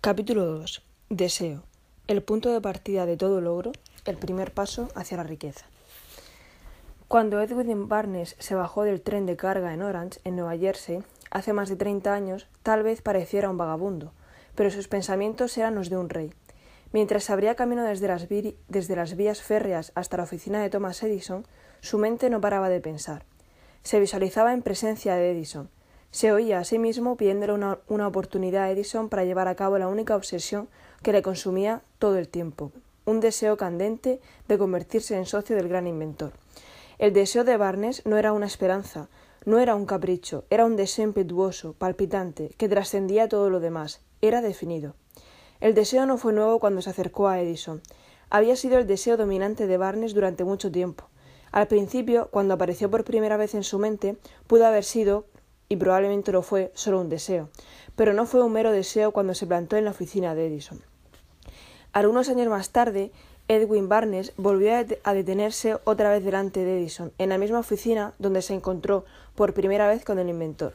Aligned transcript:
Capítulo 0.00 0.46
2. 0.46 0.84
Deseo. 1.10 1.64
El 2.06 2.22
punto 2.22 2.52
de 2.52 2.60
partida 2.60 3.04
de 3.04 3.16
todo 3.16 3.40
logro, 3.40 3.72
el 4.04 4.16
primer 4.16 4.54
paso 4.54 4.88
hacia 4.94 5.16
la 5.16 5.24
riqueza. 5.24 5.66
Cuando 7.08 7.42
Edwin 7.42 7.88
Barnes 7.88 8.36
se 8.38 8.54
bajó 8.54 8.84
del 8.84 9.02
tren 9.02 9.26
de 9.26 9.36
carga 9.36 9.74
en 9.74 9.82
Orange, 9.82 10.20
en 10.22 10.36
Nueva 10.36 10.56
Jersey, 10.56 11.02
hace 11.32 11.52
más 11.52 11.68
de 11.68 11.74
30 11.74 12.14
años, 12.14 12.46
tal 12.62 12.84
vez 12.84 13.02
pareciera 13.02 13.50
un 13.50 13.58
vagabundo, 13.58 14.12
pero 14.54 14.70
sus 14.70 14.86
pensamientos 14.86 15.58
eran 15.58 15.74
los 15.74 15.90
de 15.90 15.96
un 15.96 16.10
rey. 16.10 16.32
Mientras 16.92 17.28
abría 17.28 17.56
camino 17.56 17.82
desde 17.82 18.06
las, 18.06 18.28
desde 18.28 18.96
las 18.96 19.16
vías 19.16 19.42
férreas 19.42 19.90
hasta 19.96 20.18
la 20.18 20.22
oficina 20.22 20.62
de 20.62 20.70
Thomas 20.70 21.02
Edison, 21.02 21.44
su 21.80 21.98
mente 21.98 22.30
no 22.30 22.40
paraba 22.40 22.68
de 22.68 22.80
pensar. 22.80 23.24
Se 23.82 23.98
visualizaba 23.98 24.52
en 24.54 24.62
presencia 24.62 25.16
de 25.16 25.32
Edison, 25.32 25.70
se 26.10 26.32
oía 26.32 26.58
a 26.58 26.64
sí 26.64 26.78
mismo 26.78 27.16
pidiéndole 27.16 27.52
una, 27.52 27.78
una, 27.88 28.06
oportunidad 28.06 28.64
a 28.64 28.70
Edison 28.70 29.08
para 29.08 29.24
llevar 29.24 29.48
a 29.48 29.54
cabo 29.54 29.78
la 29.78 29.88
única 29.88 30.16
obsesión 30.16 30.68
que 31.02 31.12
le 31.12 31.22
consumía 31.22 31.82
todo 31.98 32.16
el 32.16 32.28
tiempo, 32.28 32.72
un 33.04 33.20
deseo 33.20 33.56
candente 33.56 34.20
de 34.48 34.58
convertirse 34.58 35.16
en 35.16 35.26
socio 35.26 35.56
del 35.56 35.68
gran 35.68 35.86
inventor. 35.86 36.32
El 36.98 37.12
deseo 37.12 37.44
de 37.44 37.56
Barnes 37.56 38.04
no 38.06 38.16
era 38.16 38.32
una 38.32 38.46
esperanza, 38.46 39.08
no 39.44 39.58
era 39.58 39.74
un 39.74 39.86
capricho, 39.86 40.44
era 40.50 40.64
un 40.64 40.76
deseo 40.76 41.04
impetuoso, 41.04 41.72
palpitante, 41.72 42.50
que 42.58 42.68
trascendía 42.68 43.28
todo 43.28 43.50
lo 43.50 43.60
demás, 43.60 44.00
era 44.20 44.40
definido. 44.40 44.94
El 45.60 45.74
deseo 45.74 46.06
no 46.06 46.18
fue 46.18 46.32
nuevo 46.32 46.58
cuando 46.58 46.82
se 46.82 46.90
acercó 46.90 47.28
a 47.28 47.40
Edison. 47.40 47.80
Había 48.30 48.56
sido 48.56 48.78
el 48.78 48.86
deseo 48.86 49.16
dominante 49.16 49.66
de 49.66 49.76
Barnes 49.76 50.14
durante 50.14 50.44
mucho 50.44 50.70
tiempo. 50.70 51.08
Al 51.50 51.66
principio, 51.66 52.28
cuando 52.30 52.54
apareció 52.54 52.90
por 52.90 53.04
primera 53.04 53.36
vez 53.36 53.54
en 53.54 53.62
su 53.62 53.78
mente, 53.78 54.16
pudo 54.46 54.66
haber 54.66 54.84
sido, 54.84 55.24
y 55.68 55.76
probablemente 55.76 56.32
lo 56.32 56.42
fue, 56.42 56.70
solo 56.74 57.00
un 57.00 57.08
deseo, 57.08 57.50
pero 57.96 58.12
no 58.12 58.26
fue 58.26 58.42
un 58.42 58.52
mero 58.52 58.72
deseo 58.72 59.12
cuando 59.12 59.34
se 59.34 59.46
plantó 59.46 59.76
en 59.76 59.84
la 59.84 59.90
oficina 59.90 60.34
de 60.34 60.46
Edison. 60.46 60.80
Algunos 61.92 62.28
años 62.28 62.48
más 62.48 62.70
tarde, 62.70 63.10
Edwin 63.48 63.88
Barnes 63.88 64.32
volvió 64.36 64.72
a 65.04 65.14
detenerse 65.14 65.78
otra 65.84 66.10
vez 66.10 66.22
delante 66.22 66.64
de 66.64 66.78
Edison, 66.78 67.12
en 67.18 67.30
la 67.30 67.38
misma 67.38 67.60
oficina 67.60 68.12
donde 68.18 68.42
se 68.42 68.54
encontró 68.54 69.04
por 69.34 69.54
primera 69.54 69.88
vez 69.88 70.04
con 70.04 70.18
el 70.18 70.28
inventor. 70.28 70.74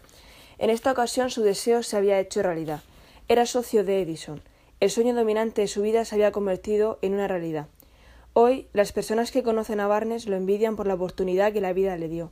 En 0.58 0.70
esta 0.70 0.92
ocasión 0.92 1.30
su 1.30 1.44
deseo 1.44 1.84
se 1.84 1.98
había 1.98 2.20
hecho 2.20 2.42
realidad. 2.42 2.82
Era 3.28 3.46
socio 3.46 3.84
de 3.84 4.02
Edison. 4.02 4.42
El 4.80 4.90
sueño 4.90 5.14
dominante 5.14 5.62
de 5.62 5.68
su 5.68 5.82
vida 5.82 6.04
se 6.04 6.16
había 6.16 6.32
convertido 6.32 7.00
en 7.02 7.14
una 7.14 7.28
realidad. 7.28 7.68
Hoy, 8.34 8.68
las 8.74 8.92
personas 8.92 9.32
que 9.32 9.44
conocen 9.44 9.80
a 9.80 9.88
Barnes 9.88 10.26
lo 10.26 10.36
envidian 10.36 10.76
por 10.76 10.88
la 10.88 10.96
oportunidad 10.96 11.54
que 11.54 11.62
la 11.62 11.74
vida 11.74 11.96
le 11.98 12.10
dio. 12.10 12.32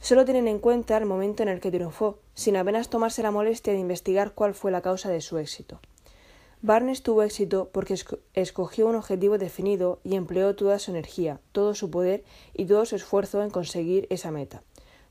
Solo 0.00 0.24
tienen 0.24 0.48
en 0.48 0.58
cuenta 0.58 0.96
el 0.96 1.06
momento 1.06 1.42
en 1.42 1.48
el 1.48 1.60
que 1.60 1.70
triunfó, 1.70 2.18
sin 2.34 2.56
apenas 2.56 2.90
tomarse 2.90 3.22
la 3.22 3.30
molestia 3.30 3.72
de 3.72 3.78
investigar 3.78 4.32
cuál 4.32 4.54
fue 4.54 4.70
la 4.70 4.82
causa 4.82 5.08
de 5.08 5.20
su 5.20 5.38
éxito. 5.38 5.80
Barnes 6.60 7.02
tuvo 7.02 7.22
éxito 7.22 7.68
porque 7.72 7.94
escogió 8.32 8.86
un 8.86 8.96
objetivo 8.96 9.36
definido 9.36 10.00
y 10.02 10.14
empleó 10.14 10.56
toda 10.56 10.78
su 10.78 10.90
energía, 10.90 11.40
todo 11.52 11.74
su 11.74 11.90
poder 11.90 12.24
y 12.54 12.64
todo 12.64 12.86
su 12.86 12.96
esfuerzo 12.96 13.42
en 13.42 13.50
conseguir 13.50 14.06
esa 14.08 14.30
meta. 14.30 14.62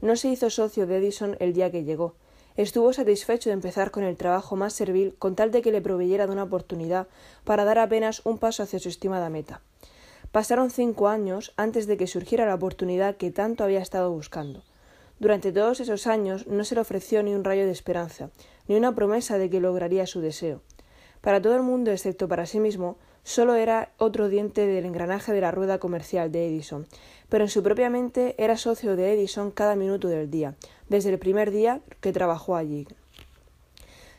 No 0.02 0.16
se 0.16 0.30
hizo 0.30 0.50
socio 0.50 0.88
de 0.88 0.98
Edison 0.98 1.38
el 1.40 1.54
día 1.54 1.72
que 1.72 1.84
llegó. 1.84 2.16
Estuvo 2.56 2.92
satisfecho 2.92 3.50
de 3.50 3.54
empezar 3.54 3.92
con 3.92 4.04
el 4.04 4.18
trabajo 4.18 4.56
más 4.56 4.74
servil 4.74 5.16
con 5.18 5.36
tal 5.36 5.52
de 5.52 5.62
que 5.62 5.72
le 5.72 5.82
proveyera 5.82 6.28
de 6.28 6.34
una 6.34 6.44
oportunidad 6.44 7.08
para 7.44 7.66
dar 7.66 7.80
apenas 7.80 8.22
un 8.26 8.38
paso 8.38 8.64
hacia 8.64 8.80
su 8.80 8.90
estimada 8.90 9.30
meta. 9.30 9.62
Pasaron 10.32 10.72
cinco 10.72 11.08
años 11.08 11.54
antes 11.58 11.86
de 11.86 11.98
que 11.98 12.08
surgiera 12.08 12.46
la 12.46 12.56
oportunidad 12.56 13.18
que 13.18 13.30
tanto 13.30 13.64
había 13.64 13.80
estado 13.80 14.12
buscando. 14.12 14.64
Durante 15.24 15.54
todos 15.54 15.80
esos 15.80 16.06
años 16.06 16.48
no 16.48 16.66
se 16.66 16.76
le 16.76 16.82
ofreció 16.82 17.24
ni 17.24 17.34
un 17.34 17.46
rayo 17.46 17.64
de 17.64 17.72
esperanza, 17.72 18.30
ni 18.68 18.76
una 18.76 18.94
promesa 18.94 19.38
de 19.38 19.50
que 19.50 19.62
lograría 19.62 20.06
su 20.06 20.20
deseo. 20.20 20.60
Para 21.22 21.42
todo 21.42 21.56
el 21.56 21.62
mundo, 21.62 21.92
excepto 21.92 22.28
para 22.28 22.46
sí 22.46 22.60
mismo, 22.60 22.98
solo 23.24 23.56
era 23.56 23.94
otro 23.98 24.28
diente 24.28 24.68
del 24.68 24.84
engranaje 24.84 25.32
de 25.32 25.40
la 25.40 25.52
rueda 25.52 25.80
comercial 25.80 26.30
de 26.30 26.50
Edison, 26.50 26.88
pero 27.30 27.46
en 27.46 27.50
su 27.50 27.64
propia 27.64 27.90
mente 27.90 28.36
era 28.38 28.58
socio 28.58 28.98
de 28.98 29.14
Edison 29.14 29.50
cada 29.50 29.78
minuto 29.78 30.10
del 30.10 30.30
día, 30.30 30.56
desde 30.90 31.12
el 31.12 31.20
primer 31.20 31.52
día 31.52 31.80
que 32.02 32.12
trabajó 32.12 32.58
allí. 32.58 32.86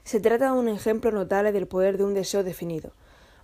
Se 0.05 0.21
trata 0.21 0.55
de 0.55 0.59
un 0.59 0.69
ejemplo 0.69 1.11
notable 1.11 1.53
del 1.53 1.67
poder 1.67 1.99
de 1.99 2.05
un 2.05 2.15
deseo 2.15 2.43
definido. 2.43 2.93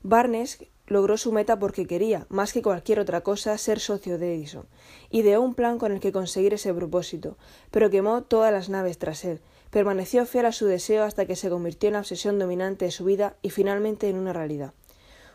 Barnes 0.03 0.65
logró 0.91 1.17
su 1.17 1.31
meta 1.31 1.59
porque 1.59 1.87
quería, 1.87 2.27
más 2.29 2.53
que 2.53 2.63
cualquier 2.63 2.99
otra 2.99 3.23
cosa, 3.23 3.57
ser 3.57 3.79
socio 3.79 4.19
de 4.19 4.35
Edison. 4.35 4.67
Ideó 5.09 5.41
un 5.41 5.55
plan 5.55 5.79
con 5.79 5.93
el 5.93 6.01
que 6.01 6.11
conseguir 6.11 6.53
ese 6.53 6.75
propósito, 6.75 7.39
pero 7.71 7.91
quemó 7.91 8.25
todas 8.25 8.53
las 8.53 8.69
naves 8.69 8.99
tras 8.99 9.25
él. 9.25 9.41
Permaneció 9.71 10.27
fiel 10.27 10.47
a 10.47 10.53
su 10.53 10.67
deseo 10.67 11.05
hasta 11.05 11.27
que 11.27 11.37
se 11.37 11.49
convirtió 11.49 11.87
en 11.87 11.93
la 11.93 12.01
obsesión 12.01 12.41
dominante 12.41 12.87
de 12.87 12.91
su 12.91 13.05
vida 13.05 13.37
y 13.41 13.51
finalmente 13.51 14.09
en 14.09 14.19
una 14.19 14.33
realidad. 14.33 14.75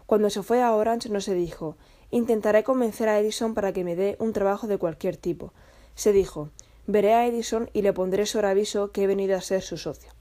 Cuando 0.05 0.29
se 0.29 0.43
fue 0.43 0.61
a 0.61 0.75
Orange 0.75 1.09
no 1.09 1.21
se 1.21 1.33
dijo 1.33 1.77
intentaré 2.11 2.63
convencer 2.63 3.07
a 3.09 3.19
Edison 3.19 3.53
para 3.53 3.71
que 3.71 3.83
me 3.83 3.95
dé 3.95 4.17
un 4.19 4.33
trabajo 4.33 4.67
de 4.67 4.77
cualquier 4.77 5.15
tipo. 5.15 5.53
Se 5.95 6.11
dijo 6.11 6.51
veré 6.85 7.13
a 7.13 7.25
Edison 7.25 7.69
y 7.71 7.81
le 7.81 7.93
pondré 7.93 8.25
sobre 8.25 8.49
aviso 8.49 8.91
que 8.91 9.03
he 9.03 9.07
venido 9.07 9.37
a 9.37 9.41
ser 9.41 9.61
su 9.61 9.77
socio. 9.77 10.11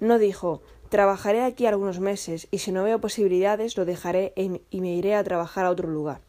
No 0.00 0.18
dijo 0.18 0.62
Trabajaré 0.92 1.40
aquí 1.40 1.64
algunos 1.64 2.00
meses 2.00 2.48
y 2.50 2.58
si 2.58 2.70
no 2.70 2.82
veo 2.84 3.00
posibilidades 3.00 3.78
lo 3.78 3.86
dejaré 3.86 4.34
y 4.36 4.80
me 4.82 4.94
iré 4.94 5.14
a 5.14 5.24
trabajar 5.24 5.64
a 5.64 5.70
otro 5.70 5.88
lugar. 5.88 6.20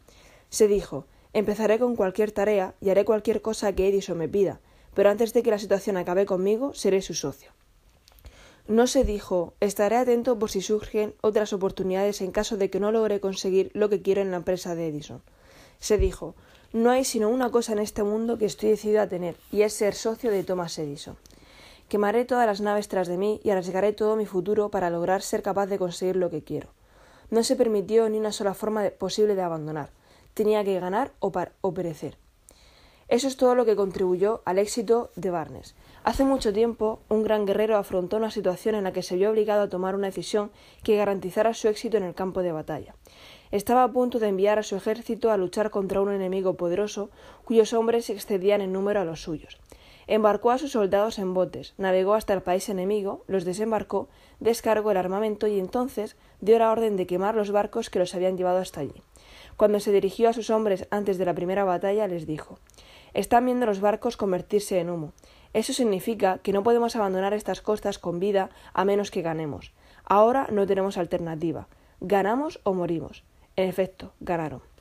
Se 0.50 0.70
dijo 0.70 1.06
Empezaré 1.34 1.80
con 1.80 1.98
cualquier 1.98 2.32
tarea 2.32 2.74
y 2.80 2.90
haré 2.90 3.04
cualquier 3.04 3.42
cosa 3.42 3.74
que 3.74 3.90
Edison 3.90 4.18
me 4.18 4.30
pida, 4.30 4.62
pero 4.94 5.10
antes 5.10 5.34
de 5.34 5.44
que 5.44 5.52
la 5.52 5.60
situación 5.60 5.98
acabe 5.98 6.26
conmigo 6.26 6.74
seré 6.74 7.02
su 7.02 7.14
socio. 7.14 7.52
No 8.66 8.88
se 8.88 9.04
dijo 9.04 9.54
estaré 9.60 9.98
atento 9.98 10.40
por 10.40 10.50
si 10.50 10.62
surgen 10.62 11.14
otras 11.20 11.52
oportunidades 11.52 12.22
en 12.22 12.32
caso 12.32 12.56
de 12.56 12.70
que 12.70 12.80
no 12.80 12.94
logre 12.94 13.20
conseguir 13.20 13.70
lo 13.74 13.90
que 13.90 14.02
quiero 14.02 14.22
en 14.22 14.32
la 14.32 14.38
empresa 14.38 14.76
de 14.76 14.88
Edison. 14.88 15.22
Se 15.80 15.98
dijo 15.98 16.36
no 16.72 16.90
hay 16.90 17.04
sino 17.04 17.28
una 17.28 17.52
cosa 17.52 17.74
en 17.74 17.80
este 17.80 18.04
mundo 18.04 18.38
que 18.38 18.46
estoy 18.46 18.70
decidido 18.70 19.02
a 19.02 19.10
tener, 19.10 19.36
y 19.52 19.64
es 19.64 19.74
ser 19.74 19.94
socio 19.94 20.32
de 20.32 20.46
Thomas 20.46 20.80
Edison. 20.80 21.18
Quemaré 21.90 22.26
todas 22.26 22.48
las 22.48 22.62
naves 22.62 22.88
tras 22.88 23.08
de 23.08 23.18
mí 23.18 23.40
y 23.44 23.52
arriesgaré 23.52 23.94
todo 23.94 24.16
mi 24.16 24.26
futuro 24.26 24.70
para 24.70 24.90
lograr 24.90 25.22
ser 25.22 25.42
capaz 25.42 25.68
de 25.68 25.78
conseguir 25.78 26.16
lo 26.16 26.30
que 26.30 26.44
quiero. 26.44 26.70
No 27.30 27.44
se 27.44 27.56
permitió 27.56 28.10
ni 28.10 28.18
una 28.18 28.32
sola 28.32 28.54
forma 28.54 28.84
posible 28.98 29.36
de 29.36 29.42
abandonar. 29.42 29.92
Tenía 30.34 30.64
que 30.64 30.80
ganar 30.80 31.12
o, 31.20 31.32
o 31.62 31.74
perecer. 31.74 32.18
Eso 33.10 33.28
es 33.28 33.38
todo 33.38 33.54
lo 33.54 33.66
que 33.66 33.76
contribuyó 33.76 34.42
al 34.46 34.58
éxito 34.58 35.12
de 35.16 35.30
Barnes. 35.30 35.76
Hace 36.04 36.24
mucho 36.24 36.54
tiempo, 36.54 37.02
un 37.10 37.22
gran 37.22 37.46
guerrero 37.46 37.78
afrontó 37.78 38.18
una 38.18 38.32
situación 38.32 38.76
en 38.76 38.86
la 38.86 38.94
que 38.94 39.04
se 39.04 39.16
vio 39.16 39.30
obligado 39.30 39.62
a 39.62 39.70
tomar 39.70 39.94
una 39.94 40.08
decisión 40.08 40.52
que 40.84 40.96
garantizara 40.96 41.54
su 41.54 41.68
éxito 41.68 41.98
en 41.98 42.04
el 42.04 42.16
campo 42.16 42.42
de 42.42 42.54
batalla. 42.54 42.96
Estaba 43.52 43.84
a 43.84 43.92
punto 43.92 44.20
de 44.20 44.30
enviar 44.30 44.58
a 44.58 44.64
su 44.64 44.76
ejército 44.76 45.32
a 45.32 45.38
luchar 45.38 45.70
contra 45.70 46.02
un 46.02 46.12
enemigo 46.12 46.56
poderoso 46.56 47.10
cuyos 47.46 47.74
hombres 47.74 48.10
excedían 48.10 48.62
en 48.62 48.74
número 48.74 49.02
a 49.02 49.06
los 49.06 49.22
suyos. 49.22 49.60
Embarcó 50.08 50.52
a 50.52 50.58
sus 50.58 50.72
soldados 50.72 51.20
en 51.20 51.34
botes, 51.34 51.74
navegó 51.78 52.14
hasta 52.14 52.34
el 52.34 52.42
país 52.42 52.68
enemigo, 52.70 53.24
los 53.28 53.46
desembarcó, 53.46 54.10
descargó 54.40 54.92
el 54.92 54.98
armamento 54.98 55.48
y 55.48 55.60
entonces 55.60 56.16
dio 56.42 56.60
la 56.60 56.72
orden 56.72 56.98
de 56.98 57.08
quemar 57.08 57.36
los 57.36 57.52
barcos 57.52 57.90
que 57.90 58.00
los 58.00 58.14
habían 58.16 58.38
llevado 58.38 58.58
hasta 58.58 58.82
allí. 58.82 59.02
Cuando 59.56 59.80
se 59.80 59.92
dirigió 59.92 60.30
a 60.30 60.34
sus 60.34 60.50
hombres 60.50 60.88
antes 60.92 61.18
de 61.18 61.26
la 61.26 61.34
primera 61.34 61.64
batalla, 61.64 62.08
les 62.08 62.26
dijo 62.26 62.60
Están 63.14 63.46
viendo 63.46 63.66
los 63.66 63.80
barcos 63.80 64.18
convertirse 64.18 64.80
en 64.80 64.90
humo. 64.90 65.14
Eso 65.54 65.72
significa 65.72 66.40
que 66.40 66.54
no 66.54 66.64
podemos 66.64 66.96
abandonar 66.96 67.34
estas 67.34 67.62
costas 67.62 68.00
con 68.00 68.20
vida 68.20 68.50
a 68.74 68.86
menos 68.86 69.12
que 69.12 69.22
ganemos. 69.22 69.72
Ahora 70.04 70.48
no 70.52 70.66
tenemos 70.66 70.98
alternativa. 70.98 71.68
Ganamos 72.02 72.60
o 72.64 72.74
morimos. 72.74 73.24
En 73.56 73.70
efecto, 73.70 74.14
ganaron. 74.20 74.73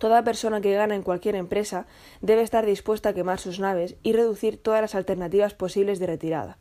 Toda 0.00 0.24
persona 0.24 0.62
que 0.62 0.72
gana 0.72 0.94
en 0.94 1.02
cualquier 1.02 1.34
empresa 1.34 1.86
debe 2.22 2.40
estar 2.40 2.64
dispuesta 2.64 3.10
a 3.10 3.12
quemar 3.12 3.38
sus 3.38 3.60
naves 3.60 3.96
y 4.02 4.14
reducir 4.14 4.56
todas 4.56 4.80
las 4.80 4.94
alternativas 4.94 5.52
posibles 5.52 5.98
de 5.98 6.06
retirada. 6.06 6.56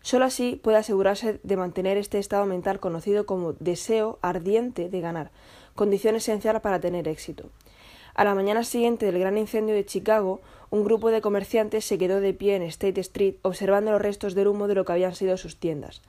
Solo 0.00 0.24
así 0.24 0.56
puede 0.56 0.78
asegurarse 0.78 1.38
de 1.42 1.56
mantener 1.58 1.98
este 1.98 2.18
estado 2.18 2.46
mental 2.46 2.80
conocido 2.80 3.26
como 3.26 3.52
deseo 3.52 4.18
ardiente 4.22 4.88
de 4.88 5.02
ganar, 5.02 5.30
condición 5.74 6.16
esencial 6.16 6.62
para 6.62 6.80
tener 6.80 7.08
éxito. 7.08 7.50
A 8.14 8.24
la 8.24 8.34
mañana 8.34 8.64
siguiente 8.64 9.04
del 9.04 9.18
gran 9.18 9.36
incendio 9.36 9.74
de 9.74 9.84
Chicago, 9.84 10.40
un 10.70 10.82
grupo 10.82 11.10
de 11.10 11.20
comerciantes 11.20 11.84
se 11.84 11.98
quedó 11.98 12.22
de 12.22 12.32
pie 12.32 12.56
en 12.56 12.62
State 12.62 13.02
Street 13.02 13.34
observando 13.42 13.92
los 13.92 14.00
restos 14.00 14.34
del 14.34 14.48
humo 14.48 14.66
de 14.66 14.76
lo 14.76 14.86
que 14.86 14.92
habían 14.92 15.14
sido 15.14 15.36
sus 15.36 15.60
tiendas. 15.60 16.00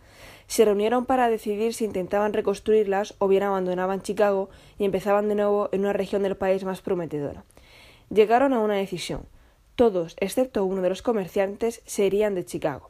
Se 0.50 0.66
reunieron 0.66 1.06
para 1.06 1.30
decidir 1.30 1.76
si 1.76 1.86
intentaban 1.86 2.34
reconstruirlas 2.34 3.14
o 3.20 3.28
bien 3.28 3.44
abandonaban 3.44 4.02
Chicago 4.02 4.50
y 4.80 4.86
empezaban 4.86 5.30
de 5.30 5.36
nuevo 5.36 5.70
en 5.72 5.82
una 5.82 5.94
región 5.94 6.24
del 6.24 6.36
país 6.36 6.64
más 6.64 6.82
prometedora. 6.82 7.44
Llegaron 8.10 8.54
a 8.54 8.60
una 8.60 8.74
decisión. 8.74 9.28
Todos, 9.76 10.16
excepto 10.20 10.66
uno 10.66 10.82
de 10.82 10.90
los 10.90 11.04
comerciantes, 11.04 11.84
se 11.86 12.08
irían 12.08 12.34
de 12.34 12.46
Chicago. 12.46 12.90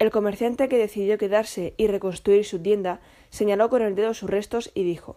El 0.00 0.10
comerciante 0.10 0.68
que 0.68 0.78
decidió 0.78 1.16
quedarse 1.16 1.74
y 1.76 1.86
reconstruir 1.86 2.44
su 2.44 2.58
tienda 2.58 2.98
señaló 3.30 3.70
con 3.70 3.82
el 3.82 3.94
dedo 3.94 4.12
sus 4.12 4.28
restos 4.28 4.72
y 4.74 4.82
dijo 4.82 5.14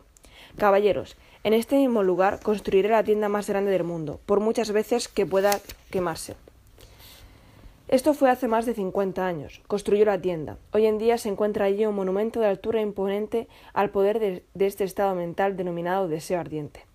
Caballeros, 0.58 1.18
en 1.44 1.54
este 1.54 1.78
mismo 1.78 2.04
lugar 2.04 2.40
construiré 2.40 2.90
la 2.90 3.04
tienda 3.04 3.30
más 3.30 3.50
grande 3.50 3.72
del 3.72 3.84
mundo, 3.84 4.20
por 4.28 4.42
muchas 4.42 4.72
veces 4.72 5.08
que 5.08 5.26
pueda 5.26 5.60
quemarse. 5.90 6.36
Esto 7.90 8.14
fue 8.14 8.30
hace 8.30 8.48
más 8.48 8.68
de 8.68 8.76
50 8.76 9.26
años. 9.26 9.64
Construyó 9.66 10.06
la 10.06 10.22
tienda. 10.22 10.60
Hoy 10.74 10.86
en 10.86 11.00
día 11.00 11.18
se 11.18 11.28
encuentra 11.28 11.66
allí 11.66 11.88
un 11.88 11.96
monumento 11.96 12.40
de 12.40 12.46
altura 12.46 12.82
imponente 12.82 13.48
al 13.74 13.90
poder 13.90 14.20
de, 14.20 14.44
este 14.64 14.84
estado 14.84 15.16
mental 15.16 15.58
denominado 15.58 16.08
deseo 16.08 16.40
ardiente. 16.40 16.86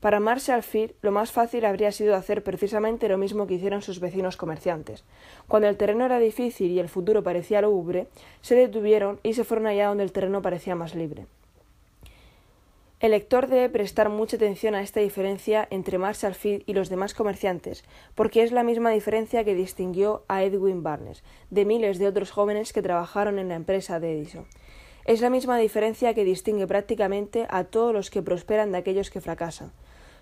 Para 0.00 0.20
Marshall 0.20 0.62
Field, 0.62 0.92
lo 1.00 1.10
más 1.10 1.32
fácil 1.32 1.64
habría 1.64 1.90
sido 1.90 2.14
hacer 2.14 2.44
precisamente 2.44 3.08
lo 3.08 3.16
mismo 3.16 3.46
que 3.46 3.54
hicieron 3.54 3.80
sus 3.80 3.98
vecinos 3.98 4.36
comerciantes. 4.36 5.04
Cuando 5.48 5.68
el 5.68 5.78
terreno 5.78 6.04
era 6.04 6.18
difícil 6.18 6.70
y 6.70 6.80
el 6.80 6.90
futuro 6.90 7.22
parecía 7.22 7.62
lúgubre, 7.62 8.08
se 8.42 8.54
detuvieron 8.54 9.20
y 9.22 9.32
se 9.32 9.44
fueron 9.44 9.68
allá 9.68 9.88
donde 9.88 10.04
el 10.04 10.12
terreno 10.12 10.42
parecía 10.42 10.74
más 10.74 10.94
libre. 10.94 11.24
El 13.02 13.10
lector 13.10 13.48
debe 13.48 13.68
prestar 13.68 14.10
mucha 14.10 14.36
atención 14.36 14.76
a 14.76 14.80
esta 14.80 15.00
diferencia 15.00 15.66
entre 15.70 15.98
Marshall 15.98 16.36
Field 16.36 16.62
y 16.66 16.72
los 16.72 16.88
demás 16.88 17.14
comerciantes, 17.14 17.82
porque 18.14 18.44
es 18.44 18.52
la 18.52 18.62
misma 18.62 18.90
diferencia 18.90 19.42
que 19.42 19.56
distinguió 19.56 20.22
a 20.28 20.44
Edwin 20.44 20.84
Barnes 20.84 21.24
de 21.50 21.64
miles 21.64 21.98
de 21.98 22.06
otros 22.06 22.30
jóvenes 22.30 22.72
que 22.72 22.80
trabajaron 22.80 23.40
en 23.40 23.48
la 23.48 23.56
empresa 23.56 23.98
de 23.98 24.12
Edison. 24.12 24.46
Es 25.04 25.20
la 25.20 25.30
misma 25.30 25.58
diferencia 25.58 26.14
que 26.14 26.22
distingue 26.22 26.68
prácticamente 26.68 27.48
a 27.50 27.64
todos 27.64 27.92
los 27.92 28.08
que 28.08 28.22
prosperan 28.22 28.70
de 28.70 28.78
aquellos 28.78 29.10
que 29.10 29.20
fracasan. 29.20 29.72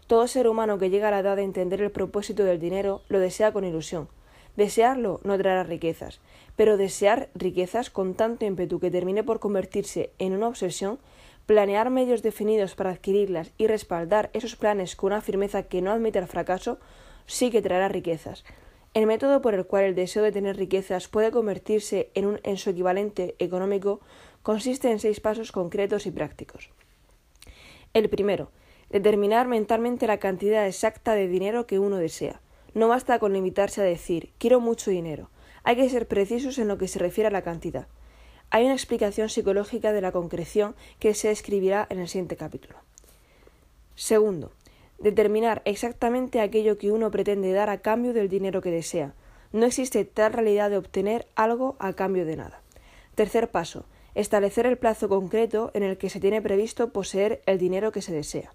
Todo 0.07 0.27
ser 0.27 0.49
humano 0.49 0.79
que 0.79 0.89
llega 0.89 1.09
a 1.09 1.11
la 1.11 1.19
edad 1.19 1.37
de 1.37 1.43
entender 1.43 1.83
el 1.83 1.91
propósito 1.91 2.45
del 2.45 2.61
dinero 2.61 3.03
lo 3.11 3.21
desea 3.21 3.53
con 3.53 3.65
ilusión. 3.65 4.09
Desearlo 4.57 5.21
no 5.23 5.37
traerá 5.37 5.65
riquezas, 5.65 6.19
pero 6.57 6.79
desear 6.79 7.29
riquezas 7.35 7.91
con 7.91 8.15
tanto 8.15 8.47
ímpetu 8.47 8.81
que 8.81 8.91
termine 8.91 9.23
por 9.23 9.39
convertirse 9.39 10.13
en 10.19 10.33
una 10.33 10.49
obsesión, 10.49 10.99
planear 11.51 11.91
medios 11.91 12.23
definidos 12.23 12.77
para 12.77 12.91
adquirirlas 12.91 13.51
y 13.59 13.67
respaldar 13.67 14.31
esos 14.35 14.55
planes 14.55 14.95
con 14.95 15.09
una 15.09 15.21
firmeza 15.21 15.65
que 15.65 15.83
no 15.83 15.91
admite 15.91 16.21
el 16.21 16.29
fracaso, 16.29 16.79
sí 17.27 17.51
que 17.51 17.61
traerá 17.61 17.89
riquezas. 17.89 18.45
El 18.95 19.09
método 19.09 19.43
por 19.43 19.55
el 19.55 19.67
cual 19.67 19.83
el 19.83 19.97
deseo 19.97 20.23
de 20.23 20.31
tener 20.31 20.57
riquezas 20.57 21.09
puede 21.09 21.33
convertirse 21.33 22.13
en, 22.15 22.27
un, 22.27 22.41
en 22.45 22.57
su 22.57 22.71
equivalente 22.71 23.35
económico 23.41 23.99
consiste 24.45 24.93
en 24.93 25.01
seis 25.01 25.19
pasos 25.19 25.51
concretos 25.51 26.07
y 26.07 26.13
prácticos. 26.13 26.71
El 27.95 28.09
primero, 28.09 28.53
Determinar 28.89 29.49
mentalmente 29.49 30.07
la 30.07 30.19
cantidad 30.19 30.69
exacta 30.69 31.15
de 31.17 31.27
dinero 31.27 31.67
que 31.67 31.81
uno 31.81 31.97
desea. 31.97 32.41
No 32.75 32.87
basta 32.87 33.19
con 33.19 33.33
limitarse 33.33 33.81
a 33.81 33.85
decir 33.85 34.31
quiero 34.39 34.61
mucho 34.61 34.93
dinero. 34.93 35.31
Hay 35.65 35.75
que 35.75 35.89
ser 35.89 36.07
precisos 36.07 36.59
en 36.59 36.69
lo 36.69 36.79
que 36.79 36.87
se 36.87 37.01
refiere 37.01 37.27
a 37.27 37.33
la 37.33 37.43
cantidad. 37.43 37.89
Hay 38.53 38.65
una 38.65 38.75
explicación 38.75 39.29
psicológica 39.29 39.93
de 39.93 40.01
la 40.01 40.11
concreción 40.11 40.75
que 40.99 41.15
se 41.15 41.31
escribirá 41.31 41.87
en 41.89 42.01
el 42.01 42.09
siguiente 42.09 42.37
capítulo. 42.37 42.77
Segundo, 43.95 44.51
determinar 44.99 45.63
exactamente 45.65 46.41
aquello 46.41 46.77
que 46.77 46.91
uno 46.91 47.13
pretende 47.13 47.53
dar 47.53 47.71
a 47.71 47.79
cambio 47.79 48.13
del 48.13 48.29
dinero 48.29 48.61
que 48.61 48.73
desea. 48.73 49.15
No 49.53 49.67
existe 49.67 50.05
tal 50.05 50.33
realidad 50.33 50.69
de 50.69 50.79
obtener 50.79 51.29
algo 51.37 51.77
a 51.79 51.93
cambio 51.93 52.27
de 52.27 52.37
nada. 52.37 52.61
Tercer 53.15 53.51
paso, 53.51 53.85
establecer 54.17 54.67
el 54.67 54.79
plazo 54.79 55.09
concreto 55.09 55.71
en 55.73 55.85
el 55.85 55.97
que 55.97 56.11
se 56.11 56.19
tiene 56.19 56.43
previsto 56.43 56.91
poseer 56.91 57.43
el 57.47 57.59
dinero 57.59 57.93
que 57.93 58.03
se 58.03 58.13
desea. 58.13 58.53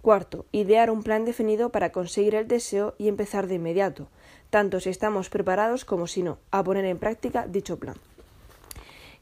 Cuarto, 0.00 0.46
idear 0.50 0.90
un 0.90 1.02
plan 1.02 1.26
definido 1.26 1.68
para 1.68 1.92
conseguir 1.92 2.34
el 2.34 2.48
deseo 2.48 2.94
y 2.96 3.08
empezar 3.08 3.48
de 3.48 3.56
inmediato, 3.56 4.08
tanto 4.48 4.80
si 4.80 4.88
estamos 4.88 5.28
preparados 5.28 5.84
como 5.84 6.06
si 6.06 6.22
no, 6.22 6.38
a 6.50 6.64
poner 6.64 6.86
en 6.86 6.98
práctica 6.98 7.46
dicho 7.46 7.78
plan. 7.78 7.96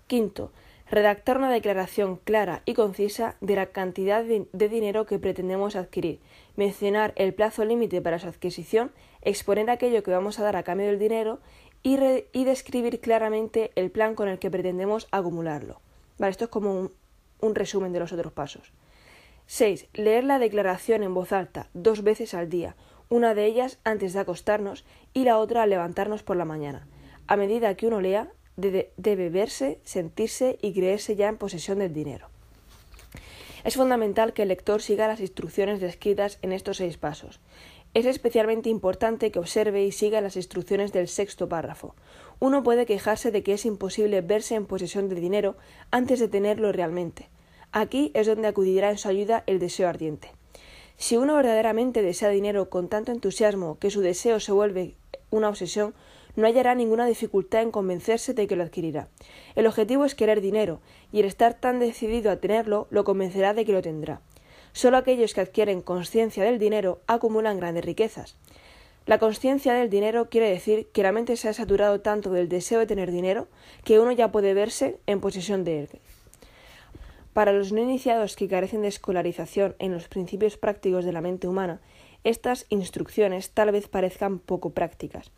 Quinto, 0.08 0.50
redactar 0.90 1.36
una 1.36 1.52
declaración 1.52 2.16
clara 2.16 2.62
y 2.64 2.72
concisa 2.72 3.36
de 3.42 3.56
la 3.56 3.66
cantidad 3.66 4.24
de, 4.24 4.68
dinero 4.68 5.04
que 5.04 5.18
pretendemos 5.18 5.76
adquirir, 5.76 6.18
mencionar 6.56 7.12
el 7.16 7.34
plazo 7.34 7.64
límite 7.64 8.00
para 8.00 8.18
su 8.18 8.26
adquisición, 8.26 8.90
exponer 9.20 9.68
aquello 9.68 10.02
que 10.02 10.10
vamos 10.10 10.38
a 10.38 10.42
dar 10.42 10.56
a 10.56 10.62
cambio 10.62 10.86
del 10.86 10.98
dinero 10.98 11.40
y, 11.82 11.96
describir 12.44 13.00
claramente 13.00 13.70
el 13.76 13.90
plan 13.90 14.14
con 14.14 14.28
el 14.28 14.38
que 14.38 14.50
pretendemos 14.50 15.08
acumularlo. 15.12 15.80
Vale, 16.18 16.30
esto 16.30 16.44
es 16.44 16.50
como 16.50 16.90
un 17.40 17.54
resumen 17.54 17.92
de 17.92 18.00
los 18.00 18.12
otros 18.12 18.32
pasos. 18.32 18.72
6. 19.46 19.88
Leer 19.92 20.24
la 20.24 20.38
declaración 20.38 21.02
en 21.02 21.14
voz 21.14 21.32
alta 21.32 21.68
dos 21.74 22.02
veces 22.02 22.34
al 22.34 22.48
día, 22.48 22.76
una 23.10 23.34
de 23.34 23.44
ellas 23.46 23.78
antes 23.84 24.14
de 24.14 24.20
acostarnos 24.20 24.84
y 25.12 25.24
la 25.24 25.38
otra 25.38 25.62
al 25.62 25.70
levantarnos 25.70 26.22
por 26.22 26.36
la 26.36 26.44
mañana. 26.44 26.86
A 27.26 27.36
medida 27.36 27.74
que 27.74 27.86
uno 27.86 28.00
lea, 28.00 28.32
debe 28.58 29.30
verse, 29.30 29.78
sentirse 29.84 30.58
y 30.60 30.74
creerse 30.74 31.16
ya 31.16 31.28
en 31.28 31.38
posesión 31.38 31.78
del 31.78 31.94
dinero. 31.94 32.28
Es 33.64 33.76
fundamental 33.76 34.32
que 34.32 34.42
el 34.42 34.48
lector 34.48 34.82
siga 34.82 35.08
las 35.08 35.20
instrucciones 35.20 35.80
descritas 35.80 36.38
en 36.42 36.52
estos 36.52 36.78
seis 36.78 36.96
pasos. 36.96 37.40
Es 37.94 38.04
especialmente 38.06 38.68
importante 38.68 39.30
que 39.30 39.38
observe 39.38 39.84
y 39.84 39.92
siga 39.92 40.20
las 40.20 40.36
instrucciones 40.36 40.92
del 40.92 41.08
sexto 41.08 41.48
párrafo. 41.48 41.94
Uno 42.38 42.62
puede 42.62 42.86
quejarse 42.86 43.30
de 43.30 43.42
que 43.42 43.54
es 43.54 43.64
imposible 43.64 44.20
verse 44.20 44.54
en 44.54 44.66
posesión 44.66 45.08
del 45.08 45.20
dinero 45.20 45.56
antes 45.90 46.20
de 46.20 46.28
tenerlo 46.28 46.70
realmente. 46.72 47.28
Aquí 47.72 48.10
es 48.14 48.26
donde 48.26 48.48
acudirá 48.48 48.90
en 48.90 48.98
su 48.98 49.08
ayuda 49.08 49.44
el 49.46 49.58
deseo 49.58 49.88
ardiente. 49.88 50.32
Si 50.96 51.16
uno 51.16 51.36
verdaderamente 51.36 52.02
desea 52.02 52.28
dinero 52.28 52.70
con 52.70 52.88
tanto 52.88 53.12
entusiasmo 53.12 53.78
que 53.78 53.90
su 53.90 54.00
deseo 54.00 54.40
se 54.40 54.52
vuelve 54.52 54.94
una 55.30 55.48
obsesión, 55.48 55.94
no 56.38 56.46
hallará 56.46 56.76
ninguna 56.76 57.04
dificultad 57.04 57.62
en 57.62 57.72
convencerse 57.72 58.32
de 58.32 58.46
que 58.46 58.54
lo 58.54 58.62
adquirirá. 58.62 59.08
El 59.56 59.66
objetivo 59.66 60.04
es 60.04 60.14
querer 60.14 60.40
dinero, 60.40 60.80
y 61.10 61.18
el 61.18 61.26
estar 61.26 61.54
tan 61.54 61.80
decidido 61.80 62.30
a 62.30 62.36
tenerlo 62.36 62.86
lo 62.90 63.02
convencerá 63.02 63.54
de 63.54 63.64
que 63.64 63.72
lo 63.72 63.82
tendrá. 63.82 64.20
Solo 64.72 64.98
aquellos 64.98 65.34
que 65.34 65.40
adquieren 65.40 65.82
conciencia 65.82 66.44
del 66.44 66.60
dinero 66.60 67.00
acumulan 67.08 67.58
grandes 67.58 67.84
riquezas. 67.84 68.36
La 69.04 69.18
conciencia 69.18 69.74
del 69.74 69.90
dinero 69.90 70.28
quiere 70.30 70.48
decir 70.48 70.86
que 70.92 71.02
la 71.02 71.10
mente 71.10 71.36
se 71.36 71.48
ha 71.48 71.52
saturado 71.52 72.02
tanto 72.02 72.30
del 72.30 72.48
deseo 72.48 72.78
de 72.78 72.86
tener 72.86 73.10
dinero 73.10 73.48
que 73.82 73.98
uno 73.98 74.12
ya 74.12 74.30
puede 74.30 74.54
verse 74.54 75.00
en 75.06 75.20
posesión 75.20 75.64
de 75.64 75.80
él. 75.80 75.88
Para 77.32 77.52
los 77.52 77.72
no 77.72 77.80
iniciados 77.80 78.36
que 78.36 78.46
carecen 78.46 78.82
de 78.82 78.88
escolarización 78.88 79.74
en 79.80 79.92
los 79.92 80.06
principios 80.06 80.56
prácticos 80.56 81.04
de 81.04 81.12
la 81.12 81.20
mente 81.20 81.48
humana, 81.48 81.80
estas 82.24 82.66
instrucciones 82.68 83.50
tal 83.50 83.70
vez 83.72 83.88
parezcan 83.88 84.38
poco 84.38 84.70
prácticas. 84.70 85.30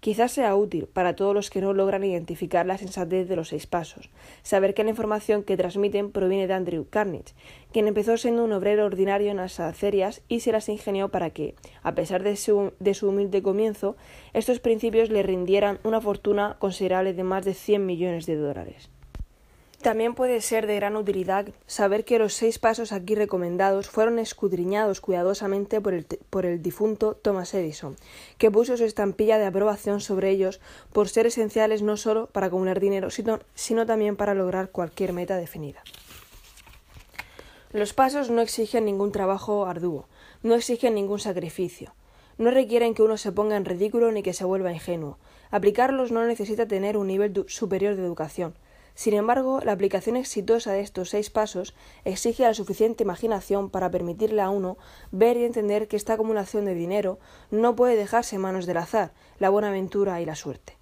Quizás 0.00 0.32
sea 0.32 0.54
útil 0.54 0.86
para 0.86 1.16
todos 1.16 1.34
los 1.34 1.50
que 1.50 1.60
no 1.60 1.72
logran 1.72 2.04
identificar 2.04 2.64
la 2.66 2.78
sensatez 2.78 3.28
de 3.28 3.36
los 3.36 3.48
seis 3.48 3.66
pasos, 3.66 4.10
saber 4.42 4.74
que 4.74 4.84
la 4.84 4.90
información 4.90 5.42
que 5.42 5.56
transmiten 5.56 6.12
proviene 6.12 6.46
de 6.46 6.54
Andrew 6.54 6.86
Carnage, 6.88 7.34
quien 7.72 7.88
empezó 7.88 8.16
siendo 8.16 8.44
un 8.44 8.52
obrero 8.52 8.86
ordinario 8.86 9.30
en 9.30 9.38
las 9.38 9.58
acerias 9.60 10.22
y 10.28 10.40
se 10.40 10.52
las 10.52 10.68
ingenió 10.68 11.08
para 11.08 11.30
que, 11.30 11.54
a 11.82 11.94
pesar 11.94 12.22
de 12.22 12.36
su, 12.36 12.72
de 12.78 12.94
su 12.94 13.08
humilde 13.08 13.42
comienzo, 13.42 13.96
estos 14.32 14.60
principios 14.60 15.10
le 15.10 15.22
rindieran 15.22 15.80
una 15.82 16.00
fortuna 16.00 16.56
considerable 16.58 17.14
de 17.14 17.24
más 17.24 17.44
de 17.44 17.54
100 17.54 17.84
millones 17.84 18.26
de 18.26 18.36
dólares. 18.36 18.90
También 19.82 20.16
puede 20.16 20.40
ser 20.40 20.66
de 20.66 20.74
gran 20.74 20.96
utilidad 20.96 21.46
saber 21.68 22.04
que 22.04 22.18
los 22.18 22.34
seis 22.34 22.58
pasos 22.58 22.90
aquí 22.90 23.14
recomendados 23.14 23.88
fueron 23.88 24.18
escudriñados 24.18 25.00
cuidadosamente 25.00 25.80
por 25.80 25.94
el, 25.94 26.04
por 26.30 26.46
el, 26.46 26.60
difunto 26.62 27.14
Thomas 27.14 27.54
Edison, 27.54 27.96
que 28.38 28.50
puso 28.50 28.76
su 28.76 28.84
estampilla 28.84 29.38
de 29.38 29.46
aprobación 29.46 30.00
sobre 30.00 30.30
ellos 30.30 30.60
por 30.92 31.08
ser 31.08 31.26
esenciales 31.26 31.82
no 31.82 31.96
solo 31.96 32.26
para 32.26 32.48
acumular 32.48 32.80
dinero, 32.80 33.10
sino, 33.10 33.38
sino 33.54 33.86
también 33.86 34.16
para 34.16 34.34
lograr 34.34 34.70
cualquier 34.70 35.12
meta 35.12 35.36
definida. 35.36 35.80
Los 37.70 37.92
pasos 37.92 38.30
no 38.30 38.40
exigen 38.40 38.84
ningún 38.84 39.12
trabajo 39.12 39.66
arduo, 39.66 40.08
no 40.42 40.56
exigen 40.56 40.96
ningún 40.96 41.20
sacrificio, 41.20 41.94
no 42.36 42.50
requieren 42.50 42.94
que 42.94 43.02
uno 43.02 43.16
se 43.16 43.30
ponga 43.30 43.56
en 43.56 43.64
ridículo 43.64 44.10
ni 44.10 44.24
que 44.24 44.32
se 44.32 44.44
vuelva 44.44 44.72
ingenuo. 44.72 45.18
Aplicarlos 45.50 46.10
no 46.10 46.24
necesita 46.24 46.66
tener 46.66 46.96
un 46.96 47.06
nivel 47.06 47.44
superior 47.46 47.94
de 47.94 48.02
educación, 48.04 48.54
sin 48.98 49.14
embargo, 49.14 49.60
la 49.62 49.70
aplicación 49.70 50.16
exitosa 50.16 50.72
de 50.72 50.80
estos 50.80 51.10
seis 51.10 51.30
pasos 51.30 51.72
exige 52.04 52.42
la 52.42 52.52
suficiente 52.52 53.04
imaginación 53.04 53.70
para 53.70 53.92
permitirle 53.92 54.42
a 54.42 54.50
uno 54.50 54.76
ver 55.12 55.36
y 55.36 55.44
entender 55.44 55.86
que 55.86 55.94
esta 55.94 56.14
acumulación 56.14 56.64
de 56.64 56.74
dinero 56.74 57.20
no 57.52 57.76
puede 57.76 57.94
dejarse 57.94 58.34
en 58.34 58.42
manos 58.42 58.66
del 58.66 58.78
azar, 58.78 59.12
la 59.38 59.50
buena 59.50 59.68
aventura 59.68 60.20
y 60.20 60.24
la 60.24 60.34
suerte 60.34 60.77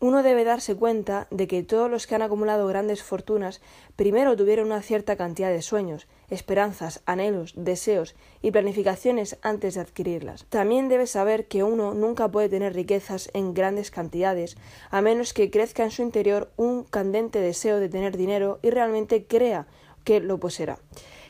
uno 0.00 0.22
debe 0.22 0.44
darse 0.44 0.76
cuenta 0.76 1.26
de 1.30 1.48
que 1.48 1.62
todos 1.62 1.90
los 1.90 2.06
que 2.06 2.14
han 2.14 2.22
acumulado 2.22 2.66
grandes 2.68 3.02
fortunas 3.02 3.60
primero 3.96 4.36
tuvieron 4.36 4.66
una 4.66 4.82
cierta 4.82 5.16
cantidad 5.16 5.50
de 5.50 5.60
sueños, 5.62 6.06
esperanzas, 6.30 7.02
anhelos, 7.04 7.52
deseos 7.56 8.14
y 8.40 8.52
planificaciones 8.52 9.38
antes 9.42 9.74
de 9.74 9.80
adquirirlas. 9.80 10.46
También 10.50 10.88
debe 10.88 11.06
saber 11.06 11.46
que 11.46 11.64
uno 11.64 11.94
nunca 11.94 12.28
puede 12.28 12.48
tener 12.48 12.74
riquezas 12.74 13.28
en 13.34 13.54
grandes 13.54 13.90
cantidades 13.90 14.56
a 14.90 15.02
menos 15.02 15.32
que 15.32 15.50
crezca 15.50 15.82
en 15.82 15.90
su 15.90 16.02
interior 16.02 16.52
un 16.56 16.84
candente 16.84 17.40
deseo 17.40 17.80
de 17.80 17.88
tener 17.88 18.16
dinero 18.16 18.60
y 18.62 18.70
realmente 18.70 19.26
crea 19.26 19.66
que 20.04 20.20
lo 20.20 20.38
poseerá. 20.38 20.78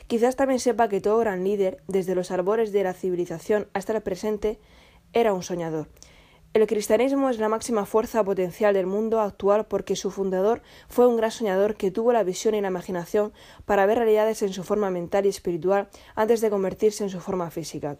Quizás 0.05 0.35
también 0.35 0.59
sepa 0.59 0.89
que 0.89 1.01
todo 1.01 1.17
gran 1.19 1.43
líder, 1.43 1.81
desde 1.87 2.15
los 2.15 2.31
arbores 2.31 2.71
de 2.71 2.83
la 2.83 2.93
civilización 2.93 3.67
hasta 3.73 3.93
el 3.93 4.01
presente, 4.01 4.59
era 5.13 5.33
un 5.33 5.43
soñador. 5.43 5.87
El 6.51 6.65
cristianismo 6.65 7.29
es 7.29 7.37
la 7.37 7.47
máxima 7.47 7.85
fuerza 7.85 8.23
potencial 8.23 8.73
del 8.73 8.87
mundo 8.87 9.19
actual 9.19 9.67
porque 9.67 9.95
su 9.95 10.09
fundador 10.09 10.63
fue 10.87 11.05
un 11.05 11.15
gran 11.15 11.29
soñador 11.29 11.75
que 11.75 11.91
tuvo 11.91 12.11
la 12.11 12.23
visión 12.23 12.55
y 12.55 12.61
la 12.61 12.69
imaginación 12.69 13.33
para 13.65 13.85
ver 13.85 13.99
realidades 13.99 14.41
en 14.41 14.51
su 14.51 14.63
forma 14.63 14.89
mental 14.89 15.27
y 15.27 15.29
espiritual 15.29 15.89
antes 16.15 16.41
de 16.41 16.49
convertirse 16.49 17.03
en 17.03 17.11
su 17.11 17.19
forma 17.19 17.51
física. 17.51 17.97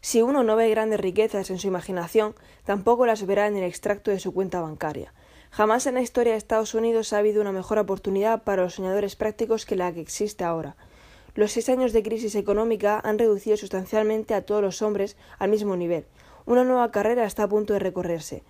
Si 0.00 0.20
uno 0.20 0.42
no 0.42 0.56
ve 0.56 0.68
grandes 0.68 0.98
riquezas 0.98 1.50
en 1.50 1.60
su 1.60 1.68
imaginación, 1.68 2.34
tampoco 2.64 3.06
las 3.06 3.24
verá 3.24 3.46
en 3.46 3.56
el 3.56 3.64
extracto 3.64 4.10
de 4.10 4.18
su 4.18 4.34
cuenta 4.34 4.60
bancaria. 4.60 5.14
Jamás 5.52 5.86
en 5.86 5.94
la 5.94 6.02
historia 6.02 6.32
de 6.32 6.38
Estados 6.38 6.74
Unidos 6.74 7.12
ha 7.12 7.18
habido 7.18 7.40
una 7.40 7.52
mejor 7.52 7.78
oportunidad 7.78 8.42
para 8.42 8.62
los 8.64 8.74
soñadores 8.74 9.14
prácticos 9.14 9.64
que 9.64 9.76
la 9.76 9.92
que 9.92 10.00
existe 10.00 10.42
ahora. 10.42 10.76
Los 11.36 11.52
seis 11.52 11.68
años 11.68 11.92
de 11.92 12.02
crisis 12.02 12.34
económica 12.34 13.00
han 13.04 13.18
reducido 13.18 13.56
sustancialmente 13.56 14.34
a 14.34 14.42
todos 14.42 14.62
los 14.62 14.82
hombres 14.82 15.16
al 15.38 15.50
mismo 15.50 15.76
nivel. 15.76 16.04
Una 16.50 16.64
nueva 16.64 16.90
carrera 16.90 17.26
está 17.26 17.44
a 17.44 17.48
punto 17.48 17.74
de 17.74 17.78
recorrerse. 17.78 18.42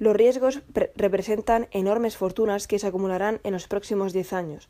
Los 0.00 0.16
riesgos 0.16 0.62
representan 0.96 1.68
enormes 1.70 2.16
fortunas 2.16 2.66
que 2.66 2.80
se 2.80 2.88
acumularán 2.88 3.38
en 3.44 3.52
los 3.52 3.68
próximos 3.68 4.12
diez 4.12 4.32
años. 4.32 4.68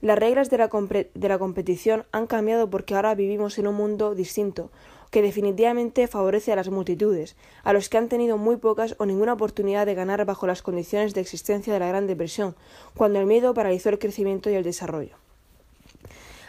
Las 0.00 0.18
reglas 0.18 0.50
de 0.50 0.58
la, 0.58 1.38
competición 1.38 2.04
han 2.10 2.26
cambiado 2.26 2.68
porque 2.68 2.96
ahora 2.96 3.14
vivimos 3.14 3.60
en 3.60 3.68
un 3.68 3.76
mundo 3.76 4.16
distinto, 4.16 4.72
que 5.12 5.22
definitivamente 5.22 6.08
favorece 6.08 6.50
a 6.50 6.56
las 6.56 6.68
multitudes, 6.68 7.36
a 7.62 7.72
los 7.72 7.88
que 7.88 7.96
han 7.96 8.08
tenido 8.08 8.38
muy 8.38 8.56
pocas 8.56 8.96
o 8.98 9.06
ninguna 9.06 9.34
oportunidad 9.34 9.86
de 9.86 9.94
ganar 9.94 10.24
bajo 10.24 10.48
las 10.48 10.62
condiciones 10.62 11.14
de 11.14 11.20
existencia 11.20 11.72
de 11.72 11.78
la 11.78 11.86
Gran 11.86 12.08
Depresión, 12.08 12.56
cuando 12.96 13.20
el 13.20 13.26
miedo 13.26 13.54
paralizó 13.54 13.90
el 13.90 14.00
crecimiento 14.00 14.50
y 14.50 14.54
el 14.54 14.64
desarrollo. 14.64 15.14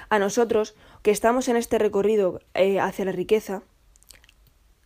A 0.10 0.18
nosotros, 0.18 0.74
que 1.04 1.12
estamos 1.12 1.48
en 1.50 1.56
este 1.56 1.78
recorrido 1.78 2.42
eh, 2.56 2.80
hacia 2.80 3.06
la 3.06 3.12
riqueza, 3.12 3.62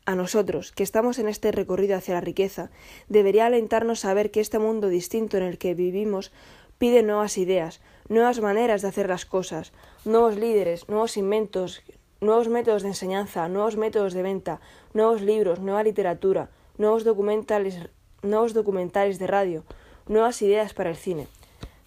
a 0.06 0.16
nosotros, 0.16 0.72
que 0.72 0.84
estamos 0.84 1.20
en 1.20 1.28
este 1.28 1.52
recorrido 1.52 1.96
hacia 1.96 2.16
la 2.16 2.22
riqueza, 2.22 2.72
debería 3.08 3.46
alentarnos 3.46 4.06
a 4.06 4.14
ver 4.14 4.32
que 4.32 4.40
este 4.40 4.60
mundo 4.60 4.88
distinto 4.90 5.38
en 5.38 5.44
el 5.44 5.58
que 5.58 5.76
vivimos 5.76 6.32
pide 6.78 7.04
nuevas 7.04 7.38
ideas, 7.38 7.82
nuevas 8.10 8.42
maneras 8.42 8.82
de 8.82 8.88
hacer 8.88 9.08
las 9.08 9.26
cosas, 9.26 9.72
nuevos 10.04 10.36
líderes, 10.36 10.90
nuevos 10.90 11.18
inventos, 11.18 11.84
nuevos 12.20 12.48
métodos 12.48 12.82
de 12.82 12.90
enseñanza, 12.90 13.48
nuevos 13.48 13.78
métodos 13.78 14.14
de 14.14 14.24
venta, 14.24 14.60
nuevos 14.94 15.22
libros, 15.22 15.60
nueva 15.60 15.84
literatura, 15.84 16.50
nuevos 16.78 17.04
documentales, 17.04 17.78
nuevos 18.24 18.54
documentales 18.54 19.20
de 19.20 19.28
radio, 19.28 19.64
nuevas 20.08 20.42
ideas 20.42 20.74
para 20.74 20.90
el 20.90 20.96
cine. 20.96 21.28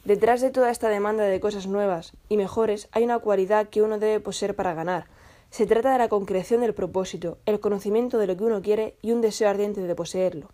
Detrás 0.05 0.41
de 0.41 0.51
toda 0.51 0.71
esta 0.71 0.89
demanda 0.89 1.25
de 1.25 1.41
cosas 1.41 1.67
nuevas 1.67 2.13
y 2.29 2.37
mejores 2.37 2.89
hay 2.93 3.05
una 3.05 3.19
cualidad 3.19 3.69
que 3.69 3.83
uno 3.83 3.99
debe 3.99 4.21
poseer 4.21 4.55
para 4.55 4.75
ganar. 4.75 5.07
Se 5.55 5.67
trata 5.67 5.93
de 5.93 5.99
la 5.99 6.09
concreción 6.09 6.63
del 6.63 6.75
propósito, 6.75 7.39
el 7.47 7.61
conocimiento 7.61 8.19
de 8.19 8.27
lo 8.27 8.37
que 8.37 8.43
uno 8.43 8.61
quiere 8.61 8.97
y 9.03 9.13
un 9.13 9.21
deseo 9.21 9.49
ardiente 9.49 9.81
de 9.83 9.95
poseerlo. 9.95 10.49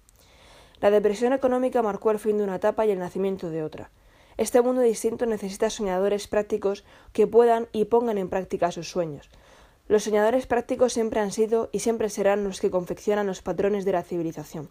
La 0.82 0.90
depresión 0.90 1.32
económica 1.32 1.80
marcó 1.80 2.10
el 2.10 2.18
fin 2.18 2.36
de 2.36 2.44
una 2.44 2.56
etapa 2.56 2.84
y 2.84 2.90
el 2.90 2.98
nacimiento 2.98 3.48
de 3.48 3.62
otra. 3.62 3.90
Este 4.36 4.60
mundo 4.60 4.82
distinto 4.82 5.24
necesita 5.24 5.70
soñadores 5.70 6.28
prácticos 6.28 6.84
que 7.14 7.26
puedan 7.26 7.66
y 7.72 7.86
pongan 7.86 8.18
en 8.18 8.28
práctica 8.28 8.72
sus 8.72 8.90
sueños. 8.90 9.30
Los 9.88 10.04
soñadores 10.04 10.46
prácticos 10.46 10.92
siempre 10.92 11.20
han 11.20 11.32
sido 11.32 11.70
y 11.72 11.78
siempre 11.78 12.10
serán 12.10 12.44
los 12.44 12.60
que 12.60 12.70
confeccionan 12.70 13.26
los 13.26 13.40
patrones 13.40 13.86
de 13.86 13.92
la 13.92 14.02
civilización. 14.02 14.68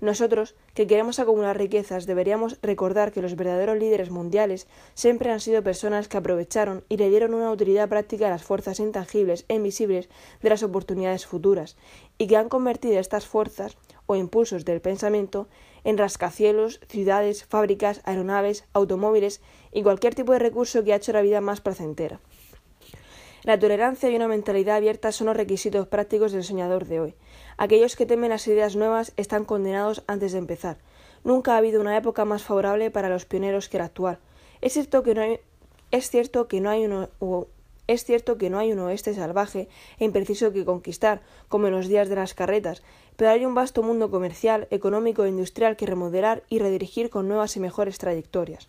Nosotros, 0.00 0.54
que 0.74 0.86
queremos 0.86 1.18
acumular 1.18 1.56
riquezas, 1.56 2.06
deberíamos 2.06 2.58
recordar 2.62 3.12
que 3.12 3.22
los 3.22 3.36
verdaderos 3.36 3.78
líderes 3.78 4.10
mundiales 4.10 4.66
siempre 4.94 5.30
han 5.30 5.40
sido 5.40 5.62
personas 5.62 6.08
que 6.08 6.16
aprovecharon 6.16 6.84
y 6.88 6.96
le 6.96 7.08
dieron 7.10 7.32
una 7.34 7.50
utilidad 7.50 7.88
práctica 7.88 8.26
a 8.26 8.30
las 8.30 8.42
fuerzas 8.42 8.80
intangibles 8.80 9.44
e 9.48 9.54
invisibles 9.54 10.08
de 10.42 10.50
las 10.50 10.62
oportunidades 10.62 11.26
futuras, 11.26 11.76
y 12.18 12.26
que 12.26 12.36
han 12.36 12.48
convertido 12.48 12.98
estas 12.98 13.26
fuerzas 13.26 13.76
o 14.06 14.16
impulsos 14.16 14.64
del 14.64 14.80
pensamiento 14.80 15.48
en 15.84 15.98
rascacielos, 15.98 16.80
ciudades, 16.88 17.44
fábricas, 17.44 18.00
aeronaves, 18.04 18.64
automóviles 18.72 19.40
y 19.72 19.82
cualquier 19.82 20.14
tipo 20.14 20.32
de 20.32 20.38
recurso 20.38 20.82
que 20.82 20.92
ha 20.92 20.96
hecho 20.96 21.12
la 21.12 21.22
vida 21.22 21.40
más 21.40 21.60
placentera. 21.60 22.20
La 23.44 23.58
tolerancia 23.58 24.08
y 24.08 24.16
una 24.16 24.26
mentalidad 24.26 24.76
abierta 24.76 25.12
son 25.12 25.26
los 25.26 25.36
requisitos 25.36 25.86
prácticos 25.86 26.32
del 26.32 26.44
soñador 26.44 26.86
de 26.86 27.00
hoy. 27.00 27.14
Aquellos 27.56 27.96
que 27.96 28.06
temen 28.06 28.30
las 28.30 28.46
ideas 28.46 28.76
nuevas 28.76 29.12
están 29.16 29.44
condenados 29.44 30.02
antes 30.06 30.32
de 30.32 30.38
empezar. 30.38 30.78
Nunca 31.22 31.54
ha 31.54 31.58
habido 31.58 31.80
una 31.80 31.96
época 31.96 32.24
más 32.24 32.42
favorable 32.42 32.90
para 32.90 33.08
los 33.08 33.24
pioneros 33.24 33.68
que 33.68 33.78
la 33.78 33.84
actual. 33.84 34.18
Es 34.60 34.72
cierto 34.72 35.02
que 35.02 35.14
no 35.14 35.22
hay, 35.22 35.40
es 35.90 36.10
cierto 36.10 36.48
que 36.48 36.60
no 36.60 36.70
hay 36.70 36.84
un 38.72 38.78
oeste 38.80 39.14
salvaje 39.14 39.68
e 39.98 40.04
impreciso 40.04 40.52
que 40.52 40.64
conquistar, 40.64 41.22
como 41.48 41.66
en 41.66 41.72
los 41.74 41.88
días 41.88 42.08
de 42.08 42.16
las 42.16 42.34
carretas, 42.34 42.82
pero 43.16 43.30
hay 43.30 43.44
un 43.44 43.54
vasto 43.54 43.82
mundo 43.82 44.10
comercial, 44.10 44.66
económico 44.70 45.24
e 45.24 45.28
industrial 45.28 45.76
que 45.76 45.86
remodelar 45.86 46.42
y 46.48 46.58
redirigir 46.58 47.10
con 47.10 47.28
nuevas 47.28 47.56
y 47.56 47.60
mejores 47.60 47.98
trayectorias. 47.98 48.68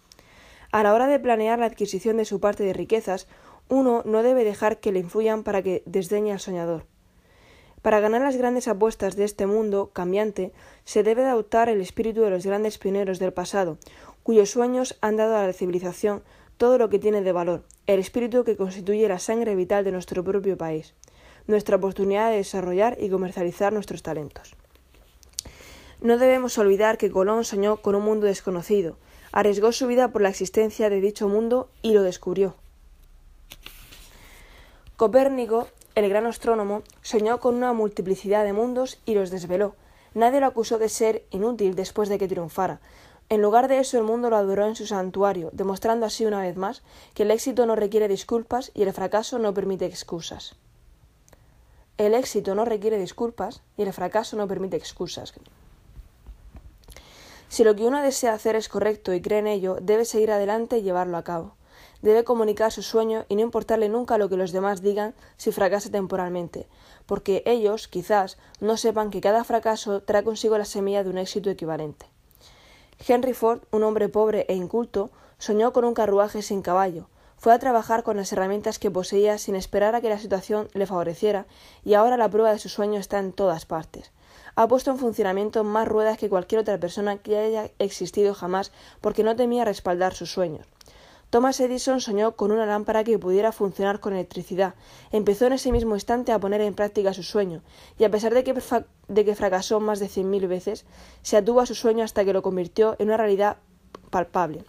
A 0.72 0.84
la 0.84 0.94
hora 0.94 1.08
de 1.08 1.20
planear 1.20 1.60
la 1.60 1.66
adquisición 1.68 2.18
de 2.18 2.26
su 2.26 2.40
parte 2.40 2.64
de 2.64 2.74
riquezas, 2.74 3.28
uno 3.70 4.04
no 4.06 4.22
debe 4.24 4.44
dejar 4.44 4.80
que 4.80 4.92
le 4.92 5.00
influyan 5.00 5.44
para 5.44 5.64
que 5.64 5.82
desdeñe 5.86 6.32
al 6.32 6.40
soñador. 6.40 6.86
Para 7.86 8.00
ganar 8.00 8.22
las 8.22 8.36
grandes 8.36 8.68
apuestas 8.68 9.16
de 9.16 9.26
este 9.26 9.46
mundo 9.46 9.92
cambiante, 9.94 10.52
se 10.86 11.04
debe 11.04 11.24
adoptar 11.24 11.70
el 11.70 11.82
espíritu 11.82 12.22
de 12.22 12.32
los 12.32 12.44
grandes 12.44 12.80
pioneros 12.80 13.20
del 13.20 13.32
pasado, 13.32 13.78
cuyos 14.24 14.50
sueños 14.50 14.98
han 15.02 15.18
dado 15.18 15.38
a 15.38 15.46
la 15.46 15.54
civilización 15.54 16.24
todo 16.58 16.80
lo 16.80 16.90
que 16.90 16.98
tiene 16.98 17.22
de 17.22 17.32
valor, 17.32 17.62
el 17.86 18.00
espíritu 18.00 18.44
que 18.44 18.58
constituye 18.58 19.08
la 19.08 19.20
sangre 19.20 19.54
vital 19.54 19.84
de 19.84 19.92
nuestro 19.92 20.24
propio 20.24 20.58
país, 20.58 20.96
nuestra 21.46 21.76
oportunidad 21.76 22.32
de 22.32 22.38
desarrollar 22.38 22.98
y 23.00 23.12
comercializar 23.12 23.72
nuestros 23.72 24.02
talentos. 24.02 24.56
No 26.02 26.18
debemos 26.18 26.58
olvidar 26.58 26.98
que 26.98 27.12
Colón 27.12 27.46
soñó 27.46 27.78
con 27.84 27.94
un 27.94 28.04
mundo 28.04 28.26
desconocido, 28.26 28.98
arriesgó 29.32 29.72
su 29.72 29.86
vida 29.86 30.08
por 30.08 30.24
la 30.24 30.30
existencia 30.30 30.90
de 30.90 31.02
dicho 31.02 31.30
mundo 31.30 31.70
y 31.84 31.94
lo 31.94 32.02
descubrió. 32.02 32.56
Copérnico, 34.96 35.68
el 35.96 36.10
gran 36.10 36.26
astrónomo, 36.26 36.84
soñó 37.02 37.40
con 37.40 37.56
una 37.56 37.74
multiplicidad 37.74 38.44
de 38.44 38.54
mundos 38.54 39.00
y 39.06 39.16
los 39.16 39.32
desveló. 39.32 39.76
Nadie 40.14 40.42
lo 40.42 40.46
acusó 40.46 40.78
de 40.78 40.90
ser 40.90 41.26
inútil 41.32 41.76
después 41.76 42.10
de 42.10 42.18
que 42.18 42.28
triunfara. 42.28 42.80
En 43.30 43.42
lugar 43.42 43.68
de 43.68 43.80
eso, 43.80 43.98
el 43.98 44.04
mundo 44.04 44.30
lo 44.30 44.36
adoró 44.36 44.68
en 44.68 44.76
su 44.76 44.86
santuario, 44.86 45.50
demostrando 45.54 46.06
así 46.06 46.26
una 46.26 46.42
vez 46.42 46.58
más 46.58 46.84
que 47.14 47.24
el 47.24 47.32
éxito 47.32 47.66
no 47.66 47.76
requiere 47.76 48.08
disculpas 48.08 48.72
y 48.76 48.84
el 48.84 48.94
fracaso 48.94 49.40
no 49.40 49.54
permite 49.54 49.86
excusas. 49.86 50.56
El 51.98 52.14
éxito 52.14 52.56
no 52.56 52.66
requiere 52.66 53.00
disculpas 53.00 53.62
y 53.78 53.84
el 53.84 53.94
fracaso 53.94 54.36
no 54.36 54.48
permite 54.48 54.78
excusas. 54.78 55.34
Si 57.48 57.64
lo 57.64 57.76
que 57.76 57.86
uno 57.86 58.02
desea 58.02 58.34
hacer 58.34 58.56
es 58.58 58.68
correcto 58.68 59.14
y 59.14 59.22
cree 59.22 59.40
en 59.40 59.48
ello, 59.48 59.78
debe 59.82 60.04
seguir 60.04 60.32
adelante 60.32 60.78
y 60.78 60.82
llevarlo 60.82 61.16
a 61.18 61.24
cabo. 61.24 61.56
Debe 62.02 62.24
comunicar 62.24 62.72
su 62.72 62.82
sueño 62.82 63.26
y 63.30 63.36
no 63.36 63.42
importarle 63.42 63.90
nunca 63.90 64.18
lo 64.18 64.30
que 64.30 64.38
los 64.38 64.52
demás 64.52 64.82
digan 64.82 65.16
si 65.38 65.52
fracasa 65.52 65.90
temporalmente, 65.90 66.68
porque 67.06 67.44
ellos, 67.46 67.88
quizás, 67.88 68.38
no 68.60 68.78
sepan 68.78 69.10
que 69.10 69.22
cada 69.22 69.44
fracaso 69.44 70.04
trae 70.04 70.24
consigo 70.24 70.58
la 70.58 70.66
semilla 70.66 71.04
de 71.04 71.10
un 71.10 71.18
éxito 71.18 71.50
equivalente. 71.50 72.06
Henry 73.08 73.34
Ford, 73.34 73.62
un 73.72 73.84
hombre 73.84 74.10
pobre 74.10 74.46
e 74.48 74.56
inculto, 74.56 75.12
soñó 75.38 75.74
con 75.74 75.86
un 75.86 75.94
carruaje 75.94 76.42
sin 76.42 76.62
caballo, 76.62 77.08
fue 77.38 77.54
a 77.54 77.60
trabajar 77.60 78.04
con 78.04 78.18
las 78.18 78.32
herramientas 78.32 78.80
que 78.80 78.90
poseía 78.92 79.38
sin 79.38 79.56
esperar 79.56 79.94
a 79.96 80.02
que 80.02 80.10
la 80.10 80.20
situación 80.20 80.70
le 80.74 80.86
favoreciera, 80.86 81.46
y 81.84 81.94
ahora 81.94 82.18
la 82.18 82.30
prueba 82.30 82.52
de 82.52 82.60
su 82.60 82.70
sueño 82.70 83.00
está 83.00 83.20
en 83.20 83.34
todas 83.34 83.66
partes. 83.66 84.12
Ha 84.56 84.68
puesto 84.68 84.92
en 84.92 84.98
funcionamiento 84.98 85.64
más 85.64 85.88
ruedas 85.88 86.18
que 86.18 86.30
cualquier 86.30 86.62
otra 86.62 86.80
persona 86.80 87.18
que 87.18 87.38
haya 87.38 87.72
existido 87.78 88.34
jamás 88.34 88.72
porque 89.02 89.24
no 89.24 89.36
temía 89.36 89.66
respaldar 89.66 90.14
sus 90.14 90.32
sueños. 90.32 90.66
Thomas 91.30 91.60
Edison 91.60 92.00
soñó 92.00 92.36
con 92.36 92.52
una 92.52 92.66
lámpara 92.66 93.04
que 93.04 93.20
pudiera 93.20 93.52
funcionar 93.52 94.00
con 94.00 94.14
electricidad. 94.14 94.76
Empezó 95.12 95.48
en 95.48 95.54
ese 95.54 95.72
mismo 95.72 95.96
instante 95.96 96.32
a 96.32 96.40
poner 96.40 96.62
en 96.62 96.74
práctica 96.74 97.14
su 97.14 97.24
sueño, 97.24 97.62
y 97.98 98.04
a 98.04 98.12
pesar 98.12 98.34
de 98.34 98.44
que, 98.44 99.36
fracasó 99.36 99.80
más 99.80 100.00
de 100.00 100.08
cien 100.08 100.30
mil 100.30 100.48
veces, 100.48 100.86
se 101.24 101.38
atuvo 101.38 101.62
a 101.62 101.66
su 101.66 101.76
sueño 101.76 102.04
hasta 102.04 102.24
que 102.24 102.34
lo 102.34 102.42
convirtió 102.42 102.96
en 103.00 103.08
una 103.08 103.18
realidad 103.18 103.58
palpable. 104.12 104.64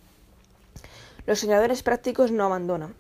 Los 1.27 1.41
soñadores 1.41 1.83
prácticos 1.83 2.33
no 2.33 2.45
abandonan. 2.45 2.95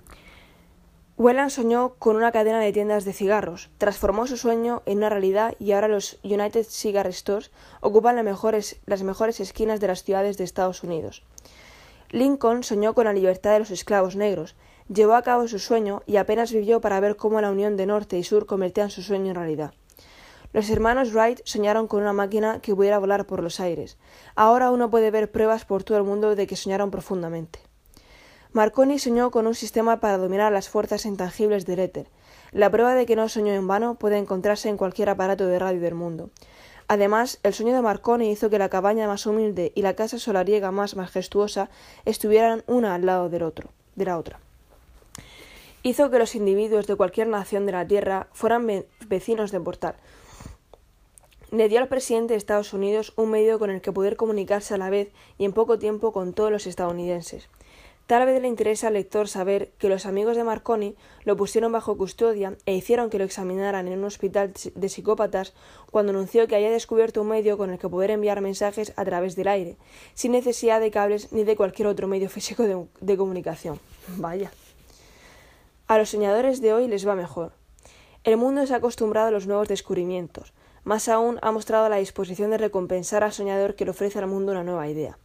Whelan 1.19 1.49
soñó 1.49 1.95
con 1.95 2.17
una 2.17 2.31
cadena 2.31 2.61
de 2.61 2.75
tiendas 2.75 3.07
de 3.07 3.15
cigarros, 3.15 3.71
transformó 3.79 4.27
su 4.27 4.37
sueño 4.37 4.83
en 4.85 4.99
una 4.99 5.09
realidad 5.09 5.55
y 5.59 5.73
ahora 5.73 5.89
los 5.89 6.19
United 6.23 6.67
Cigar 6.69 7.11
Stores 7.11 7.51
ocupan 7.81 8.23
mejores, 8.23 8.77
las 8.85 9.03
mejores 9.03 9.41
esquinas 9.41 9.81
de 9.81 9.87
las 9.87 10.05
ciudades 10.05 10.37
de 10.37 10.45
Estados 10.45 10.83
Unidos. 10.83 11.23
Lincoln 12.11 12.63
soñó 12.63 12.95
con 12.95 13.05
la 13.05 13.13
libertad 13.13 13.53
de 13.53 13.59
los 13.61 13.71
esclavos 13.71 14.17
negros, 14.17 14.55
llevó 14.89 15.15
a 15.15 15.23
cabo 15.23 15.49
su 15.49 15.59
sueño 15.59 16.03
y 16.07 16.17
apenas 16.17 16.53
vivió 16.53 16.81
para 16.81 17.01
ver 17.01 17.17
cómo 17.17 17.41
la 17.41 17.51
unión 17.51 17.77
de 17.77 17.87
norte 17.87 18.19
y 18.19 18.25
sur 18.25 18.47
convertían 18.47 18.91
su 18.91 19.03
sueño 19.03 19.31
en 19.31 19.37
realidad. 19.37 19.75
Los 20.53 20.71
hermanos 20.71 21.13
Wright 21.13 21.41
soñaron 21.45 21.87
con 21.87 22.01
una 22.01 22.13
máquina 22.13 22.61
que 22.61 22.75
pudiera 22.75 22.99
volar 22.99 23.27
por 23.27 23.43
los 23.43 23.61
aires. 23.61 23.99
Ahora 24.37 24.71
uno 24.71 24.89
puede 24.91 25.11
ver 25.11 25.31
pruebas 25.31 25.65
por 25.65 25.85
todo 25.85 25.99
el 25.99 26.05
mundo 26.05 26.35
de 26.35 26.47
que 26.47 26.57
soñaron 26.57 26.91
profundamente. 26.91 27.59
Marconi 28.53 28.99
soñó 28.99 29.31
con 29.31 29.47
un 29.47 29.55
sistema 29.55 30.01
para 30.01 30.17
dominar 30.17 30.51
las 30.51 30.71
fuerzas 30.71 31.05
intangibles 31.05 31.67
del 31.67 31.81
éter. 31.81 32.09
La 32.53 32.71
prueba 32.71 32.95
de 32.95 33.05
que 33.05 33.17
no 33.17 33.29
soñó 33.29 33.53
en 33.53 33.67
vano 33.67 33.97
puede 33.97 34.17
encontrarse 34.17 34.71
en 34.71 34.79
cualquier 34.79 35.11
aparato 35.11 35.47
de 35.47 35.59
radio 35.59 35.81
del 35.81 35.95
mundo. 35.95 36.31
Además, 36.88 37.40
el 37.43 37.52
sueño 37.52 37.75
de 37.75 37.83
Marconi 37.83 38.31
hizo 38.31 38.49
que 38.49 38.59
la 38.59 38.69
cabaña 38.69 39.09
más 39.09 39.26
humilde 39.26 39.73
y 39.75 39.83
la 39.83 39.95
casa 39.95 40.19
solariega 40.19 40.71
más 40.71 40.95
majestuosa 40.95 41.69
estuvieran 42.05 42.62
una 42.66 42.95
al 42.95 43.07
lado 43.07 43.28
del 43.28 43.43
otro, 43.43 43.71
de 43.97 44.05
la 44.05 44.19
otra. 44.19 44.38
hizo 45.83 46.11
que 46.11 46.19
los 46.19 46.35
individuos 46.35 46.87
de 46.87 46.97
cualquier 46.97 47.28
nación 47.28 47.64
de 47.66 47.73
la 47.73 47.87
Tierra 47.87 48.28
fueran 48.33 48.85
vecinos 49.07 49.52
de 49.52 49.61
portal. 49.61 49.95
Le 51.52 51.69
dio 51.69 51.78
al 51.78 51.87
presidente 51.87 52.35
de 52.35 52.38
Estados 52.38 52.73
Unidos 52.73 53.12
un 53.16 53.31
medio 53.31 53.61
con 53.61 53.71
el 53.71 53.81
que 53.81 53.93
poder 53.93 54.16
comunicarse 54.16 54.75
a 54.75 54.78
la 54.78 54.90
vez 54.90 55.12
y 55.38 55.45
en 55.45 55.52
poco 55.52 55.78
tiempo 55.78 56.12
con 56.12 56.33
todos 56.33 56.50
los 56.50 56.66
estadounidenses. 56.66 57.49
Tal 58.07 58.25
vez 58.25 58.41
le 58.41 58.47
interesa 58.47 58.87
al 58.87 58.93
lector 58.93 59.27
saber 59.27 59.73
que 59.79 59.89
los 59.89 60.07
amigos 60.07 60.37
de 60.37 60.45
Marconi 60.45 60.95
lo 61.25 61.37
pusieron 61.37 61.73
bajo 61.73 61.97
custodia 61.97 62.57
e 62.65 62.77
hicieron 62.77 63.11
que 63.11 63.19
lo 63.19 63.25
examinaran 63.25 63.89
en 63.89 63.99
un 63.99 64.05
hospital 64.05 64.53
de 64.77 64.89
psicópatas 64.89 65.55
cuando 65.91 66.11
anunció 66.11 66.47
que 66.47 66.55
había 66.55 66.71
descubierto 66.71 67.23
un 67.23 67.29
medio 67.29 67.59
con 67.59 67.71
el 67.71 67.81
que 67.81 67.89
poder 67.89 68.13
enviar 68.13 68.41
mensajes 68.41 68.93
a 68.95 69.05
través 69.05 69.35
del 69.35 69.49
aire, 69.49 69.77
sin 70.15 70.31
necesidad 70.31 70.81
de 70.81 70.93
cables 70.93 71.33
ni 71.33 71.43
de 71.43 71.57
cualquier 71.57 71.89
otro 71.89 72.07
medio 72.07 72.31
físico 72.31 72.63
de, 72.63 72.87
de 73.01 73.17
comunicación. 73.17 73.81
Vaya. 74.17 74.53
A 75.89 75.99
los 75.99 76.11
soñadores 76.11 76.61
de 76.61 76.75
hoy 76.75 76.87
les 76.87 77.09
va 77.09 77.17
mejor. 77.17 77.55
El 78.23 78.37
mundo 78.37 78.65
se 78.69 78.75
ha 78.75 78.77
acostumbrado 78.77 79.29
a 79.29 79.33
los 79.33 79.49
nuevos 79.49 79.67
descubrimientos. 79.67 80.53
Más 80.85 81.09
aún 81.09 81.41
ha 81.43 81.51
mostrado 81.51 81.89
la 81.89 81.97
disposición 81.97 82.53
de 82.53 82.59
recompensar 82.59 83.25
al 83.25 83.33
soñador 83.33 83.75
que 83.75 83.85
le 83.85 83.91
ofrece 83.91 84.21
al 84.21 84.29
mundo 84.29 84.53
una 84.53 84.63
nueva 84.63 84.89
idea. 84.89 85.19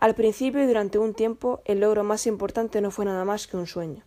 Al 0.00 0.14
principio 0.14 0.62
y 0.62 0.66
durante 0.66 0.98
un 0.98 1.12
tiempo 1.12 1.60
el 1.66 1.80
logro 1.80 2.04
más 2.04 2.26
importante 2.26 2.80
no 2.80 2.90
fue 2.90 3.04
nada 3.04 3.26
más 3.26 3.46
que 3.46 3.58
un 3.58 3.66
sueño. 3.66 4.02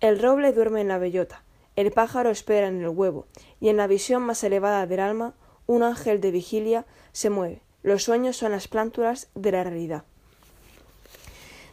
El 0.00 0.18
roble 0.18 0.50
duerme 0.54 0.80
en 0.80 0.88
la 0.88 0.96
bellota, 0.96 1.44
el 1.76 1.92
pájaro 1.92 2.30
espera 2.30 2.68
en 2.68 2.80
el 2.80 2.88
huevo, 2.88 3.26
y 3.60 3.68
en 3.68 3.76
la 3.76 3.86
visión 3.86 4.22
más 4.22 4.42
elevada 4.44 4.86
del 4.86 5.00
alma, 5.00 5.34
un 5.66 5.82
ángel 5.82 6.22
de 6.22 6.30
vigilia 6.30 6.86
se 7.12 7.28
mueve. 7.28 7.60
Los 7.82 8.04
sueños 8.04 8.38
son 8.38 8.52
las 8.52 8.66
plántulas 8.66 9.28
de 9.34 9.52
la 9.52 9.62
realidad. 9.62 10.04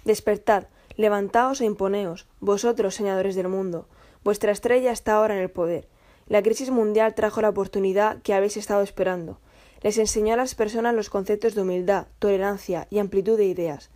Despertad, 0.03 0.65
levantaos 0.97 1.61
e 1.61 1.65
imponeos, 1.65 2.27
vosotros, 2.41 2.95
señadores 2.95 3.35
del 3.35 3.47
mundo. 3.47 3.87
Vuestra 4.25 4.51
estrella 4.51 4.91
está 4.91 5.13
ahora 5.13 5.35
en 5.35 5.41
el 5.41 5.49
poder. 5.49 5.87
La 6.27 6.43
crisis 6.43 6.69
mundial 6.69 7.15
trajo 7.15 7.41
la 7.41 7.49
oportunidad 7.49 8.21
que 8.23 8.33
habéis 8.33 8.57
estado 8.57 8.81
esperando. 8.81 9.39
Les 9.81 9.97
enseñó 9.97 10.33
a 10.33 10.37
las 10.37 10.55
personas 10.55 10.93
los 10.93 11.09
conceptos 11.09 11.55
de 11.55 11.61
humildad, 11.61 12.07
tolerancia 12.19 12.87
y 12.89 12.99
amplitud 12.99 13.37
de 13.37 13.45
ideas. 13.45 13.89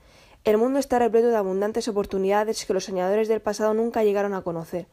El 0.44 0.58
mundo 0.58 0.80
está 0.80 1.00
repleto 1.00 1.30
de 1.30 1.38
abundantes 1.38 1.88
oportunidades 1.88 2.66
que 2.66 2.74
los 2.74 2.86
soñadores 2.86 3.28
del 3.28 3.42
pasado 3.42 3.74
nunca 3.74 4.04
llegaron 4.04 4.34
a 4.34 4.42
conocer. 4.42 4.88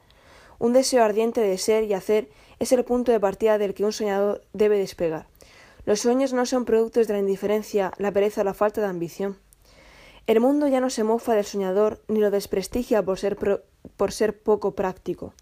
Un 0.59 0.73
deseo 0.73 1.03
ardiente 1.03 1.41
de 1.41 1.59
ser 1.59 1.85
y 1.85 1.95
hacer 1.95 2.29
es 2.59 2.73
el 2.73 2.85
punto 2.85 3.11
de 3.11 3.21
partida 3.21 3.59
del 3.59 3.75
que 3.75 3.85
un 3.85 3.93
soñador 3.93 4.45
debe 4.53 4.79
despegar. 4.79 5.27
Los 5.85 6.01
sueños 6.01 6.33
no 6.33 6.47
son 6.47 6.65
productos 6.65 7.09
de 7.09 7.15
la 7.15 7.21
indiferencia, 7.21 7.93
la 7.99 8.13
pereza 8.13 8.43
o 8.43 8.45
la 8.45 8.55
falta 8.55 8.81
de 8.81 8.87
ambición. 8.87 9.39
El 10.27 10.39
mundo 10.41 10.69
ya 10.69 10.81
no 10.81 10.89
se 10.89 11.03
mofa 11.03 11.35
del 11.35 11.45
soñador 11.45 12.01
ni 12.07 12.21
lo 12.21 12.31
desprestigia 12.31 13.03
por 13.03 13.19
ser, 13.19 13.37
por 13.97 14.13
ser 14.13 14.41
poco 14.41 14.77
práctico. 14.77 15.35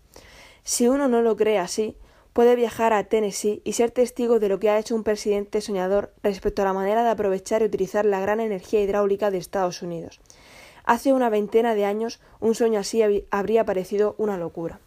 Si 0.62 0.88
uno 0.88 1.08
no 1.08 1.20
lo 1.20 1.36
cree 1.36 1.58
así, 1.58 1.96
puede 2.32 2.56
viajar 2.56 2.92
a 2.92 3.04
Tennessee 3.04 3.60
y 3.64 3.72
ser 3.72 3.90
testigo 3.90 4.38
de 4.38 4.48
lo 4.48 4.58
que 4.58 4.70
ha 4.70 4.78
hecho 4.78 4.94
un 4.94 5.04
presidente 5.04 5.60
soñador 5.60 6.12
respecto 6.22 6.62
a 6.62 6.64
la 6.64 6.72
manera 6.72 7.02
de 7.02 7.10
aprovechar 7.10 7.62
y 7.62 7.66
utilizar 7.66 8.04
la 8.04 8.20
gran 8.20 8.40
energía 8.40 8.80
hidráulica 8.80 9.30
de 9.30 9.38
Estados 9.38 9.82
Unidos. 9.82 10.20
Hace 10.84 11.12
una 11.12 11.30
veintena 11.30 11.74
de 11.74 11.84
años 11.84 12.20
un 12.40 12.54
sueño 12.54 12.80
así 12.80 13.02
habría 13.30 13.64
parecido 13.64 14.14
una 14.18 14.36
locura. 14.36 14.80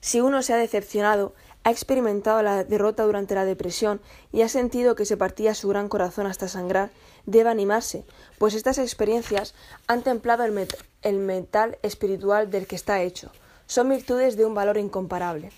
Si 0.00 0.20
uno 0.20 0.42
se 0.42 0.52
ha 0.52 0.56
decepcionado, 0.56 1.32
ha 1.64 1.70
experimentado 1.70 2.42
la 2.42 2.64
derrota 2.64 3.04
durante 3.04 3.36
la 3.36 3.44
depresión 3.44 4.00
y 4.32 4.42
ha 4.42 4.48
sentido 4.48 4.96
que 4.96 5.06
se 5.06 5.16
partía 5.16 5.54
su 5.54 5.68
gran 5.68 5.88
corazón 5.88 6.26
hasta 6.26 6.48
sangrar, 6.48 6.90
debe 7.24 7.50
animarse, 7.50 8.04
pues 8.38 8.54
estas 8.54 8.78
experiencias 8.78 9.54
han 9.86 10.02
templado 10.02 10.44
el, 10.44 10.68
el 11.02 11.18
metal 11.18 11.78
espiritual 11.82 12.50
del 12.50 12.66
que 12.66 12.74
está 12.74 13.02
hecho. 13.02 13.30
Son 13.66 13.88
virtudes 13.88 14.36
de 14.36 14.44
un 14.44 14.54
valor 14.54 14.76
incomparable. 14.76 15.50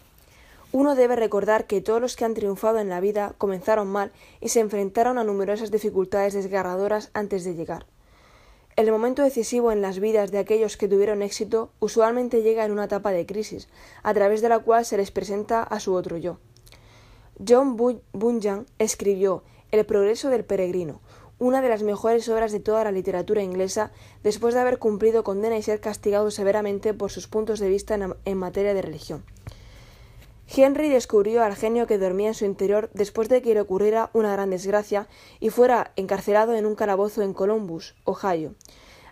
Uno 0.75 0.97
debe 0.97 1.15
recordar 1.15 1.69
que 1.69 1.81
todos 1.81 2.01
los 2.01 2.17
que 2.17 2.25
han 2.25 2.35
triunfado 2.35 2.81
en 2.81 2.89
la 2.89 2.99
vida 2.99 3.37
comenzaron 3.39 3.87
mal 3.87 4.11
y 4.41 4.49
se 4.49 4.59
enfrentaron 4.59 5.19
a 5.19 5.23
numerosas 5.23 5.71
dificultades 5.71 6.35
desgarradoras 6.35 7.11
antes 7.15 7.45
de 7.45 7.55
llegar. 7.55 7.87
El 8.75 8.91
momento 8.91 9.23
decisivo 9.23 9.71
en 9.71 9.83
las 9.83 10.01
vidas 10.01 10.33
de 10.33 10.39
aquellos 10.39 10.77
que 10.77 10.89
tuvieron 10.89 11.23
éxito 11.23 11.71
usualmente 11.79 12.43
llega 12.43 12.65
en 12.65 12.73
una 12.73 12.87
etapa 12.87 13.13
de 13.13 13.25
crisis, 13.25 13.69
a 14.03 14.13
través 14.15 14.43
de 14.43 14.49
la 14.49 14.59
cual 14.59 14.85
se 14.85 14.97
les 14.97 15.13
presenta 15.13 15.63
a 15.63 15.79
su 15.79 15.95
otro 15.95 16.17
yo. 16.17 16.39
John 17.49 17.77
Bunyan 18.13 18.67
escribió 18.81 19.45
El 19.71 19.87
progreso 19.87 20.29
del 20.29 20.45
peregrino, 20.45 21.01
una 21.39 21.63
de 21.63 21.69
las 21.69 21.85
mejores 21.85 22.29
obras 22.29 22.51
de 22.51 22.59
toda 22.59 22.83
la 22.83 22.91
literatura 22.91 23.45
inglesa, 23.45 23.93
después 24.25 24.55
de 24.55 24.61
haber 24.61 24.81
cumplido 24.81 25.23
condena 25.23 25.57
y 25.57 25.63
ser 25.63 25.79
castigado 25.79 26.33
severamente 26.33 26.95
por 26.95 27.13
sus 27.13 27.29
puntos 27.29 27.61
de 27.61 27.69
vista 27.69 27.97
en 28.25 28.39
materia 28.39 28.75
de 28.75 28.83
religión. 28.83 29.25
Henry 30.47 30.89
descubrió 30.89 31.43
al 31.43 31.57
genio 31.57 31.87
que 31.87 31.99
dormía 31.99 32.29
en 32.29 32.35
su 32.35 32.45
interior 32.45 32.91
después 32.93 33.29
de 33.29 33.43
que 33.43 33.55
le 33.55 33.61
ocurriera 33.61 34.11
una 34.13 34.33
gran 34.33 34.51
desgracia 34.51 35.09
y 35.41 35.51
fuera 35.51 35.93
encarcelado 35.97 36.55
en 36.55 36.67
un 36.67 36.75
calabozo 36.75 37.23
en 37.23 37.33
Columbus, 37.33 37.95
Ohio. 38.05 38.55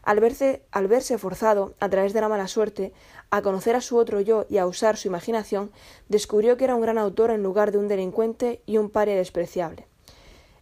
Al 0.03 0.19
verse, 0.19 0.65
al 0.73 0.89
verse 0.89 1.17
forzado, 1.17 1.75
a 1.79 1.89
través 1.89 2.13
de 2.13 2.21
la 2.21 2.29
mala 2.29 2.49
suerte, 2.49 2.93
a 3.31 3.41
conocer 3.41 3.77
a 3.77 3.81
su 3.81 3.97
otro 3.97 4.21
yo 4.21 4.47
y 4.51 4.59
a 4.59 4.67
usar 4.67 4.97
su 4.97 5.09
imaginación, 5.09 5.71
descubrió 6.09 6.57
que 6.57 6.65
era 6.65 6.75
un 6.75 6.83
gran 6.83 6.99
autor 6.99 7.31
en 7.31 7.43
lugar 7.43 7.71
de 7.71 7.79
un 7.79 7.89
delincuente 7.89 8.63
y 8.67 8.79
un 8.79 8.91
paria 8.91 9.17
despreciable. 9.17 9.87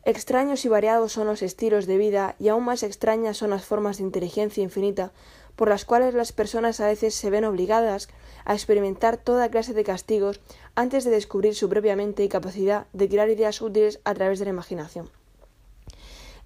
Extraños 0.04 0.64
y 0.64 0.68
variados 0.68 1.12
son 1.12 1.26
los 1.26 1.42
estilos 1.42 1.87
de 1.87 1.98
vida 1.98 2.35
y 2.38 2.48
aún 2.48 2.64
más 2.64 2.83
extrañas 2.83 3.37
son 3.37 3.50
las 3.50 3.64
formas 3.64 3.98
de 3.98 4.04
inteligencia 4.04 4.62
infinita 4.62 5.12
por 5.61 5.68
las 5.68 5.85
cuales 5.85 6.14
las 6.14 6.33
personas 6.33 6.81
a 6.81 6.87
veces 6.87 7.14
se 7.14 7.29
ven 7.29 7.44
obligadas 7.44 8.09
a 8.46 8.55
experimentar 8.55 9.18
toda 9.18 9.51
clase 9.51 9.75
de 9.75 9.85
castigos 9.85 10.40
antes 10.75 11.05
de 11.05 11.11
descubrir 11.11 11.55
su 11.55 11.68
propia 11.68 11.96
mente 11.96 12.25
y 12.25 12.31
capacidad 12.31 12.87
de 12.94 13.11
crear 13.11 13.29
ideas 13.29 13.61
útiles 13.61 14.01
a 14.05 14.14
través 14.14 14.38
de 14.38 14.46
la 14.46 14.53
imaginación. 14.53 15.11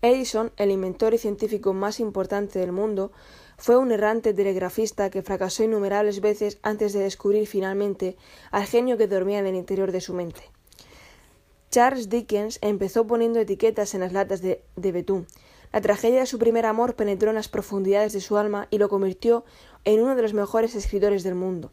Edison, 0.02 0.50
el 0.56 0.72
inventor 0.72 1.14
y 1.14 1.18
científico 1.18 1.72
más 1.72 2.00
importante 2.00 2.58
del 2.58 2.72
mundo, 2.72 3.12
fue 3.56 3.76
un 3.76 3.92
errante 3.92 4.34
telegrafista 4.34 5.10
que 5.10 5.22
fracasó 5.22 5.62
innumerables 5.62 6.20
veces 6.20 6.58
antes 6.62 6.92
de 6.92 6.98
descubrir 6.98 7.46
finalmente 7.46 8.16
al 8.50 8.66
genio 8.66 8.98
que 8.98 9.06
dormía 9.06 9.38
en 9.38 9.46
el 9.46 9.54
interior 9.54 9.92
de 9.92 10.00
su 10.00 10.12
mente. 10.12 10.42
Charles 11.70 12.08
Dickens 12.08 12.58
empezó 12.62 13.06
poniendo 13.06 13.38
etiquetas 13.38 13.94
en 13.94 14.00
las 14.00 14.12
latas 14.12 14.42
de, 14.42 14.64
de 14.74 14.90
betún, 14.90 15.28
la 15.74 15.80
tragedia 15.80 16.20
de 16.20 16.26
su 16.26 16.38
primer 16.38 16.66
amor 16.66 16.94
penetró 16.94 17.30
en 17.30 17.34
las 17.34 17.48
profundidades 17.48 18.12
de 18.12 18.20
su 18.20 18.36
alma 18.36 18.68
y 18.70 18.78
lo 18.78 18.88
convirtió 18.88 19.44
en 19.82 20.00
uno 20.00 20.14
de 20.14 20.22
los 20.22 20.32
mejores 20.32 20.76
escritores 20.76 21.24
del 21.24 21.34
mundo. 21.34 21.72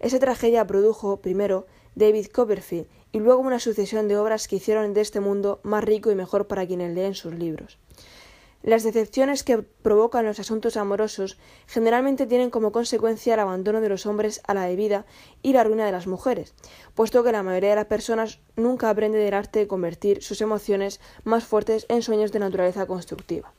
Esa 0.00 0.18
tragedia 0.18 0.66
produjo, 0.66 1.22
primero, 1.22 1.66
David 1.94 2.26
Copperfield 2.26 2.88
y 3.10 3.20
luego 3.20 3.40
una 3.40 3.58
sucesión 3.58 4.06
de 4.06 4.18
obras 4.18 4.48
que 4.48 4.56
hicieron 4.56 4.92
de 4.92 5.00
este 5.00 5.20
mundo 5.20 5.60
más 5.62 5.82
rico 5.82 6.10
y 6.10 6.14
mejor 6.14 6.46
para 6.46 6.66
quienes 6.66 6.94
leen 6.94 7.14
sus 7.14 7.32
libros. 7.32 7.78
Las 8.62 8.82
decepciones 8.82 9.44
que 9.44 9.58
provocan 9.58 10.24
los 10.24 10.40
asuntos 10.40 10.76
amorosos 10.76 11.38
generalmente 11.66 12.26
tienen 12.26 12.50
como 12.50 12.72
consecuencia 12.72 13.34
el 13.34 13.40
abandono 13.40 13.80
de 13.80 13.88
los 13.88 14.04
hombres 14.04 14.40
a 14.46 14.54
la 14.54 14.64
debida 14.64 15.06
y 15.42 15.52
la 15.52 15.62
ruina 15.62 15.86
de 15.86 15.92
las 15.92 16.08
mujeres, 16.08 16.54
puesto 16.94 17.22
que 17.22 17.30
la 17.30 17.44
mayoría 17.44 17.70
de 17.70 17.76
las 17.76 17.86
personas 17.86 18.40
nunca 18.56 18.90
aprende 18.90 19.18
del 19.18 19.34
arte 19.34 19.60
de 19.60 19.68
convertir 19.68 20.22
sus 20.22 20.40
emociones 20.40 21.00
más 21.22 21.44
fuertes 21.44 21.86
en 21.88 22.02
sueños 22.02 22.32
de 22.32 22.40
naturaleza 22.40 22.86
constructiva. 22.86 23.52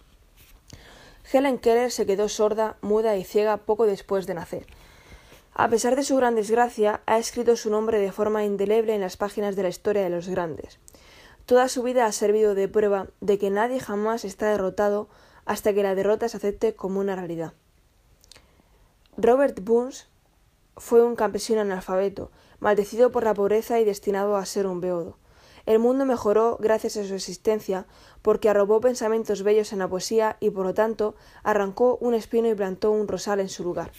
Helen 1.31 1.59
Keller 1.59 1.91
se 1.91 2.05
quedó 2.05 2.27
sorda, 2.27 2.77
muda 2.81 3.15
y 3.15 3.23
ciega 3.23 3.57
poco 3.57 3.85
después 3.85 4.27
de 4.27 4.33
nacer. 4.33 4.65
A 5.53 5.69
pesar 5.69 5.95
de 5.95 6.03
su 6.03 6.15
gran 6.15 6.35
desgracia, 6.35 7.01
ha 7.05 7.17
escrito 7.17 7.55
su 7.55 7.69
nombre 7.69 7.99
de 7.99 8.11
forma 8.11 8.43
indeleble 8.43 8.95
en 8.95 9.01
las 9.01 9.17
páginas 9.17 9.55
de 9.55 9.63
la 9.63 9.69
historia 9.69 10.03
de 10.03 10.09
los 10.09 10.27
grandes. 10.27 10.79
Toda 11.49 11.67
su 11.67 11.81
vida 11.81 12.05
ha 12.05 12.11
servido 12.11 12.53
de 12.53 12.67
prueba 12.67 13.07
de 13.21 13.39
que 13.39 13.49
nadie 13.49 13.79
jamás 13.79 14.23
está 14.23 14.51
derrotado 14.51 15.09
hasta 15.45 15.73
que 15.73 15.81
la 15.81 15.95
derrota 15.95 16.29
se 16.29 16.37
acepte 16.37 16.75
como 16.75 16.99
una 16.99 17.15
realidad. 17.15 17.53
Robert 19.17 19.59
Burns 19.59 20.09
fue 20.77 21.03
un 21.03 21.15
campesino 21.15 21.61
analfabeto, 21.61 22.29
maldecido 22.59 23.11
por 23.11 23.23
la 23.23 23.33
pobreza 23.33 23.79
y 23.79 23.83
destinado 23.83 24.37
a 24.37 24.45
ser 24.45 24.67
un 24.67 24.79
beodo. 24.79 25.17
El 25.65 25.79
mundo 25.79 26.05
mejoró 26.05 26.55
gracias 26.61 26.97
a 26.97 27.03
su 27.03 27.15
existencia, 27.15 27.87
porque 28.21 28.49
arrobó 28.49 28.79
pensamientos 28.79 29.41
bellos 29.41 29.73
en 29.73 29.79
la 29.79 29.87
poesía 29.87 30.37
y 30.39 30.51
por 30.51 30.67
lo 30.67 30.75
tanto 30.75 31.15
arrancó 31.41 31.97
un 31.99 32.13
espino 32.13 32.47
y 32.47 32.53
plantó 32.53 32.91
un 32.91 33.07
rosal 33.07 33.39
en 33.39 33.49
su 33.49 33.63
lugar. 33.63 33.91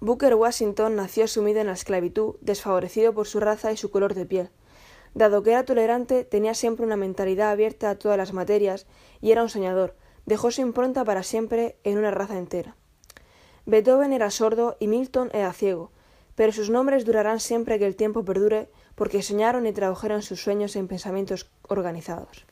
Booker 0.00 0.34
Washington 0.34 0.96
nació 0.96 1.28
sumido 1.28 1.60
en 1.60 1.66
la 1.66 1.74
esclavitud, 1.74 2.36
desfavorecido 2.40 3.12
por 3.12 3.26
su 3.26 3.38
raza 3.38 3.70
y 3.70 3.76
su 3.76 3.90
color 3.90 4.14
de 4.14 4.24
piel. 4.24 4.50
Dado 5.14 5.42
que 5.42 5.50
era 5.50 5.64
tolerante, 5.64 6.24
tenía 6.24 6.54
siempre 6.54 6.86
una 6.86 6.96
mentalidad 6.96 7.50
abierta 7.50 7.90
a 7.90 7.98
todas 7.98 8.16
las 8.16 8.32
materias 8.32 8.86
y 9.20 9.32
era 9.32 9.42
un 9.42 9.48
soñador. 9.48 9.96
Dejó 10.26 10.50
su 10.50 10.60
impronta 10.60 11.04
para 11.04 11.22
siempre 11.22 11.76
en 11.82 11.98
una 11.98 12.10
raza 12.10 12.38
entera. 12.38 12.76
Beethoven 13.66 14.12
era 14.12 14.30
sordo 14.30 14.76
y 14.78 14.86
Milton 14.86 15.30
era 15.32 15.52
ciego, 15.52 15.90
pero 16.34 16.52
sus 16.52 16.70
nombres 16.70 17.04
durarán 17.04 17.40
siempre 17.40 17.78
que 17.78 17.86
el 17.86 17.96
tiempo 17.96 18.24
perdure 18.24 18.70
porque 18.94 19.22
soñaron 19.22 19.66
y 19.66 19.72
tradujeron 19.72 20.22
sus 20.22 20.42
sueños 20.42 20.76
en 20.76 20.88
pensamientos 20.88 21.50
organizados. 21.68 22.46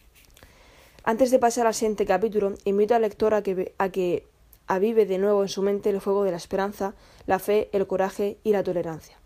Antes 1.04 1.30
de 1.30 1.38
pasar 1.38 1.66
al 1.66 1.74
siguiente 1.74 2.04
capítulo, 2.06 2.54
invito 2.64 2.94
al 2.94 3.02
lector 3.02 3.34
a 3.34 3.42
que, 3.42 3.74
a 3.78 3.88
que 3.88 4.26
avive 4.66 5.06
de 5.06 5.18
nuevo 5.18 5.42
en 5.42 5.48
su 5.48 5.62
mente 5.62 5.90
el 5.90 6.00
fuego 6.00 6.24
de 6.24 6.32
la 6.32 6.36
esperanza, 6.36 6.94
la 7.26 7.38
fe, 7.38 7.70
el 7.72 7.86
coraje 7.86 8.38
y 8.44 8.52
la 8.52 8.62
tolerancia. 8.62 9.18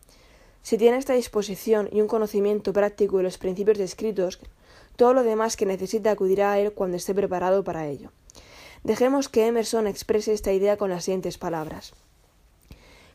Si 0.62 0.79
tiene 0.79 0.96
esta 0.96 1.14
disposición 1.14 1.88
y 1.92 2.01
un 2.01 2.07
conocimiento 2.07 2.72
práctico 2.72 3.16
de 3.18 3.25
los 3.25 3.38
principios 3.38 3.79
descritos, 3.79 4.40
todo 4.96 5.12
lo 5.12 5.25
demás 5.25 5.57
que 5.57 5.66
necesita 5.66 6.11
acudirá 6.11 6.53
a 6.53 6.59
él 6.59 6.72
cuando 6.72 6.96
esté 6.96 7.14
preparado 7.14 7.64
para 7.64 7.87
ello. 7.88 8.11
Dejemos 8.85 9.29
que 9.29 9.46
Emerson 9.46 9.87
exprese 9.87 10.33
esta 10.33 10.53
idea 10.53 10.77
con 10.77 10.90
las 10.90 11.05
siguientes 11.05 11.38
palabras. 11.38 11.92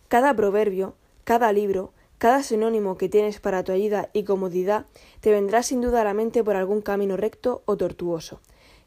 Cada 0.07 0.33
proverbio, 0.33 0.95
cada 1.23 1.51
libro, 1.51 1.91
cada 2.17 2.41
sinónimo 2.41 2.97
que 2.97 3.10
tienes 3.10 3.39
para 3.39 3.63
tu 3.63 3.71
ayuda 3.71 4.10
y 4.13 4.23
comodidad 4.23 4.86
te 5.19 5.31
vendrá 5.31 5.63
sin 5.63 5.81
duda 5.81 6.01
a 6.01 6.05
la 6.05 6.13
mente 6.13 6.43
por 6.43 6.55
algún 6.55 6.81
camino 6.81 7.17
recto 7.17 7.63
o 7.65 7.77
tortuoso. 7.77 8.39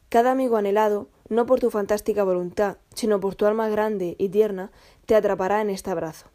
Cada 0.09 0.33
amigo 0.33 0.57
anhelado, 0.57 1.09
no 1.29 1.47
por 1.47 1.61
tu 1.61 1.71
fantástica 1.71 2.25
voluntad, 2.25 2.79
sino 2.95 3.21
por 3.21 3.37
tu 3.37 3.47
alma 3.47 3.69
grande 3.69 4.17
y 4.19 4.31
tierna, 4.31 4.73
te 5.07 5.15
atrapará 5.15 5.61
en 5.61 5.71
este 5.71 5.91
abrazo. 5.91 6.30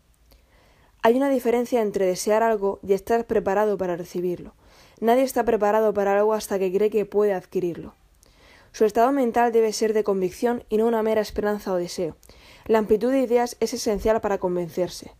Hay 1.06 1.18
una 1.18 1.30
diferencia 1.30 1.84
entre 1.84 2.08
desear 2.08 2.42
algo 2.42 2.80
y 2.82 2.94
estar 2.94 3.28
preparado 3.28 3.78
para 3.78 3.96
recibirlo. 3.96 4.56
Nadie 5.00 5.22
está 5.22 5.46
preparado 5.46 5.94
para 5.94 6.18
algo 6.18 6.34
hasta 6.34 6.58
que 6.58 6.74
cree 6.74 6.90
que 6.90 7.06
puede 7.06 7.32
adquirirlo. 7.32 7.94
Su 8.72 8.86
estado 8.86 9.12
mental 9.12 9.52
debe 9.52 9.72
ser 9.72 9.94
de 9.94 10.04
convicción 10.04 10.64
y 10.68 10.78
no 10.78 10.88
una 10.88 11.04
mera 11.04 11.22
esperanza 11.22 11.72
o 11.74 11.76
deseo. 11.76 12.18
La 12.66 12.80
amplitud 12.80 13.12
de 13.12 13.20
ideas 13.20 13.56
es 13.60 13.76
esencial 13.76 14.20
para 14.20 14.40
convencerse. 14.40 15.12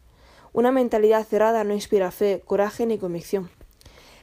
Una 0.54 0.72
mentalidad 0.72 1.24
cerrada 1.24 1.64
no 1.64 1.76
inspira 1.76 2.10
fe, 2.10 2.42
coraje 2.44 2.88
ni 2.88 2.98
convicción. 2.98 3.52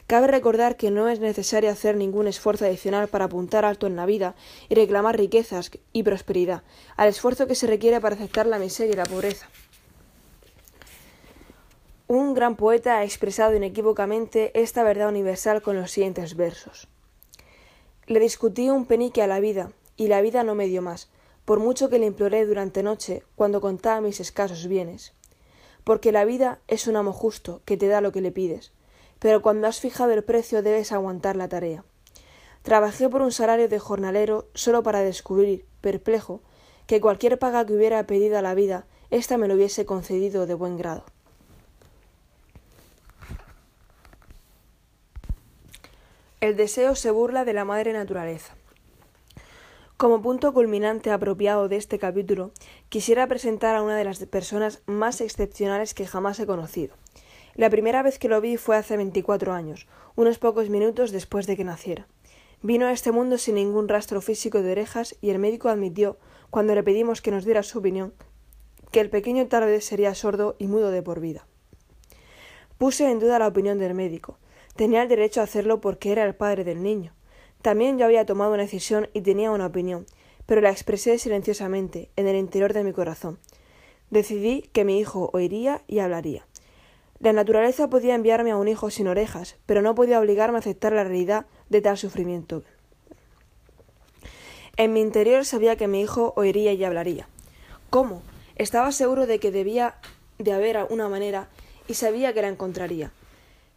Cabe 0.09 0.27
recordar 0.27 0.77
que 0.77 0.91
no 0.91 1.09
es 1.09 1.21
necesario 1.21 1.71
hacer 1.71 1.95
ningún 1.95 2.27
esfuerzo 2.27 2.65
adicional 2.65 3.07
para 3.07 3.27
apuntar 3.27 3.65
alto 3.65 3.87
en 3.87 3.95
la 3.95 4.05
vida 4.05 4.35
y 4.69 4.75
reclamar 4.75 5.17
riquezas 5.17 5.71
y 5.93 6.03
prosperidad, 6.03 6.65
al 6.97 7.09
esfuerzo 7.09 7.47
que 7.47 7.55
se 7.55 7.69
requiere 7.69 8.01
para 8.01 8.17
aceptar 8.17 8.47
la 8.47 8.59
miseria 8.59 8.95
y 8.95 8.97
la 8.97 9.07
pobreza. 9.07 9.49
Un 12.15 12.35
gran 12.35 12.57
poeta 12.57 12.99
ha 12.99 13.05
expresado 13.05 13.57
inequívocamente 13.57 14.53
esta 14.61 14.83
verdad 14.83 15.09
universal 15.09 15.63
con 15.63 15.77
los 15.77 15.93
siguientes 15.93 16.37
versos. 16.37 16.87
Le 18.07 18.21
discutí 18.21 18.69
un 18.69 18.85
penique 18.85 19.23
a 19.23 19.27
la 19.27 19.41
vida, 19.41 19.73
y 19.97 20.09
la 20.09 20.21
vida 20.21 20.45
no 20.45 20.55
me 20.55 20.67
dio 20.67 20.83
más, 20.83 21.09
por 21.47 21.59
mucho 21.59 21.89
que 21.89 21.99
le 21.99 22.05
imploré 22.05 22.45
durante 22.45 22.83
noche 22.83 23.23
cuando 23.35 23.63
contaba 23.63 24.03
mis 24.03 24.21
escasos 24.21 24.67
bienes 24.67 25.15
porque 25.85 26.13
la 26.13 26.25
vida 26.25 26.61
es 26.69 26.87
un 26.87 26.97
amo 26.97 27.13
justo 27.13 27.61
que 27.65 27.77
te 27.77 27.89
da 27.89 28.01
lo 28.01 28.13
que 28.13 28.21
le 28.21 28.31
pides, 28.31 28.73
pero 29.19 29.43
cuando 29.43 29.67
has 29.67 29.81
fijado 29.81 30.13
el 30.13 30.25
precio 30.25 30.63
debes 30.63 30.93
aguantar 30.93 31.37
la 31.37 31.49
tarea. 31.49 31.85
Trabajé 32.63 33.09
por 33.09 33.23
un 33.23 33.33
salario 33.33 33.69
de 33.69 33.79
jornalero 33.79 34.47
solo 34.55 34.83
para 34.83 35.01
descubrir, 35.01 35.65
perplejo, 35.81 36.41
que 36.87 37.01
cualquier 37.01 37.39
paga 37.39 37.67
que 37.67 37.75
hubiera 37.75 38.07
pedido 38.07 38.39
a 38.39 38.43
la 38.43 38.55
vida, 38.55 38.87
ésta 39.11 39.39
me 39.39 39.49
lo 39.49 39.55
hubiese 39.55 39.85
concedido 39.85 40.47
de 40.47 40.55
buen 40.55 40.77
grado. 40.77 41.05
El 46.43 46.57
deseo 46.57 46.97
se 46.97 47.13
burla 47.13 47.45
de 47.45 47.53
la 47.53 47.65
madre 47.65 47.93
naturaleza. 47.93 48.57
Como 49.97 50.23
punto 50.23 50.53
culminante 50.53 51.13
apropiado 51.13 51.69
de 51.69 51.77
este 51.77 52.01
capítulo, 52.01 52.51
quisiera 52.89 53.29
presentar 53.29 53.77
a 53.77 53.83
una 53.83 53.97
de 53.97 54.03
las 54.03 54.19
personas 54.27 54.83
más 54.87 55.21
excepcionales 55.21 55.95
que 55.95 56.05
jamás 56.05 56.41
he 56.41 56.47
conocido. 56.47 56.97
La 57.55 57.71
primera 57.71 58.03
vez 58.03 58.19
que 58.19 58.29
lo 58.29 58.41
vi 58.41 58.57
fue 58.57 58.77
hace 58.77 58.97
veinticuatro 58.97 59.53
años, 59.53 59.87
unos 60.17 60.39
pocos 60.39 60.69
minutos 60.69 61.13
después 61.13 61.47
de 61.47 61.57
que 61.57 61.63
naciera. 61.63 62.09
Vino 62.61 62.87
a 62.87 62.93
este 62.93 63.13
mundo 63.13 63.39
sin 63.39 63.55
ningún 63.55 63.87
rastro 63.87 64.21
físico 64.21 64.63
de 64.63 64.73
orejas 64.73 65.15
y 65.21 65.31
el 65.31 65.39
médico 65.39 65.69
admitió, 65.69 66.19
cuando 66.51 66.75
le 66.75 66.83
pedimos 66.83 67.23
que 67.23 67.31
nos 67.31 67.45
diera 67.45 67.63
su 67.63 67.79
opinión, 67.79 68.15
que 68.91 68.99
el 68.99 69.11
pequeño 69.11 69.47
tal 69.47 69.67
vez 69.67 69.85
sería 69.85 70.13
sordo 70.17 70.57
y 70.59 70.67
mudo 70.67 70.91
de 70.91 71.03
por 71.03 71.21
vida. 71.21 71.47
Puse 72.79 73.09
en 73.09 73.21
duda 73.21 73.39
la 73.39 73.47
opinión 73.47 73.79
del 73.79 73.95
médico. 73.95 74.39
Tenía 74.77 75.03
el 75.03 75.09
derecho 75.09 75.41
a 75.41 75.45
hacerlo 75.45 75.81
porque 75.81 76.13
era 76.13 76.25
el 76.25 76.35
padre 76.35 76.65
del 76.65 76.83
niño. 76.83 77.13
También 77.61 77.99
yo 77.99 78.07
había 78.07 78.27
tomado 78.27 78.53
una 78.53 78.63
decisión 78.63 79.09
y 79.13 79.21
tenía 79.21 79.51
una 79.51 79.67
opinión, 79.67 80.07
pero 80.47 80.61
la 80.61 80.71
expresé 80.71 81.19
silenciosamente, 81.19 82.11
en 82.17 82.27
el 82.27 82.37
interior 82.37 82.73
de 82.73 82.85
mi 82.85 82.93
corazón. 82.93 83.39
Decidí 84.11 84.63
que 84.73 84.85
mi 84.85 84.99
hijo 84.99 85.31
oiría 85.33 85.83
y 85.87 86.01
hablaría. 86.01 86.47
La 87.21 87.33
naturaleza 87.33 87.89
podía 87.89 88.17
enviarme 88.17 88.51
a 88.51 88.57
un 88.57 88.67
hijo 88.67 88.91
sin 88.91 89.07
orejas, 89.07 89.57
pero 89.65 89.81
no 89.81 89.95
podía 89.95 90.19
obligarme 90.19 90.59
a 90.59 90.61
aceptar 90.61 90.93
la 90.93 91.05
realidad 91.05 91.47
de 91.69 91.81
tal 91.81 91.97
sufrimiento. 91.97 92.65
En 94.77 94.93
mi 94.93 95.01
interior 95.01 95.45
sabía 95.45 95.77
que 95.77 95.87
mi 95.87 96.01
hijo 96.01 96.33
oiría 96.37 96.73
y 96.73 96.83
hablaría. 96.83 97.29
¿Cómo? 97.91 98.23
Estaba 98.57 98.91
seguro 98.91 99.27
de 99.27 99.39
que 99.39 99.53
debía 99.53 99.95
de 100.39 100.53
haber 100.53 100.79
una 100.91 101.09
manera 101.09 101.49
y 101.87 101.95
sabía 101.95 102.33
que 102.33 102.43
la 102.43 102.49
encontraría. 102.49 103.13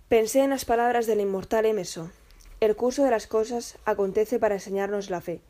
Pensé 0.07 0.43
en 0.43 0.51
las 0.51 0.65
palabras 0.65 1.07
del 1.07 1.19
inmortal 1.19 1.65
Emerson, 1.65 2.11
el 2.59 2.75
curso 2.75 3.03
de 3.03 3.09
las 3.09 3.25
cosas 3.25 3.79
acontece 3.85 4.37
para 4.37 4.53
enseñarnos 4.53 5.09
la 5.09 5.19
fe. 5.19 5.41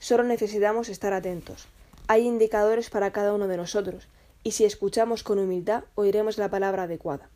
Solo 0.00 0.22
necesitamos 0.22 0.90
estar 0.90 1.14
atentos. 1.14 1.66
Hay 2.08 2.26
indicadores 2.26 2.90
para 2.90 3.10
cada 3.10 3.32
uno 3.32 3.48
de 3.48 3.56
nosotros, 3.56 4.08
y 4.44 4.50
si 4.50 4.66
escuchamos 4.66 5.22
con 5.22 5.38
humildad, 5.38 5.84
oiremos 5.94 6.36
la 6.36 6.50
palabra 6.50 6.82
adecuada. 6.82 7.30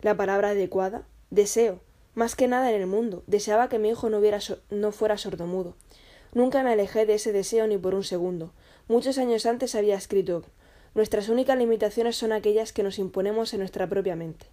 La 0.00 0.16
palabra 0.16 0.50
adecuada, 0.50 1.02
deseo, 1.30 1.80
más 2.14 2.36
que 2.36 2.46
nada 2.46 2.70
en 2.70 2.80
el 2.80 2.86
mundo, 2.86 3.24
deseaba 3.26 3.68
que 3.68 3.80
mi 3.80 3.88
hijo 3.88 4.10
no, 4.10 4.20
no 4.70 4.92
fuera 4.92 5.18
sordomudo. 5.18 5.74
Nunca 6.32 6.62
me 6.62 6.70
alejé 6.70 7.04
de 7.04 7.14
ese 7.14 7.32
deseo 7.32 7.66
ni 7.66 7.78
por 7.78 7.96
un 7.96 8.04
segundo. 8.04 8.52
Muchos 8.86 9.18
años 9.18 9.44
antes 9.44 9.74
había 9.74 9.96
escrito 9.96 10.44
Nuestras 10.94 11.28
únicas 11.28 11.58
limitaciones 11.58 12.14
son 12.14 12.30
aquellas 12.30 12.72
que 12.72 12.84
nos 12.84 13.00
imponemos 13.00 13.52
en 13.54 13.58
nuestra 13.58 13.88
propia 13.88 14.14
mente. 14.14 14.46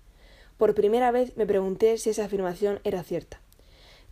Por 0.57 0.73
primera 0.73 1.11
vez 1.11 1.37
me 1.37 1.45
pregunté 1.45 1.97
si 1.97 2.09
esa 2.09 2.25
afirmación 2.25 2.79
era 2.83 3.03
cierta. 3.03 3.39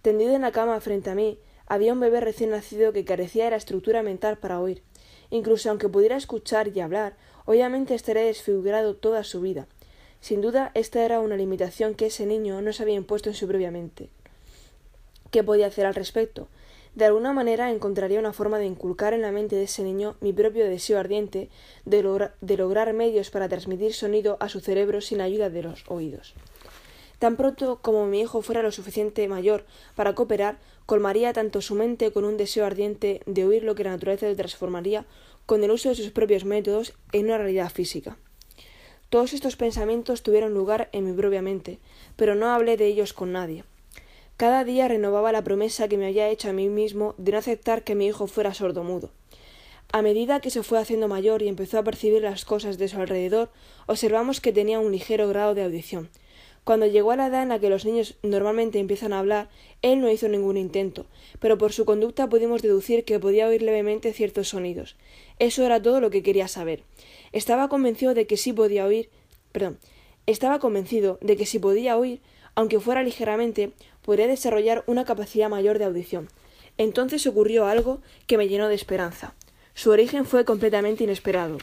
Tendido 0.01 0.35
en 0.35 0.43
la 0.43 0.51
cama 0.51 0.79
frente 0.79 1.09
a 1.09 1.15
mí, 1.15 1.39
había 1.67 1.93
un 1.93 1.99
bebé 1.99 2.21
recién 2.21 2.51
nacido 2.51 2.93
que 2.93 3.05
carecía 3.05 3.45
de 3.45 3.51
la 3.51 3.57
estructura 3.57 4.03
mental 4.03 4.37
para 4.37 4.59
oír. 4.59 4.83
Incluso 5.31 5.69
aunque 5.69 5.89
pudiera 5.89 6.15
escuchar 6.15 6.67
y 6.67 6.79
hablar, 6.79 7.17
obviamente 7.45 7.95
estaría 7.95 8.23
desfigurado 8.23 8.95
toda 8.95 9.23
su 9.23 9.41
vida. 9.41 9.67
Sin 10.21 10.41
duda, 10.41 10.71
esta 10.75 11.03
era 11.03 11.19
una 11.19 11.35
limitación 11.35 11.95
que 11.95 12.07
ese 12.07 12.25
niño 12.25 12.61
no 12.61 12.73
se 12.73 12.83
había 12.83 12.95
impuesto 12.95 13.29
en 13.29 13.35
su 13.35 13.47
propia 13.47 13.71
mente. 13.71 14.09
¿Qué 15.31 15.43
podía 15.43 15.67
hacer 15.67 15.87
al 15.87 15.95
respecto? 15.95 16.47
De 16.95 17.03
alguna 17.03 17.33
manera 17.33 17.71
encontraría 17.71 18.19
una 18.19 18.31
forma 18.31 18.57
de 18.57 18.65
inculcar 18.65 19.13
en 19.13 19.21
la 19.21 19.33
mente 19.33 19.57
de 19.57 19.63
ese 19.63 19.83
niño 19.83 20.15
mi 20.21 20.31
propio 20.31 20.63
deseo 20.63 20.97
ardiente 20.97 21.49
de, 21.83 22.01
lograr 22.01 22.93
medios 22.93 23.29
para 23.31 23.49
transmitir 23.49 23.93
sonido 23.93 24.37
a 24.39 24.47
su 24.47 24.61
cerebro 24.61 25.01
sin 25.01 25.19
ayuda 25.19 25.49
de 25.49 25.61
los 25.61 25.83
oídos. 25.89 26.35
Tan 27.19 27.35
pronto 27.35 27.79
como 27.81 28.05
mi 28.05 28.21
hijo 28.21 28.41
fuera 28.41 28.63
lo 28.63 28.71
suficiente 28.71 29.27
mayor 29.27 29.65
para 29.95 30.15
cooperar, 30.15 30.57
colmaría 30.85 31.33
tanto 31.33 31.61
su 31.61 31.75
mente 31.75 32.11
con 32.13 32.23
un 32.23 32.37
deseo 32.37 32.65
ardiente 32.65 33.21
de 33.25 33.43
oír 33.43 33.63
lo 33.63 33.75
que 33.75 33.83
la 33.83 33.91
naturaleza 33.91 34.27
le 34.27 34.35
transformaría 34.35 35.05
con 35.45 35.65
el 35.65 35.71
uso 35.71 35.89
de 35.89 35.95
sus 35.95 36.11
propios 36.11 36.45
métodos 36.45 36.93
en 37.11 37.25
una 37.25 37.37
realidad 37.37 37.71
física. 37.71 38.17
Todos 39.09 39.33
estos 39.33 39.57
pensamientos 39.57 40.23
tuvieron 40.23 40.53
lugar 40.53 40.87
en 40.93 41.05
mi 41.05 41.11
propia 41.11 41.41
mente, 41.41 41.79
pero 42.15 42.35
no 42.35 42.47
hablé 42.53 42.77
de 42.77 42.87
ellos 42.87 43.11
con 43.11 43.33
nadie. 43.33 43.65
Cada 44.37 44.63
día 44.63 44.87
renovaba 44.87 45.31
la 45.31 45.43
promesa 45.43 45.87
que 45.87 45.97
me 45.97 46.07
había 46.07 46.29
hecho 46.29 46.49
a 46.49 46.53
mí 46.53 46.69
mismo 46.69 47.15
de 47.17 47.31
no 47.31 47.37
aceptar 47.37 47.83
que 47.83 47.95
mi 47.95 48.07
hijo 48.07 48.27
fuera 48.27 48.53
sordomudo. 48.53 49.11
A 49.91 50.01
medida 50.01 50.41
que 50.41 50.49
se 50.49 50.63
fue 50.63 50.79
haciendo 50.79 51.07
mayor 51.07 51.41
y 51.41 51.47
empezó 51.47 51.79
a 51.79 51.83
percibir 51.83 52.21
las 52.21 52.43
cosas 52.43 52.77
de 52.77 52.87
su 52.87 52.99
alrededor, 52.99 53.49
observamos 53.85 54.41
que 54.41 54.51
tenía 54.51 54.79
un 54.79 54.91
ligero 54.91 55.29
grado 55.29 55.53
de 55.53 55.63
audición, 55.63 56.09
cuando 56.65 56.87
llegó 56.87 57.11
a 57.11 57.15
la 57.15 57.27
edad 57.27 57.43
en 57.43 57.49
la 57.49 57.59
que 57.59 57.69
los 57.69 57.85
niños 57.85 58.15
normalmente 58.23 58.79
empiezan 58.79 59.13
a 59.13 59.19
hablar, 59.19 59.49
él 59.83 60.01
no 60.01 60.09
hizo 60.09 60.27
ningún 60.27 60.57
intento, 60.57 61.05
pero 61.39 61.59
por 61.59 61.71
su 61.71 61.85
conducta 61.85 62.27
pudimos 62.27 62.63
deducir 62.63 63.05
que 63.05 63.19
podía 63.19 63.47
oír 63.47 63.61
levemente 63.61 64.13
ciertos 64.13 64.49
sonidos. 64.49 64.95
Eso 65.37 65.63
era 65.63 65.79
todo 65.79 66.01
lo 66.01 66.09
que 66.09 66.23
quería 66.23 66.47
saber. 66.47 66.81
Estaba 67.33 67.69
convencido 67.69 68.15
de 68.15 68.25
que 68.25 68.35
sí 68.35 68.51
podía 68.51 68.87
oír, 68.87 69.11
perdón, 69.51 69.77
estaba 70.25 70.57
convencido 70.57 71.19
de 71.21 71.37
que 71.37 71.45
si 71.45 71.59
podía 71.59 71.97
oír, 71.97 72.19
aunque 72.55 72.79
fuera 72.79 73.03
ligeramente, 73.03 73.73
podría 74.05 74.27
desarrollar 74.27 74.83
una 74.87 75.03
capacidad 75.03 75.49
mayor 75.49 75.79
de 75.79 75.85
audición. 75.85 76.29
Entonces 76.77 77.25
ocurrió 77.25 77.65
algo 77.65 78.01
que 78.27 78.37
me 78.37 78.47
llenó 78.47 78.67
de 78.67 78.75
esperanza. 78.75 79.33
Su 79.73 79.89
origen 79.91 80.25
fue 80.25 80.45
completamente 80.45 81.03
inesperado. 81.03 81.57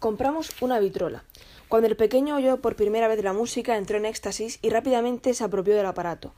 compramos 0.00 0.50
una 0.60 0.80
vitrola. 0.80 1.24
Cuando 1.68 1.88
el 1.88 1.96
pequeño 1.96 2.36
oyó 2.36 2.60
por 2.60 2.76
primera 2.76 3.08
vez 3.08 3.22
la 3.22 3.32
música, 3.32 3.76
entró 3.76 3.96
en 3.96 4.06
éxtasis 4.06 4.58
y 4.60 4.70
rápidamente 4.70 5.32
se 5.34 5.44
apropió 5.44 5.74
del 5.74 5.86
aparato. 5.86 6.34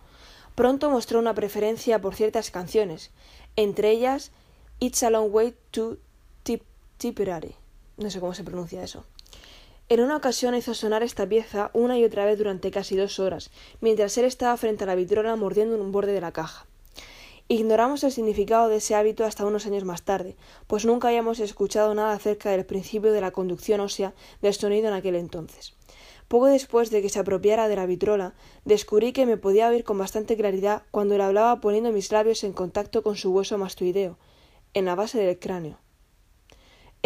Pronto 0.54 0.90
mostró 0.90 1.18
una 1.18 1.34
preferencia 1.34 2.00
por 2.00 2.14
ciertas 2.14 2.50
canciones, 2.50 3.10
entre 3.56 3.90
ellas 3.90 4.30
It's 4.78 5.02
a 5.02 5.10
Long 5.10 5.32
Way 5.32 5.54
to 5.70 5.98
Tipperary. 6.98 7.54
No 7.96 8.10
sé 8.10 8.20
cómo 8.20 8.34
se 8.34 8.44
pronuncia 8.44 8.82
eso. 8.82 9.04
En 9.88 10.00
una 10.00 10.16
ocasión 10.16 10.56
hizo 10.56 10.74
sonar 10.74 11.04
esta 11.04 11.28
pieza 11.28 11.70
una 11.72 11.96
y 11.96 12.04
otra 12.04 12.24
vez 12.24 12.36
durante 12.38 12.72
casi 12.72 12.96
dos 12.96 13.20
horas, 13.20 13.52
mientras 13.80 14.18
él 14.18 14.24
estaba 14.24 14.56
frente 14.56 14.82
a 14.82 14.86
la 14.88 14.96
vitrola 14.96 15.36
mordiendo 15.36 15.80
un 15.80 15.92
borde 15.92 16.10
de 16.10 16.20
la 16.20 16.32
caja. 16.32 16.66
Ignoramos 17.46 18.02
el 18.02 18.10
significado 18.10 18.68
de 18.68 18.78
ese 18.78 18.96
hábito 18.96 19.24
hasta 19.24 19.46
unos 19.46 19.64
años 19.64 19.84
más 19.84 20.02
tarde, 20.02 20.34
pues 20.66 20.84
nunca 20.84 21.06
habíamos 21.06 21.38
escuchado 21.38 21.94
nada 21.94 22.14
acerca 22.14 22.50
del 22.50 22.66
principio 22.66 23.12
de 23.12 23.20
la 23.20 23.30
conducción 23.30 23.78
ósea 23.78 24.12
del 24.42 24.54
sonido 24.54 24.88
en 24.88 24.94
aquel 24.94 25.14
entonces. 25.14 25.74
Poco 26.26 26.46
después 26.46 26.90
de 26.90 27.00
que 27.00 27.08
se 27.08 27.20
apropiara 27.20 27.68
de 27.68 27.76
la 27.76 27.86
vitrola, 27.86 28.34
descubrí 28.64 29.12
que 29.12 29.24
me 29.24 29.36
podía 29.36 29.68
oír 29.68 29.84
con 29.84 29.98
bastante 29.98 30.36
claridad 30.36 30.82
cuando 30.90 31.16
le 31.16 31.22
hablaba 31.22 31.60
poniendo 31.60 31.92
mis 31.92 32.10
labios 32.10 32.42
en 32.42 32.54
contacto 32.54 33.04
con 33.04 33.14
su 33.14 33.30
hueso 33.30 33.56
mastoideo, 33.56 34.18
en 34.74 34.84
la 34.84 34.96
base 34.96 35.20
del 35.20 35.38
cráneo. 35.38 35.78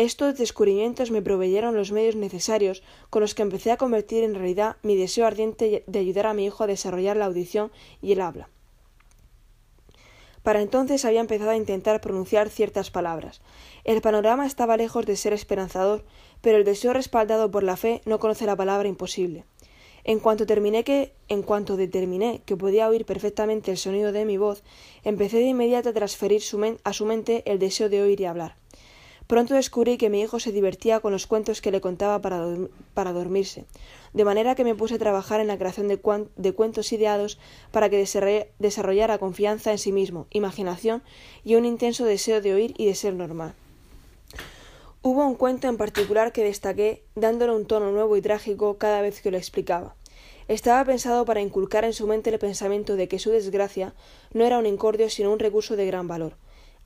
Estos 0.01 0.39
descubrimientos 0.39 1.11
me 1.11 1.21
proveyeron 1.21 1.77
los 1.77 1.93
medios 1.93 2.17
necesarios 2.17 2.83
con 3.11 3.21
los 3.21 3.35
que 3.35 3.43
empecé 3.43 3.71
a 3.71 3.77
convertir 3.77 4.25
en 4.25 4.35
realidad 4.35 4.77
mi 4.83 4.97
deseo 4.97 5.27
ardiente 5.27 5.85
de 5.87 5.99
ayudar 5.99 6.27
a 6.27 6.33
mi 6.33 6.47
hijo 6.47 6.65
a 6.65 6.67
desarrollar 6.67 7.19
la 7.19 7.27
audición 7.27 7.71
y 8.01 8.13
el 8.13 8.23
habla. 8.23 8.49
Para 10.43 10.63
entonces 10.63 11.05
había 11.05 11.21
empezado 11.21 11.51
a 11.51 11.57
intentar 11.57 12.01
pronunciar 12.01 12.49
ciertas 12.49 12.91
palabras. 12.91 13.43
El 13.85 14.01
panorama 14.01 14.47
estaba 14.47 14.79
lejos 14.79 15.05
de 15.05 15.17
ser 15.17 15.35
esperanzador, 15.35 16.03
pero 16.41 16.57
el 16.57 16.65
deseo 16.65 16.95
respaldado 16.95 17.51
por 17.51 17.63
la 17.63 17.77
fe 17.77 18.01
no 18.07 18.19
conoce 18.21 18.47
la 18.47 18.57
palabra 18.57 18.89
imposible. 18.89 19.45
En 20.05 20.19
cuanto 20.19 20.47
terminé 20.47 20.83
que, 20.83 21.13
en 21.29 21.43
cuanto 21.43 21.77
determiné 21.77 22.41
que 22.47 22.57
podía 22.57 22.89
oír 22.89 23.05
perfectamente 23.05 23.71
el 23.71 23.77
sonido 23.77 24.13
de 24.13 24.25
mi 24.25 24.39
voz, 24.39 24.63
empecé 25.05 25.37
de 25.37 25.49
inmediato 25.49 25.91
a 25.91 25.93
transferir 25.93 26.41
a 26.85 26.93
su 26.95 27.05
mente 27.05 27.43
el 27.45 27.59
deseo 27.59 27.91
de 27.91 28.01
oír 28.01 28.19
y 28.23 28.25
hablar. 28.25 28.57
Pronto 29.31 29.55
descubrí 29.55 29.97
que 29.97 30.11
mi 30.11 30.21
hijo 30.23 30.41
se 30.41 30.51
divertía 30.51 30.99
con 30.99 31.13
los 31.13 31.29
cuentos 31.29 31.61
que 31.61 31.71
le 31.71 31.81
contaba 31.81 32.21
para, 32.21 32.45
para 32.95 33.13
dormirse, 33.13 33.65
de 34.13 34.25
manera 34.25 34.57
que 34.57 34.65
me 34.65 34.75
puse 34.75 34.97
a 34.97 34.99
trabajar 34.99 35.39
en 35.39 35.47
la 35.47 35.57
creación 35.57 35.87
de, 35.87 36.01
de 36.35 36.53
cuentos 36.53 36.93
ideados 36.93 37.39
para 37.71 37.89
que 37.89 38.05
desarrollara 38.59 39.19
confianza 39.19 39.71
en 39.71 39.79
sí 39.79 39.93
mismo, 39.93 40.27
imaginación 40.31 41.05
y 41.45 41.55
un 41.55 41.65
intenso 41.65 42.05
deseo 42.07 42.41
de 42.41 42.55
oír 42.55 42.75
y 42.77 42.87
de 42.87 42.97
ser 42.97 43.15
normal. 43.15 43.55
Hubo 45.01 45.25
un 45.25 45.37
cuento 45.37 45.69
en 45.69 45.77
particular 45.77 46.33
que 46.33 46.43
destaqué, 46.43 47.05
dándole 47.15 47.55
un 47.55 47.67
tono 47.67 47.93
nuevo 47.93 48.17
y 48.17 48.23
trágico 48.23 48.79
cada 48.79 49.01
vez 49.01 49.23
que 49.23 49.31
lo 49.31 49.37
explicaba. 49.37 49.95
Estaba 50.49 50.85
pensado 50.85 51.25
para 51.25 51.41
inculcar 51.41 51.85
en 51.85 51.93
su 51.93 52.09
mente 52.09 52.31
el 52.31 52.41
pensamiento 52.41 52.97
de 52.97 53.07
que 53.07 53.21
su 53.21 53.31
desgracia 53.31 53.95
no 54.35 54.45
era 54.45 54.59
un 54.59 54.67
incordio 54.67 55.09
sino 55.09 55.33
un 55.33 55.39
recurso 55.39 55.77
de 55.77 55.87
gran 55.87 56.09
valor. 56.09 56.35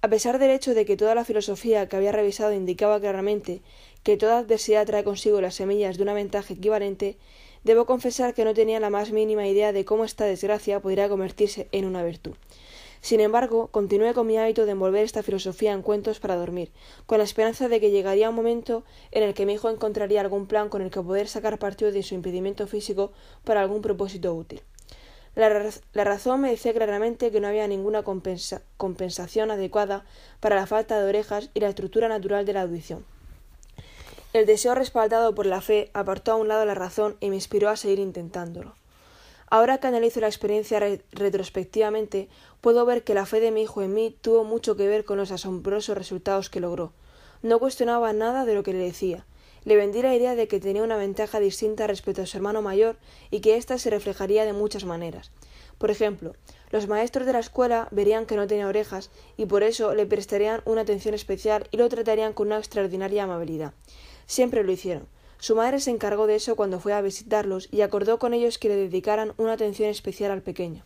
A 0.05 0.09
pesar 0.09 0.39
del 0.39 0.51
hecho 0.51 0.75
de 0.75 0.85
que 0.85 0.99
toda 0.99 1.15
la 1.15 1.25
filosofía 1.25 1.89
que 1.89 1.97
había 1.97 2.13
revisado 2.13 2.53
indicaba 2.53 3.01
claramente 3.01 3.63
que 4.03 4.19
toda 4.19 4.37
adversidad 4.37 4.85
trae 4.85 5.03
consigo 5.03 5.41
las 5.41 5.55
semillas 5.55 5.97
de 5.97 6.03
una 6.03 6.13
ventaja 6.13 6.53
equivalente, 6.53 7.17
debo 7.63 7.87
confesar 7.87 8.35
que 8.35 8.45
no 8.45 8.53
tenía 8.53 8.81
la 8.81 8.91
más 8.91 9.13
mínima 9.13 9.49
idea 9.49 9.73
de 9.73 9.87
cómo 9.87 10.05
esta 10.05 10.27
desgracia 10.27 10.79
podría 10.81 11.09
convertirse 11.09 11.69
en 11.73 11.87
una 11.87 12.05
virtud. 12.05 12.35
Sin 13.01 13.21
embargo, 13.21 13.69
continué 13.69 14.13
con 14.13 14.27
mi 14.27 14.37
hábito 14.37 14.67
de 14.67 14.73
envolver 14.73 15.05
esta 15.05 15.23
filosofía 15.23 15.73
en 15.73 15.81
cuentos 15.81 16.21
para 16.21 16.37
dormir, 16.37 16.71
con 17.07 17.17
la 17.17 17.25
esperanza 17.25 17.71
de 17.71 17.81
que 17.81 17.91
llegaría 17.91 18.29
un 18.29 18.37
momento 18.37 18.85
en 19.11 19.23
el 19.23 19.33
que 19.33 19.47
mi 19.47 19.55
hijo 19.55 19.71
encontraría 19.71 20.21
algún 20.21 20.47
plan 20.47 20.69
con 20.69 20.83
el 20.83 20.91
que 20.91 21.01
poder 21.01 21.29
sacar 21.29 21.59
partido 21.59 21.93
de 21.93 22.03
su 22.03 22.15
impedimento 22.15 22.67
físico 22.67 23.13
para 23.43 23.63
algún 23.63 23.81
propósito 23.81 24.35
útil. 24.35 24.61
La, 25.35 26.05
razón 26.05 26.41
me 26.41 26.51
decía 26.51 26.73
claramente 26.73 27.33
que 27.33 27.41
no 27.41 27.49
había 27.49 27.67
ninguna 27.67 28.05
compensación 28.05 29.51
adecuada 29.51 30.05
para 30.39 30.55
la 30.55 30.67
falta 30.67 30.99
de 30.99 31.09
orejas 31.09 31.51
y 31.55 31.61
la 31.61 31.69
estructura 31.69 32.09
natural 32.09 32.47
de 32.47 32.53
la 32.53 32.63
audición. 32.63 33.05
El 34.33 34.47
deseo 34.47 34.75
respaldado 34.75 35.35
por 35.35 35.47
la 35.47 35.61
fe 35.61 35.91
apartó 35.93 36.33
a 36.33 36.37
un 36.37 36.49
lado 36.49 36.65
la 36.65 36.75
razón 36.75 37.17
y 37.21 37.31
me 37.31 37.37
inspiró 37.37 37.69
a 37.69 37.77
seguir 37.77 37.99
intentándolo. 37.99 38.75
Ahora 39.49 39.79
que 39.79 39.87
analizo 39.87 40.21
la 40.21 40.29
experiencia 40.29 40.81
retrospectivamente, 41.13 42.29
puedo 42.61 42.85
ver 42.87 43.05
que 43.05 43.15
la 43.15 43.27
fe 43.27 43.41
de 43.41 43.51
mi 43.51 43.63
hijo 43.63 43.83
en 43.83 43.93
mí 43.93 44.17
tuvo 44.21 44.45
mucho 44.45 44.77
que 44.77 44.89
ver 44.89 45.05
con 45.05 45.19
los 45.19 45.31
asombrosos 45.31 45.97
resultados 45.97 46.49
que 46.49 46.61
logró. 46.61 46.93
No 47.43 47.59
cuestionaba 47.59 48.13
nada 48.13 48.45
de 48.45 48.55
lo 48.55 48.63
que 48.63 48.73
le 48.73 48.79
decía, 48.79 49.27
le 49.65 49.77
vendí 49.77 50.03
la 50.03 50.15
idea 50.15 50.35
de 50.35 50.49
que 50.49 50.61
tenía 50.61 50.83
una 50.83 50.97
ventaja 50.97 51.41
distinta 51.41 51.87
respecto 51.87 52.23
a 52.23 52.27
su 52.27 52.37
hermano 52.37 52.63
mayor 52.63 52.97
y 53.31 53.41
que 53.41 53.57
ésta 53.57 53.79
se 53.79 53.91
reflejaría 53.91 54.45
de 54.45 54.53
muchas 54.53 54.85
maneras. 54.85 55.31
Por 55.79 55.91
ejemplo, 55.91 56.35
los 56.71 56.89
maestros 56.89 57.27
de 57.27 57.33
la 57.33 57.41
escuela 57.41 57.89
verían 57.91 58.27
que 58.27 58.37
no 58.37 58.47
tenía 58.47 58.69
orejas 58.69 59.11
y 59.37 59.47
por 59.47 59.63
eso 59.63 59.95
le 59.95 60.07
prestarían 60.07 60.63
una 60.65 60.83
atención 60.83 61.15
especial 61.15 61.67
y 61.71 61.77
lo 61.77 61.89
tratarían 61.89 62.33
con 62.33 62.49
una 62.49 62.59
extraordinaria 62.59 63.25
amabilidad. 63.25 63.75
Siempre 64.27 64.65
lo 64.65 64.73
hicieron. 64.73 65.07
Su 65.39 65.57
madre 65.57 65.81
se 65.81 65.91
encargó 65.91 66.27
de 66.27 66.37
eso 66.37 66.57
cuando 66.57 66.81
fue 66.81 66.93
a 66.93 67.03
visitarlos 67.03 67.69
y 67.71 67.83
acordó 67.83 68.19
con 68.19 68.33
ellos 68.35 68.59
que 68.59 68.69
le 68.69 68.77
dedicaran 68.77 69.35
una 69.37 69.53
atención 69.53 69.91
especial 69.91 70.31
al 70.31 70.43
pequeño. 70.43 70.85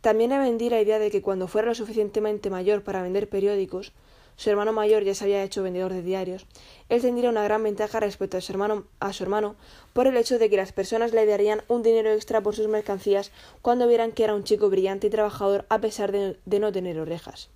También 0.00 0.30
le 0.30 0.38
vendí 0.38 0.68
la 0.68 0.80
idea 0.80 0.98
de 0.98 1.10
que 1.10 1.22
cuando 1.22 1.48
fuera 1.48 1.68
lo 1.68 1.74
suficientemente 1.74 2.50
mayor 2.50 2.82
para 2.82 3.02
vender 3.02 3.28
periódicos, 3.28 3.92
su 4.38 4.50
hermano 4.50 4.72
mayor 4.72 5.02
ya 5.02 5.16
se 5.16 5.24
había 5.24 5.42
hecho 5.42 5.64
vendedor 5.64 5.92
de 5.92 6.00
diarios, 6.00 6.46
él 6.88 7.02
tendría 7.02 7.28
una 7.28 7.42
gran 7.42 7.60
ventaja 7.60 7.98
respecto 7.98 8.36
a 8.36 8.40
su 8.40 8.52
hermano, 8.52 8.84
a 9.00 9.12
su 9.12 9.24
hermano 9.24 9.56
por 9.92 10.06
el 10.06 10.16
hecho 10.16 10.38
de 10.38 10.48
que 10.48 10.56
las 10.56 10.70
personas 10.70 11.12
le 11.12 11.26
darían 11.26 11.64
un 11.66 11.82
dinero 11.82 12.12
extra 12.12 12.40
por 12.40 12.54
sus 12.54 12.68
mercancías 12.68 13.32
cuando 13.62 13.88
vieran 13.88 14.12
que 14.12 14.22
era 14.22 14.36
un 14.36 14.44
chico 14.44 14.70
brillante 14.70 15.08
y 15.08 15.10
trabajador 15.10 15.66
a 15.68 15.80
pesar 15.80 16.12
de, 16.12 16.38
no 16.60 16.70
tener 16.70 17.00
orejas. 17.00 17.50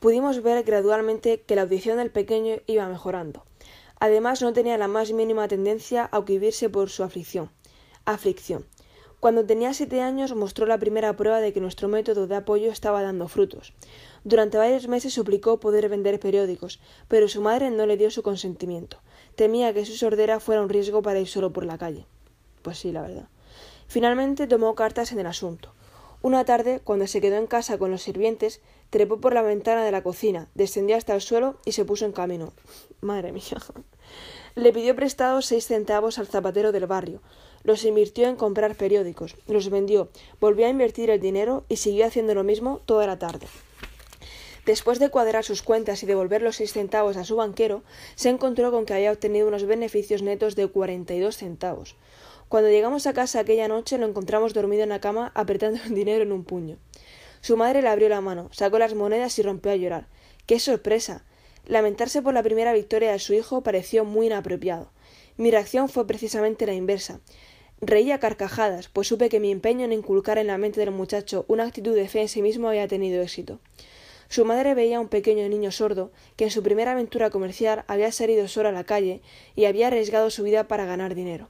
Pudimos 0.00 0.42
ver 0.42 0.64
gradualmente 0.64 1.40
que 1.40 1.56
la 1.56 1.62
audición 1.62 1.96
del 1.96 2.10
pequeño 2.10 2.56
iba 2.66 2.86
mejorando. 2.86 3.46
Además, 4.00 4.42
no 4.42 4.52
tenía 4.52 4.76
la 4.76 4.88
más 4.88 5.12
mínima 5.12 5.48
tendencia 5.48 6.10
a 6.12 6.22
cohibirse 6.22 6.68
por 6.68 6.90
su 6.90 7.04
aflicción. 7.04 7.50
aflicción. 8.04 8.66
Cuando 9.20 9.44
tenía 9.44 9.74
siete 9.74 10.00
años 10.00 10.34
mostró 10.34 10.64
la 10.64 10.78
primera 10.78 11.14
prueba 11.14 11.40
de 11.40 11.52
que 11.52 11.60
nuestro 11.60 11.88
método 11.88 12.26
de 12.26 12.36
apoyo 12.36 12.70
estaba 12.70 13.02
dando 13.02 13.28
frutos. 13.28 13.74
Durante 14.24 14.58
varios 14.58 14.86
meses 14.88 15.14
suplicó 15.14 15.60
poder 15.60 15.88
vender 15.88 16.20
periódicos, 16.20 16.80
pero 17.08 17.28
su 17.28 17.40
madre 17.40 17.70
no 17.70 17.86
le 17.86 17.96
dio 17.96 18.10
su 18.10 18.22
consentimiento. 18.22 18.98
Temía 19.34 19.72
que 19.72 19.86
su 19.86 19.94
sordera 19.94 20.40
fuera 20.40 20.62
un 20.62 20.68
riesgo 20.68 21.02
para 21.02 21.20
ir 21.20 21.28
solo 21.28 21.52
por 21.52 21.64
la 21.64 21.78
calle. 21.78 22.06
Pues 22.62 22.78
sí, 22.78 22.92
la 22.92 23.02
verdad. 23.02 23.28
Finalmente 23.86 24.46
tomó 24.46 24.74
cartas 24.74 25.12
en 25.12 25.20
el 25.20 25.26
asunto. 25.26 25.72
Una 26.22 26.44
tarde, 26.44 26.80
cuando 26.84 27.06
se 27.06 27.22
quedó 27.22 27.36
en 27.36 27.46
casa 27.46 27.78
con 27.78 27.90
los 27.90 28.02
sirvientes, 28.02 28.60
trepó 28.90 29.20
por 29.20 29.32
la 29.32 29.40
ventana 29.40 29.84
de 29.84 29.90
la 29.90 30.02
cocina, 30.02 30.48
descendió 30.54 30.96
hasta 30.96 31.14
el 31.14 31.22
suelo 31.22 31.56
y 31.64 31.72
se 31.72 31.86
puso 31.86 32.04
en 32.04 32.12
camino. 32.12 32.52
Madre 33.00 33.32
mía. 33.32 33.56
Le 34.54 34.72
pidió 34.72 34.94
prestados 34.94 35.46
seis 35.46 35.66
centavos 35.66 36.18
al 36.18 36.26
zapatero 36.26 36.72
del 36.72 36.86
barrio, 36.86 37.22
los 37.62 37.84
invirtió 37.84 38.28
en 38.28 38.36
comprar 38.36 38.74
periódicos, 38.74 39.36
los 39.46 39.70
vendió, 39.70 40.08
volvió 40.40 40.66
a 40.66 40.70
invertir 40.70 41.08
el 41.08 41.20
dinero 41.20 41.64
y 41.68 41.76
siguió 41.76 42.06
haciendo 42.06 42.34
lo 42.34 42.44
mismo 42.44 42.80
toda 42.84 43.06
la 43.06 43.18
tarde. 43.18 43.46
Después 44.66 44.98
de 44.98 45.08
cuadrar 45.08 45.44
sus 45.44 45.62
cuentas 45.62 46.02
y 46.02 46.06
devolver 46.06 46.42
los 46.42 46.56
seis 46.56 46.72
centavos 46.72 47.16
a 47.16 47.24
su 47.24 47.36
banquero, 47.36 47.82
se 48.14 48.28
encontró 48.28 48.70
con 48.70 48.84
que 48.84 48.94
había 48.94 49.12
obtenido 49.12 49.48
unos 49.48 49.64
beneficios 49.64 50.22
netos 50.22 50.56
de 50.56 50.66
cuarenta 50.66 51.14
y 51.14 51.20
dos 51.20 51.36
centavos. 51.36 51.96
Cuando 52.48 52.68
llegamos 52.68 53.06
a 53.06 53.12
casa 53.12 53.40
aquella 53.40 53.68
noche 53.68 53.96
lo 53.96 54.06
encontramos 54.06 54.54
dormido 54.54 54.82
en 54.82 54.88
la 54.88 55.00
cama 55.00 55.30
apretando 55.34 55.80
el 55.84 55.94
dinero 55.94 56.22
en 56.22 56.32
un 56.32 56.44
puño. 56.44 56.78
Su 57.40 57.56
madre 57.56 57.80
le 57.80 57.88
abrió 57.88 58.08
la 58.08 58.20
mano, 58.20 58.48
sacó 58.52 58.78
las 58.78 58.94
monedas 58.94 59.38
y 59.38 59.42
rompió 59.42 59.72
a 59.72 59.76
llorar. 59.76 60.08
¡Qué 60.46 60.58
sorpresa! 60.58 61.24
Lamentarse 61.66 62.22
por 62.22 62.34
la 62.34 62.42
primera 62.42 62.72
victoria 62.72 63.12
de 63.12 63.18
su 63.18 63.34
hijo 63.34 63.62
pareció 63.62 64.04
muy 64.04 64.26
inapropiado. 64.26 64.90
Mi 65.36 65.50
reacción 65.50 65.88
fue 65.88 66.06
precisamente 66.06 66.66
la 66.66 66.74
inversa. 66.74 67.20
Reía 67.80 68.18
carcajadas, 68.18 68.88
pues 68.88 69.08
supe 69.08 69.30
que 69.30 69.40
mi 69.40 69.50
empeño 69.50 69.84
en 69.84 69.92
inculcar 69.92 70.36
en 70.36 70.48
la 70.48 70.58
mente 70.58 70.80
del 70.80 70.90
muchacho 70.90 71.46
una 71.48 71.64
actitud 71.64 71.94
de 71.94 72.08
fe 72.08 72.20
en 72.20 72.28
sí 72.28 72.42
mismo 72.42 72.68
había 72.68 72.88
tenido 72.88 73.22
éxito. 73.22 73.60
Su 74.30 74.44
madre 74.44 74.74
veía 74.74 74.98
a 74.98 75.00
un 75.00 75.08
pequeño 75.08 75.48
niño 75.48 75.72
sordo 75.72 76.12
que 76.36 76.44
en 76.44 76.52
su 76.52 76.62
primera 76.62 76.92
aventura 76.92 77.30
comercial 77.30 77.82
había 77.88 78.12
salido 78.12 78.46
solo 78.46 78.68
a 78.68 78.72
la 78.72 78.84
calle 78.84 79.22
y 79.56 79.64
había 79.64 79.88
arriesgado 79.88 80.30
su 80.30 80.44
vida 80.44 80.68
para 80.68 80.84
ganar 80.84 81.16
dinero. 81.16 81.48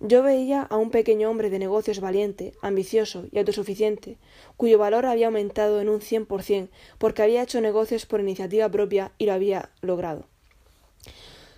Yo 0.00 0.22
veía 0.22 0.62
a 0.62 0.78
un 0.78 0.90
pequeño 0.90 1.28
hombre 1.28 1.50
de 1.50 1.58
negocios 1.58 2.00
valiente, 2.00 2.54
ambicioso 2.62 3.26
y 3.30 3.38
autosuficiente, 3.38 4.16
cuyo 4.56 4.78
valor 4.78 5.04
había 5.04 5.26
aumentado 5.26 5.82
en 5.82 5.90
un 5.90 6.00
cien 6.00 6.24
por 6.24 6.42
cien 6.42 6.70
porque 6.96 7.20
había 7.20 7.42
hecho 7.42 7.60
negocios 7.60 8.06
por 8.06 8.20
iniciativa 8.20 8.70
propia 8.70 9.12
y 9.18 9.26
lo 9.26 9.34
había 9.34 9.68
logrado. 9.82 10.24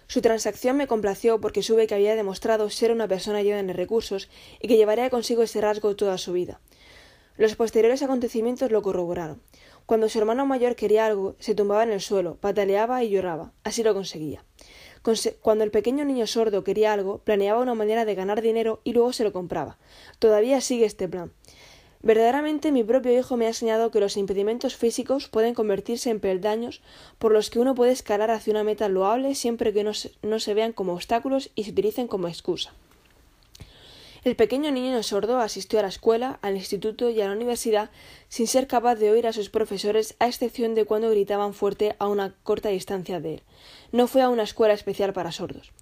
Su 0.08 0.20
transacción 0.20 0.76
me 0.76 0.88
complació 0.88 1.40
porque 1.40 1.62
supe 1.62 1.86
que 1.86 1.94
había 1.94 2.16
demostrado 2.16 2.70
ser 2.70 2.90
una 2.90 3.06
persona 3.06 3.42
llena 3.42 3.62
de 3.62 3.72
recursos 3.72 4.28
y 4.60 4.66
que 4.66 4.76
llevaría 4.76 5.10
consigo 5.10 5.44
ese 5.44 5.60
rasgo 5.60 5.94
toda 5.94 6.18
su 6.18 6.32
vida. 6.32 6.58
Los 7.36 7.56
posteriores 7.56 8.02
acontecimientos 8.02 8.70
lo 8.70 8.82
corroboraron. 8.82 9.40
Cuando 9.86 10.08
su 10.08 10.18
hermano 10.18 10.46
mayor 10.46 10.76
quería 10.76 11.06
algo, 11.06 11.36
se 11.38 11.54
tumbaba 11.54 11.82
en 11.82 11.92
el 11.92 12.00
suelo, 12.00 12.36
pataleaba 12.36 13.02
y 13.02 13.10
lloraba. 13.10 13.52
Así 13.64 13.82
lo 13.82 13.94
conseguía. 13.94 14.44
Cuando 15.40 15.64
el 15.64 15.70
pequeño 15.70 16.04
niño 16.04 16.26
sordo 16.26 16.62
quería 16.62 16.92
algo, 16.92 17.18
planeaba 17.18 17.62
una 17.62 17.74
manera 17.74 18.04
de 18.04 18.14
ganar 18.14 18.42
dinero 18.42 18.80
y 18.84 18.92
luego 18.92 19.12
se 19.12 19.24
lo 19.24 19.32
compraba. 19.32 19.78
Todavía 20.18 20.60
sigue 20.60 20.84
este 20.84 21.08
plan. 21.08 21.32
Verdaderamente 22.02 22.72
mi 22.72 22.82
propio 22.82 23.18
hijo 23.18 23.36
me 23.36 23.46
ha 23.46 23.48
enseñado 23.48 23.90
que 23.90 24.00
los 24.00 24.16
impedimentos 24.16 24.76
físicos 24.76 25.28
pueden 25.28 25.54
convertirse 25.54 26.08
en 26.10 26.20
peldaños 26.20 26.82
por 27.18 27.32
los 27.32 27.50
que 27.50 27.58
uno 27.58 27.74
puede 27.74 27.92
escalar 27.92 28.30
hacia 28.30 28.52
una 28.52 28.64
meta 28.64 28.88
loable 28.88 29.34
siempre 29.34 29.72
que 29.72 29.84
no 29.84 29.92
se, 29.92 30.12
no 30.22 30.40
se 30.40 30.54
vean 30.54 30.72
como 30.72 30.94
obstáculos 30.94 31.50
y 31.54 31.64
se 31.64 31.72
utilicen 31.72 32.08
como 32.08 32.28
excusa. 32.28 32.72
El 34.22 34.37
pequeño 34.37 34.70
niño 34.70 35.02
sordo 35.02 35.38
asistió 35.38 35.78
a 35.78 35.83
la 35.83 35.88
escuela, 35.88 36.38
al 36.42 36.54
instituto 36.54 37.09
y 37.09 37.22
a 37.22 37.26
la 37.26 37.33
universidad 37.33 37.88
sin 38.28 38.46
ser 38.46 38.66
capaz 38.66 38.96
de 38.96 39.11
oír 39.11 39.26
a 39.26 39.33
sus 39.33 39.48
profesores, 39.48 40.14
a 40.18 40.26
excepción 40.26 40.74
de 40.74 40.85
cuando 40.85 41.09
gritaban 41.09 41.54
fuerte 41.54 41.96
a 41.98 42.06
una 42.06 42.35
corta 42.42 42.68
distancia 42.68 43.18
de 43.20 43.35
él. 43.35 43.42
No 43.92 44.06
fue 44.09 44.20
a 44.20 44.28
una 44.28 44.42
escuela 44.42 44.74
especial 44.74 45.14
para 45.14 45.33
sordos. 45.33 45.72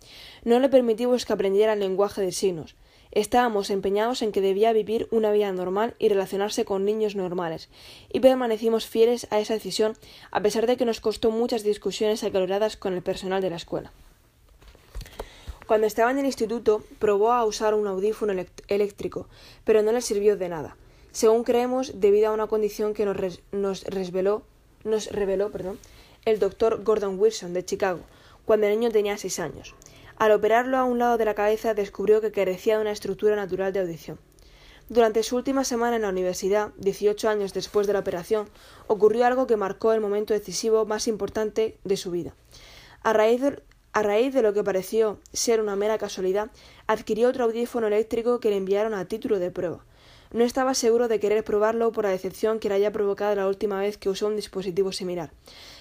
No 0.45 0.61
le 0.61 0.69
permitimos 0.69 1.27
que 1.27 1.33
aprendiera 1.33 1.73
el 1.73 1.81
lenguaje 1.81 2.23
de 2.23 2.31
signos. 2.31 2.77
Estábamos 3.11 3.71
empeñados 3.71 4.23
en 4.23 4.31
que 4.31 4.41
debía 4.41 4.73
vivir 4.73 5.09
una 5.11 5.33
vida 5.33 5.51
normal 5.51 5.97
y 5.99 6.09
relacionarse 6.09 6.65
con 6.65 6.85
niños 6.85 7.17
normales, 7.17 7.69
y 8.13 8.21
permanecimos 8.21 8.87
fieles 8.87 9.27
a 9.31 9.41
esa 9.41 9.55
decisión 9.55 9.97
a 10.31 10.41
pesar 10.43 10.69
de 10.69 10.77
que 10.77 10.85
nos 10.85 11.01
costó 11.01 11.33
muchas 11.33 11.65
discusiones 11.65 12.23
acaloradas 12.23 12.77
con 12.77 12.95
el 12.95 13.03
personal 13.03 13.43
de 13.43 13.51
la 13.51 13.57
escuela. 13.57 13.93
Cuando 15.69 15.87
estaba 15.87 16.11
en 16.11 16.17
el 16.17 16.25
instituto, 16.25 16.83
probó 16.99 17.31
a 17.31 17.45
usar 17.45 17.75
un 17.75 17.87
audífono 17.87 18.33
eléctrico, 18.69 19.29
pero 19.65 19.83
no 19.83 19.93
le 19.93 20.01
sirvió 20.01 20.39
de 20.39 20.49
nada. 20.49 20.79
Según 21.13 21.45
creemos, 21.45 22.01
debido 22.01 22.31
a 22.31 22.33
una 22.33 22.47
condición 22.47 22.95
que 22.95 23.05
nos, 23.05 23.43
nos, 23.53 23.85
reveló, 23.85 24.43
el 26.25 26.39
doctor 26.39 26.83
Gordon 26.85 27.21
Wilson 27.21 27.53
de 27.53 27.67
Chicago, 27.67 28.01
cuando 28.47 28.67
el 28.67 28.81
niño 28.81 28.91
tenía 28.91 29.19
seis 29.19 29.39
años. 29.41 29.75
Al 30.17 30.33
operarlo 30.33 30.79
a 30.79 30.85
un 30.85 30.99
lado 30.99 31.19
de 31.19 31.27
la 31.27 31.35
cabeza 31.35 31.75
descubrió 31.75 32.23
que 32.23 32.33
carecía 32.33 32.77
de 32.77 32.81
una 32.81 32.93
estructura 32.93 33.37
natural 33.37 33.75
de 33.75 33.81
audición. 33.81 34.19
Durante 34.89 35.23
su 35.23 35.37
última 35.37 35.65
semana 35.65 35.97
en 35.97 36.03
la 36.03 36.09
universidad, 36.09 36.73
18 36.79 37.29
años 37.29 37.53
después 37.53 37.87
de 37.87 37.93
la 37.93 37.99
operación, 37.99 38.49
ocurrió 38.87 39.27
algo 39.27 39.47
que 39.47 39.59
marcó 39.59 39.93
el 39.93 40.01
momento 40.01 40.33
decisivo 40.33 40.87
más 40.87 41.09
importante 41.09 41.77
de 41.85 41.99
su 41.99 42.11
vida. 42.11 42.35
A 43.03 43.13
raíz 43.13 43.43
de, 43.43 43.63
a 43.93 44.03
raíz 44.03 44.35
de 44.35 44.43
lo 44.43 44.53
que 44.53 44.65
pareció 44.65 45.19
ser 45.33 45.61
una 45.61 45.77
mera 45.77 45.99
casualidad, 45.99 46.51
adquirió 46.87 47.29
otro 47.29 47.45
audífono 47.45 47.87
eléctrico 47.87 48.41
que 48.41 48.51
le 48.51 48.57
enviaron 48.57 48.95
a 48.95 49.07
título 49.07 49.39
de 49.39 49.51
prueba. 49.51 49.85
No 50.31 50.45
estaba 50.45 50.75
seguro 50.75 51.09
de 51.09 51.21
querer 51.21 51.43
probarlo 51.43 51.91
por 51.91 52.05
la 52.05 52.11
decepción 52.11 52.59
que 52.59 52.69
le 52.69 52.75
haya 52.75 52.93
provocado 52.93 53.35
la 53.35 53.49
última 53.49 53.81
vez 53.81 53.97
que 53.97 54.11
usó 54.11 54.27
un 54.27 54.37
dispositivo 54.37 54.93
similar. 54.93 55.33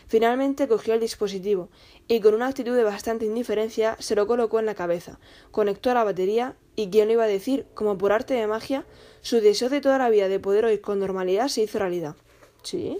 Finalmente 0.08 0.70
cogió 0.70 0.94
el 0.94 1.02
dispositivo 1.02 1.68
y 2.08 2.22
con 2.22 2.34
una 2.34 2.48
actitud 2.48 2.74
de 2.74 2.84
bastante 2.84 3.26
indiferencia 3.26 3.98
se 4.00 4.16
lo 4.16 4.26
colocó 4.26 4.60
en 4.60 4.66
la 4.66 4.76
cabeza, 4.76 5.20
conectó 5.52 5.92
a 5.92 5.96
la 5.96 6.06
batería 6.06 6.56
y 6.78 6.90
quién 6.90 7.08
lo 7.08 7.16
iba 7.16 7.26
a 7.26 7.28
decir, 7.28 7.66
como 7.74 7.98
por 7.98 8.14
arte 8.14 8.36
de 8.36 8.48
magia, 8.48 8.86
su 9.22 9.42
deseo 9.42 9.68
de 9.68 9.82
toda 9.82 9.98
la 9.98 10.10
vida 10.10 10.30
de 10.30 10.40
poder 10.40 10.64
oír 10.64 10.80
con 10.80 11.00
normalidad 11.00 11.50
se 11.50 11.64
hizo 11.64 11.80
realidad. 11.80 12.16
¿Sí? 12.64 13.00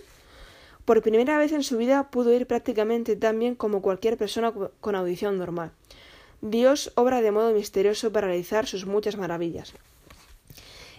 Por 0.88 1.02
primera 1.02 1.38
vez 1.38 1.52
en 1.52 1.64
su 1.64 1.76
vida 1.76 2.10
pudo 2.10 2.32
ir 2.32 2.48
prácticamente 2.48 3.18
tan 3.18 3.38
bien 3.38 3.56
como 3.56 3.82
cualquier 3.82 4.16
persona 4.16 4.54
con 4.54 4.96
audición 4.96 5.38
normal. 5.38 5.74
Dios 6.40 6.94
obra 6.96 7.20
de 7.20 7.30
modo 7.32 7.52
misterioso 7.52 8.14
para 8.14 8.28
realizar 8.28 8.68
sus 8.68 8.86
muchas 8.86 9.18
maravillas. 9.18 9.74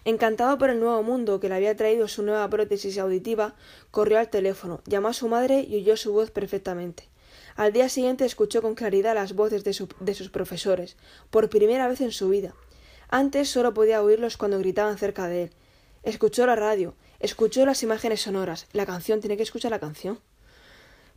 Encantado 0.05 0.59
por 0.59 0.68
el 0.68 0.79
nuevo 0.79 1.03
mundo 1.03 1.40
que 1.40 1.48
le 1.48 1.55
había 1.55 1.74
traído 1.74 2.07
su 2.07 2.22
nueva 2.22 2.51
prótesis 2.51 2.98
auditiva, 2.98 3.55
corrió 3.90 4.18
al 4.18 4.29
teléfono, 4.29 4.83
llamó 4.85 5.09
a 5.09 5.14
su 5.14 5.27
madre 5.27 5.64
y 5.66 5.77
oyó 5.77 5.96
su 5.96 6.12
voz 6.12 6.31
perfectamente. 6.31 7.09
Al 7.57 7.72
día 7.72 7.88
siguiente 7.88 8.27
escuchó 8.27 8.61
con 8.61 8.74
claridad 8.74 9.14
las 9.14 9.33
voces 9.33 9.64
de, 9.64 9.74
de 10.01 10.14
sus 10.14 10.29
profesores, 10.29 10.98
por 11.31 11.48
primera 11.48 11.88
vez 11.88 12.03
en 12.03 12.12
su 12.12 12.29
vida. 12.29 12.53
Antes 13.09 13.48
solo 13.48 13.72
podía 13.72 14.03
oírlos 14.03 14.37
cuando 14.37 14.59
gritaban 14.59 14.98
cerca 14.98 15.29
de 15.29 15.44
él. 15.44 15.51
Escuchó 16.03 16.44
la 16.44 16.57
radio, 16.57 16.94
Escuchó 17.20 17.66
las 17.66 17.83
imágenes 17.83 18.22
sonoras. 18.22 18.66
La 18.72 18.87
canción 18.87 19.20
tiene 19.20 19.37
que 19.37 19.42
escuchar 19.42 19.72
la 19.72 19.81
canción. 19.81 20.20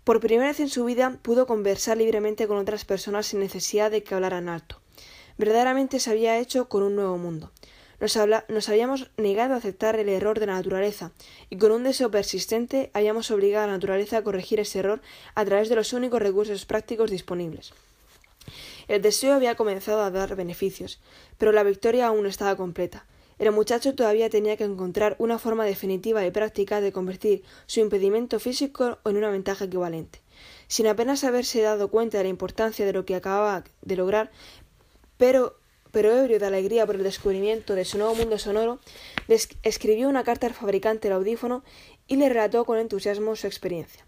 Por 0.04 0.20
primera 0.20 0.50
vez 0.50 0.60
en 0.60 0.70
su 0.70 0.84
vida 0.84 1.20
pudo 1.22 1.46
conversar 1.46 1.98
libremente 1.98 2.48
con 2.48 2.58
otras 2.58 2.86
personas 2.86 3.28
sin 3.28 3.40
necesidad 3.40 3.92
de 3.92 4.02
que 4.02 4.16
hablaran 4.16 4.50
alto. 4.50 4.82
Verdaderamente 5.38 6.00
se 6.00 6.10
había 6.10 6.40
hecho 6.40 6.68
con 6.70 6.82
un 6.82 6.96
nuevo 6.96 7.20
mundo. 7.20 7.52
Nos, 8.00 8.68
habíamos 8.68 9.12
negado 9.18 9.54
a 9.54 9.58
aceptar 9.58 9.96
el 9.96 10.10
error 10.10 10.40
de 10.40 10.48
la 10.48 10.56
naturaleza, 10.56 11.12
y 11.52 11.58
con 11.58 11.72
un 11.72 11.84
deseo 11.84 12.10
persistente 12.10 12.90
habíamos 12.96 13.30
obligado 13.30 13.66
a 13.66 13.68
la 13.68 13.74
naturaleza 13.74 14.18
a 14.18 14.24
corregir 14.24 14.60
ese 14.60 14.80
error 14.80 15.02
a 15.36 15.46
través 15.46 15.70
de 15.70 15.76
los 15.76 15.94
únicos 15.94 16.20
recursos 16.20 16.66
prácticos 16.66 17.12
disponibles. 17.12 17.74
El 18.88 19.04
deseo 19.04 19.36
había 19.36 19.54
comenzado 19.54 20.02
a 20.02 20.10
dar 20.10 20.36
beneficios, 20.36 21.00
pero 21.38 21.52
la 21.52 21.62
victoria 21.62 22.08
aún 22.08 22.24
no 22.24 22.30
estaba 22.30 22.56
completa. 22.56 23.06
El 23.42 23.52
muchacho 23.52 23.96
todavía 23.96 24.30
tenía 24.30 24.56
que 24.56 24.66
encontrar 24.66 25.16
una 25.18 25.40
forma 25.40 25.66
definitiva 25.66 26.24
y 26.24 26.30
práctica 26.30 26.80
de 26.80 26.92
convertir 26.92 27.42
su 27.66 27.80
impedimento 27.80 28.40
físico 28.40 29.00
en 29.04 29.18
una 29.18 29.32
ventaja 29.32 29.66
equivalente. 29.66 30.22
Sin 30.68 30.86
apenas 30.86 31.24
haberse 31.24 31.60
dado 31.60 31.88
cuenta 31.88 32.20
de 32.20 32.26
la 32.26 32.30
importancia 32.30 32.86
de 32.86 32.94
lo 32.94 33.04
que 33.04 33.16
acababa 33.16 33.64
de 33.82 33.96
lograr, 33.96 34.30
pero, 35.18 35.58
pero 35.90 36.16
ebrio 36.16 36.38
de 36.38 36.46
alegría 36.46 36.86
por 36.86 36.98
el 36.98 37.02
descubrimiento 37.02 37.74
de 37.74 37.84
su 37.84 37.98
nuevo 37.98 38.14
mundo 38.14 38.38
sonoro, 38.38 38.80
escribió 39.64 40.08
una 40.08 40.24
carta 40.24 40.46
al 40.46 40.54
fabricante 40.54 41.08
del 41.08 41.18
audífono 41.18 41.64
y 42.08 42.18
le 42.18 42.30
relató 42.30 42.64
con 42.64 42.78
entusiasmo 42.78 43.36
su 43.36 43.48
experiencia. 43.48 44.06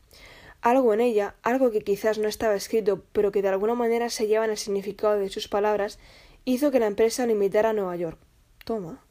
Algo 0.62 0.94
en 0.94 1.02
ella, 1.02 1.34
algo 1.42 1.72
que 1.72 1.82
quizás 1.82 2.20
no 2.20 2.28
estaba 2.28 2.54
escrito, 2.54 3.02
pero 3.14 3.32
que 3.32 3.42
de 3.42 3.50
alguna 3.50 3.74
manera 3.74 4.12
se 4.12 4.28
lleva 4.28 4.46
en 4.46 4.52
el 4.52 4.58
significado 4.60 5.18
de 5.18 5.30
sus 5.30 5.48
palabras, 5.48 5.98
hizo 6.46 6.70
que 6.70 6.80
la 6.80 6.86
empresa 6.86 7.26
lo 7.26 7.32
invitara 7.32 7.72
a 7.72 7.74
Nueva 7.74 7.96
York. 7.96 8.20
Toma. 8.64 9.04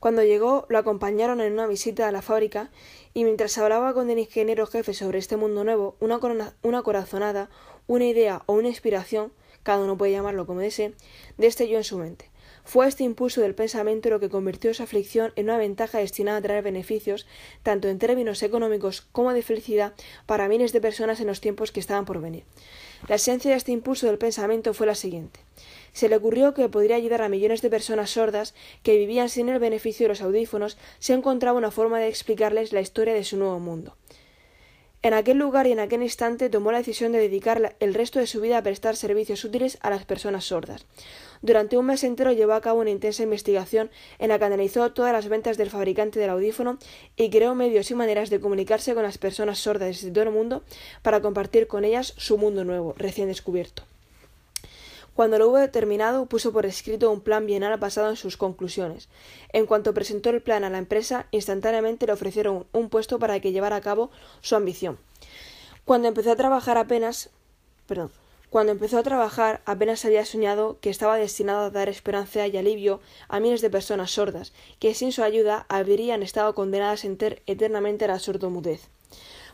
Cuando 0.00 0.22
llegó, 0.22 0.66
lo 0.68 0.78
acompañaron 0.78 1.40
en 1.40 1.52
una 1.52 1.66
visita 1.66 2.06
a 2.06 2.12
la 2.12 2.22
fábrica 2.22 2.70
y 3.14 3.24
mientras 3.24 3.58
hablaba 3.58 3.94
con 3.94 4.10
el 4.10 4.18
ingeniero 4.18 4.66
jefe 4.66 4.94
sobre 4.94 5.18
este 5.18 5.36
mundo 5.36 5.64
nuevo, 5.64 5.96
una, 6.00 6.20
una 6.62 6.82
corazonada, 6.82 7.50
una 7.86 8.04
idea 8.04 8.42
o 8.46 8.52
una 8.52 8.68
inspiración, 8.68 9.32
cada 9.64 9.82
uno 9.82 9.98
puede 9.98 10.12
llamarlo 10.12 10.46
como 10.46 10.60
desee, 10.60 10.94
destelló 11.36 11.78
en 11.78 11.84
su 11.84 11.98
mente. 11.98 12.30
Fue 12.64 12.86
este 12.86 13.02
impulso 13.02 13.40
del 13.40 13.54
pensamiento 13.54 14.10
lo 14.10 14.20
que 14.20 14.28
convirtió 14.28 14.72
su 14.74 14.82
aflicción 14.82 15.32
en 15.36 15.46
una 15.46 15.56
ventaja 15.56 15.98
destinada 15.98 16.38
a 16.38 16.42
traer 16.42 16.62
beneficios, 16.62 17.26
tanto 17.62 17.88
en 17.88 17.98
términos 17.98 18.42
económicos 18.42 19.00
como 19.12 19.32
de 19.32 19.42
felicidad, 19.42 19.94
para 20.26 20.48
miles 20.48 20.72
de 20.72 20.80
personas 20.80 21.20
en 21.20 21.26
los 21.26 21.40
tiempos 21.40 21.72
que 21.72 21.80
estaban 21.80 22.04
por 22.04 22.20
venir. 22.20 22.44
La 23.06 23.14
esencia 23.14 23.52
de 23.52 23.56
este 23.56 23.72
impulso 23.72 24.06
del 24.06 24.18
pensamiento 24.18 24.74
fue 24.74 24.86
la 24.86 24.94
siguiente. 24.94 25.40
Se 25.92 26.08
le 26.08 26.16
ocurrió 26.16 26.54
que 26.54 26.68
podría 26.68 26.96
ayudar 26.96 27.22
a 27.22 27.28
millones 27.28 27.62
de 27.62 27.70
personas 27.70 28.10
sordas 28.10 28.54
que 28.82 28.96
vivían 28.96 29.28
sin 29.28 29.48
el 29.48 29.58
beneficio 29.58 30.04
de 30.04 30.08
los 30.08 30.20
audífonos 30.20 30.76
si 30.98 31.12
encontraba 31.12 31.58
una 31.58 31.70
forma 31.70 31.98
de 31.98 32.08
explicarles 32.08 32.72
la 32.72 32.80
historia 32.80 33.14
de 33.14 33.24
su 33.24 33.36
nuevo 33.36 33.58
mundo. 33.60 33.96
En 35.00 35.14
aquel 35.14 35.38
lugar 35.38 35.68
y 35.68 35.72
en 35.72 35.78
aquel 35.78 36.02
instante 36.02 36.50
tomó 36.50 36.72
la 36.72 36.78
decisión 36.78 37.12
de 37.12 37.20
dedicar 37.20 37.76
el 37.78 37.94
resto 37.94 38.18
de 38.18 38.26
su 38.26 38.40
vida 38.40 38.58
a 38.58 38.62
prestar 38.62 38.96
servicios 38.96 39.44
útiles 39.44 39.78
a 39.80 39.90
las 39.90 40.04
personas 40.04 40.46
sordas. 40.46 40.86
Durante 41.42 41.76
un 41.76 41.86
mes 41.86 42.04
entero 42.04 42.32
llevó 42.32 42.54
a 42.54 42.60
cabo 42.60 42.80
una 42.80 42.90
intensa 42.90 43.22
investigación 43.22 43.90
en 44.18 44.30
la 44.30 44.38
que 44.38 44.44
analizó 44.44 44.92
todas 44.92 45.12
las 45.12 45.28
ventas 45.28 45.56
del 45.56 45.70
fabricante 45.70 46.18
del 46.18 46.30
audífono 46.30 46.78
y 47.16 47.30
creó 47.30 47.54
medios 47.54 47.90
y 47.90 47.94
maneras 47.94 48.30
de 48.30 48.40
comunicarse 48.40 48.94
con 48.94 49.02
las 49.02 49.18
personas 49.18 49.58
sordas 49.58 50.02
de 50.02 50.10
todo 50.10 50.24
el 50.24 50.30
mundo 50.30 50.62
para 51.02 51.20
compartir 51.20 51.66
con 51.66 51.84
ellas 51.84 52.14
su 52.16 52.38
mundo 52.38 52.64
nuevo, 52.64 52.94
recién 52.96 53.28
descubierto. 53.28 53.84
Cuando 55.18 55.36
lo 55.36 55.48
hubo 55.48 55.68
terminado, 55.70 56.26
puso 56.26 56.52
por 56.52 56.64
escrito 56.64 57.10
un 57.10 57.20
plan 57.20 57.44
bienal 57.44 57.76
basado 57.76 58.08
en 58.08 58.14
sus 58.14 58.36
conclusiones. 58.36 59.08
En 59.52 59.66
cuanto 59.66 59.92
presentó 59.92 60.30
el 60.30 60.40
plan 60.40 60.62
a 60.62 60.70
la 60.70 60.78
empresa, 60.78 61.26
instantáneamente 61.32 62.06
le 62.06 62.12
ofrecieron 62.12 62.66
un 62.72 62.88
puesto 62.88 63.18
para 63.18 63.40
que 63.40 63.50
llevara 63.50 63.74
a 63.74 63.80
cabo 63.80 64.12
su 64.42 64.54
ambición. 64.54 64.96
Cuando 65.84 66.06
empezó 66.06 66.30
a 66.30 66.36
trabajar 66.36 66.78
apenas, 66.78 67.30
perdón, 67.88 68.12
cuando 68.50 68.72
empezó 68.72 68.98
a 68.98 69.02
trabajar 69.02 69.60
apenas 69.66 70.04
había 70.04 70.24
soñado 70.24 70.78
que 70.80 70.90
estaba 70.90 71.16
destinado 71.16 71.66
a 71.66 71.70
dar 71.70 71.88
esperanza 71.88 72.46
y 72.46 72.56
alivio 72.56 73.00
a 73.28 73.40
miles 73.40 73.60
de 73.60 73.70
personas 73.70 74.10
sordas, 74.10 74.52
que 74.78 74.94
sin 74.94 75.12
su 75.12 75.22
ayuda 75.22 75.66
habrían 75.68 76.22
estado 76.22 76.54
condenadas 76.54 77.04
eternamente 77.04 78.06
a 78.06 78.08
la 78.08 78.18
sordomudez. 78.18 78.88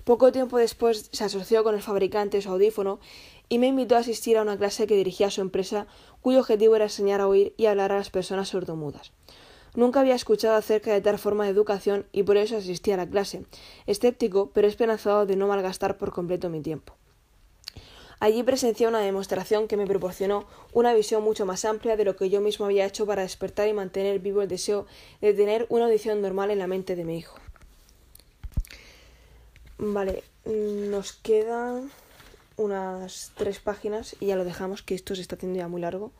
Poco 0.04 0.32
tiempo 0.32 0.58
después 0.58 1.08
se 1.12 1.24
asoció 1.24 1.64
con 1.64 1.74
el 1.74 1.82
fabricante 1.82 2.36
de 2.36 2.42
su 2.42 2.50
audífono 2.50 3.00
y 3.48 3.58
me 3.58 3.68
invitó 3.68 3.96
a 3.96 4.00
asistir 4.00 4.36
a 4.36 4.42
una 4.42 4.58
clase 4.58 4.86
que 4.86 4.96
dirigía 4.96 5.30
su 5.30 5.40
empresa, 5.40 5.86
cuyo 6.20 6.40
objetivo 6.40 6.76
era 6.76 6.84
enseñar 6.84 7.20
a 7.20 7.28
oír 7.28 7.54
y 7.56 7.66
hablar 7.66 7.90
a 7.90 7.96
las 7.96 8.10
personas 8.10 8.48
sordomudas. 8.48 9.12
Nunca 9.74 10.00
había 10.00 10.14
escuchado 10.14 10.54
acerca 10.54 10.92
de 10.92 11.00
tal 11.00 11.18
forma 11.18 11.44
de 11.44 11.50
educación 11.50 12.06
y 12.12 12.22
por 12.22 12.36
eso 12.36 12.56
asistí 12.56 12.92
a 12.92 12.96
la 12.96 13.08
clase, 13.08 13.44
escéptico 13.86 14.50
pero 14.54 14.68
esperanzado 14.68 15.26
de 15.26 15.36
no 15.36 15.48
malgastar 15.48 15.98
por 15.98 16.12
completo 16.12 16.48
mi 16.48 16.60
tiempo. 16.60 16.94
Allí 18.24 18.42
presencié 18.42 18.88
una 18.88 19.00
demostración 19.00 19.68
que 19.68 19.76
me 19.76 19.86
proporcionó 19.86 20.46
una 20.72 20.94
visión 20.94 21.22
mucho 21.22 21.44
más 21.44 21.66
amplia 21.66 21.94
de 21.94 22.06
lo 22.06 22.16
que 22.16 22.30
yo 22.30 22.40
mismo 22.40 22.64
había 22.64 22.86
hecho 22.86 23.04
para 23.04 23.20
despertar 23.20 23.68
y 23.68 23.74
mantener 23.74 24.18
vivo 24.18 24.40
el 24.40 24.48
deseo 24.48 24.86
de 25.20 25.34
tener 25.34 25.66
una 25.68 25.84
audición 25.84 26.22
normal 26.22 26.50
en 26.50 26.58
la 26.58 26.66
mente 26.66 26.96
de 26.96 27.04
mi 27.04 27.18
hijo. 27.18 27.36
Vale, 29.76 30.24
nos 30.46 31.12
quedan 31.12 31.90
unas 32.56 33.32
tres 33.36 33.58
páginas 33.58 34.16
y 34.20 34.28
ya 34.28 34.36
lo 34.36 34.46
dejamos, 34.46 34.80
que 34.80 34.94
esto 34.94 35.14
se 35.14 35.20
está 35.20 35.36
haciendo 35.36 35.58
ya 35.58 35.68
muy 35.68 35.82
largo. 35.82 36.10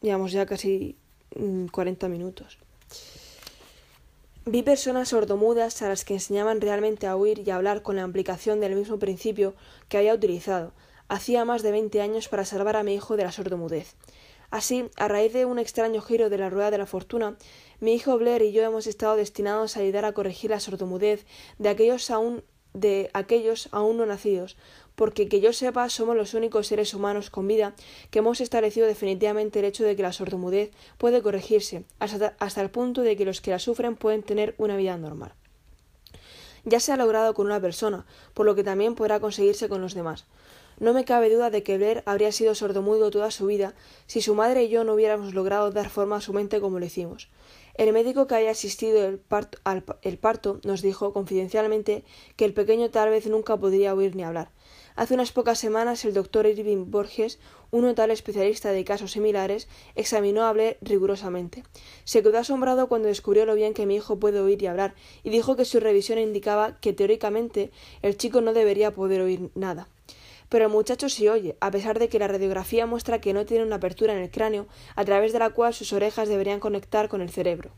Llevamos 0.00 0.32
ya 0.32 0.44
casi 0.44 0.96
40 1.70 2.08
mm, 2.08 2.10
minutos. 2.10 2.58
Vi 4.44 4.64
personas 4.64 5.10
sordomudas 5.10 5.82
a 5.82 5.88
las 5.88 6.04
que 6.04 6.14
enseñaban 6.14 6.60
realmente 6.60 7.06
a 7.06 7.14
oír 7.14 7.44
y 7.46 7.50
a 7.52 7.54
hablar 7.54 7.82
con 7.82 7.94
la 7.94 8.02
aplicación 8.02 8.58
del 8.58 8.74
mismo 8.74 8.98
principio 8.98 9.54
que 9.88 9.98
había 9.98 10.14
utilizado 10.14 10.72
hacía 11.12 11.44
más 11.44 11.62
de 11.62 11.72
20 11.72 12.00
años 12.00 12.28
para 12.28 12.46
salvar 12.46 12.74
a 12.74 12.82
mi 12.82 12.94
hijo 12.94 13.18
de 13.18 13.24
la 13.24 13.32
sordomudez. 13.32 13.96
Así, 14.50 14.88
a 14.96 15.08
raíz 15.08 15.34
de 15.34 15.44
un 15.44 15.58
extraño 15.58 16.00
giro 16.00 16.30
de 16.30 16.38
la 16.38 16.48
rueda 16.48 16.70
de 16.70 16.78
la 16.78 16.86
fortuna, 16.86 17.36
mi 17.80 17.92
hijo 17.92 18.16
Blair 18.16 18.40
y 18.40 18.52
yo 18.52 18.62
hemos 18.62 18.86
estado 18.86 19.16
destinados 19.16 19.76
a 19.76 19.80
ayudar 19.80 20.06
a 20.06 20.14
corregir 20.14 20.50
la 20.50 20.60
sordomudez 20.60 21.26
de 21.58 21.68
aquellos 21.68 22.10
aún 22.10 22.42
de 22.72 23.10
aquellos 23.12 23.68
aún 23.72 23.98
no 23.98 24.06
nacidos, 24.06 24.56
porque 24.94 25.28
que 25.28 25.42
yo 25.42 25.52
sepa 25.52 25.90
somos 25.90 26.16
los 26.16 26.32
únicos 26.32 26.68
seres 26.68 26.94
humanos 26.94 27.28
con 27.28 27.46
vida 27.46 27.74
que 28.10 28.20
hemos 28.20 28.40
establecido 28.40 28.86
definitivamente 28.86 29.58
el 29.58 29.66
hecho 29.66 29.84
de 29.84 29.94
que 29.94 30.02
la 30.02 30.14
sordomudez 30.14 30.70
puede 30.96 31.20
corregirse 31.20 31.84
hasta, 31.98 32.34
hasta 32.38 32.62
el 32.62 32.70
punto 32.70 33.02
de 33.02 33.16
que 33.16 33.26
los 33.26 33.42
que 33.42 33.50
la 33.50 33.58
sufren 33.58 33.96
pueden 33.96 34.22
tener 34.22 34.54
una 34.56 34.78
vida 34.78 34.96
normal. 34.96 35.34
Ya 36.64 36.80
se 36.80 36.92
ha 36.92 36.96
logrado 36.96 37.34
con 37.34 37.46
una 37.46 37.60
persona, 37.60 38.06
por 38.32 38.46
lo 38.46 38.54
que 38.54 38.64
también 38.64 38.94
podrá 38.94 39.20
conseguirse 39.20 39.68
con 39.68 39.82
los 39.82 39.94
demás. 39.94 40.26
No 40.78 40.92
me 40.92 41.04
cabe 41.04 41.30
duda 41.30 41.50
de 41.50 41.62
que 41.62 41.76
Blair 41.76 42.02
habría 42.06 42.32
sido 42.32 42.54
sordomudo 42.54 43.10
toda 43.10 43.30
su 43.30 43.46
vida 43.46 43.74
si 44.06 44.20
su 44.20 44.34
madre 44.34 44.64
y 44.64 44.68
yo 44.68 44.84
no 44.84 44.94
hubiéramos 44.94 45.34
logrado 45.34 45.70
dar 45.70 45.88
forma 45.88 46.16
a 46.16 46.20
su 46.20 46.32
mente 46.32 46.60
como 46.60 46.78
lo 46.78 46.86
hicimos. 46.86 47.28
El 47.74 47.92
médico 47.92 48.26
que 48.26 48.34
había 48.34 48.50
asistido 48.50 49.18
al 49.64 50.18
parto 50.18 50.60
nos 50.62 50.82
dijo 50.82 51.12
confidencialmente 51.14 52.04
que 52.36 52.44
el 52.44 52.52
pequeño 52.52 52.90
tal 52.90 53.08
vez 53.08 53.26
nunca 53.26 53.56
podría 53.56 53.94
oír 53.94 54.14
ni 54.14 54.24
hablar. 54.24 54.50
Hace 54.94 55.14
unas 55.14 55.32
pocas 55.32 55.58
semanas 55.58 56.04
el 56.04 56.12
doctor 56.12 56.44
Irving 56.46 56.90
Borges, 56.90 57.38
un 57.70 57.82
notable 57.82 58.12
especialista 58.12 58.72
de 58.72 58.84
casos 58.84 59.12
similares, 59.12 59.68
examinó 59.94 60.42
a 60.42 60.52
Blair 60.52 60.76
rigurosamente. 60.82 61.64
Se 62.04 62.22
quedó 62.22 62.38
asombrado 62.38 62.88
cuando 62.88 63.08
descubrió 63.08 63.46
lo 63.46 63.54
bien 63.54 63.72
que 63.72 63.86
mi 63.86 63.96
hijo 63.96 64.18
puede 64.18 64.40
oír 64.40 64.62
y 64.62 64.66
hablar, 64.66 64.94
y 65.22 65.30
dijo 65.30 65.56
que 65.56 65.64
su 65.64 65.80
revisión 65.80 66.18
indicaba 66.18 66.78
que 66.78 66.92
teóricamente 66.92 67.70
el 68.02 68.18
chico 68.18 68.42
no 68.42 68.52
debería 68.52 68.92
poder 68.92 69.22
oír 69.22 69.50
nada. 69.54 69.88
Pero 70.52 70.66
el 70.66 70.70
muchacho 70.70 71.08
sí 71.08 71.28
oye, 71.28 71.56
a 71.60 71.70
pesar 71.70 71.98
de 71.98 72.10
que 72.10 72.18
la 72.18 72.28
radiografía 72.28 72.84
muestra 72.84 73.22
que 73.22 73.32
no 73.32 73.46
tiene 73.46 73.64
una 73.64 73.76
apertura 73.76 74.12
en 74.12 74.18
el 74.18 74.30
cráneo, 74.30 74.66
a 74.96 75.04
través 75.06 75.32
de 75.32 75.38
la 75.38 75.48
cual 75.48 75.72
sus 75.72 75.94
orejas 75.94 76.28
deberían 76.28 76.60
conectar 76.60 77.08
con 77.08 77.22
el 77.22 77.30
cerebro. 77.30 77.70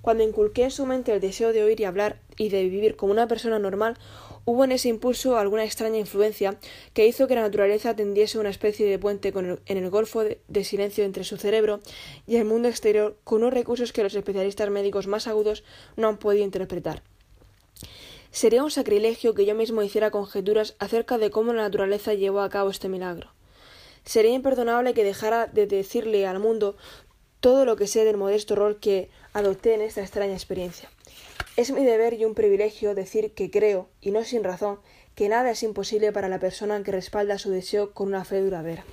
Cuando 0.00 0.24
inculqué 0.24 0.64
en 0.64 0.70
su 0.70 0.86
mente 0.86 1.12
el 1.12 1.20
deseo 1.20 1.52
de 1.52 1.62
oír 1.62 1.78
y 1.78 1.84
hablar 1.84 2.18
y 2.38 2.48
de 2.48 2.62
vivir 2.62 2.96
como 2.96 3.12
una 3.12 3.28
persona 3.28 3.58
normal, 3.58 3.98
hubo 4.46 4.64
en 4.64 4.72
ese 4.72 4.88
impulso 4.88 5.36
alguna 5.36 5.64
extraña 5.64 5.98
influencia 5.98 6.58
que 6.94 7.06
hizo 7.06 7.28
que 7.28 7.34
la 7.34 7.42
naturaleza 7.42 7.94
tendiese 7.94 8.38
una 8.38 8.48
especie 8.48 8.86
de 8.86 8.98
puente 8.98 9.34
en 9.36 9.76
el 9.76 9.90
golfo 9.90 10.24
de, 10.24 10.40
de, 10.48 10.64
silencio 10.64 11.04
entre 11.04 11.22
su 11.22 11.36
cerebro 11.36 11.82
y 12.26 12.36
el 12.36 12.46
mundo 12.46 12.68
exterior 12.68 13.18
con 13.24 13.42
unos 13.42 13.52
recursos 13.52 13.92
que 13.92 14.02
los 14.02 14.14
especialistas 14.14 14.70
médicos 14.70 15.06
más 15.06 15.26
agudos 15.26 15.64
no 15.96 16.08
han 16.08 16.16
podido 16.16 16.44
interpretar. 16.44 17.02
Sería 18.30 18.64
un 18.64 18.70
sacrilegio 18.70 19.34
que 19.34 19.46
yo 19.46 19.54
mismo 19.54 19.82
hiciera 19.82 20.10
conjeturas 20.10 20.76
acerca 20.78 21.18
de 21.18 21.30
cómo 21.30 21.52
la 21.52 21.62
naturaleza 21.62 22.14
llevó 22.14 22.40
a 22.40 22.50
cabo 22.50 22.70
este 22.70 22.88
milagro. 22.88 23.30
Sería 24.04 24.34
imperdonable 24.34 24.94
que 24.94 25.04
dejara 25.04 25.46
de 25.46 25.66
decirle 25.66 26.26
al 26.26 26.38
mundo 26.38 26.76
todo 27.40 27.64
lo 27.64 27.76
que 27.76 27.86
sé 27.86 28.04
del 28.04 28.16
modesto 28.16 28.54
rol 28.54 28.78
que 28.78 29.10
adopté 29.32 29.74
en 29.74 29.80
esta 29.80 30.00
extraña 30.00 30.34
experiencia. 30.34 30.90
Es 31.56 31.70
mi 31.70 31.84
deber 31.84 32.14
y 32.14 32.24
un 32.24 32.34
privilegio 32.34 32.94
decir 32.94 33.32
que 33.32 33.50
creo, 33.50 33.88
y 34.00 34.10
no 34.10 34.24
sin 34.24 34.44
razón, 34.44 34.78
que 35.14 35.28
nada 35.28 35.50
es 35.50 35.62
imposible 35.62 36.12
para 36.12 36.28
la 36.28 36.38
persona 36.38 36.82
que 36.82 36.92
respalda 36.92 37.38
su 37.38 37.50
deseo 37.50 37.92
con 37.94 38.08
una 38.08 38.24
fe 38.24 38.42
duradera. 38.42 38.84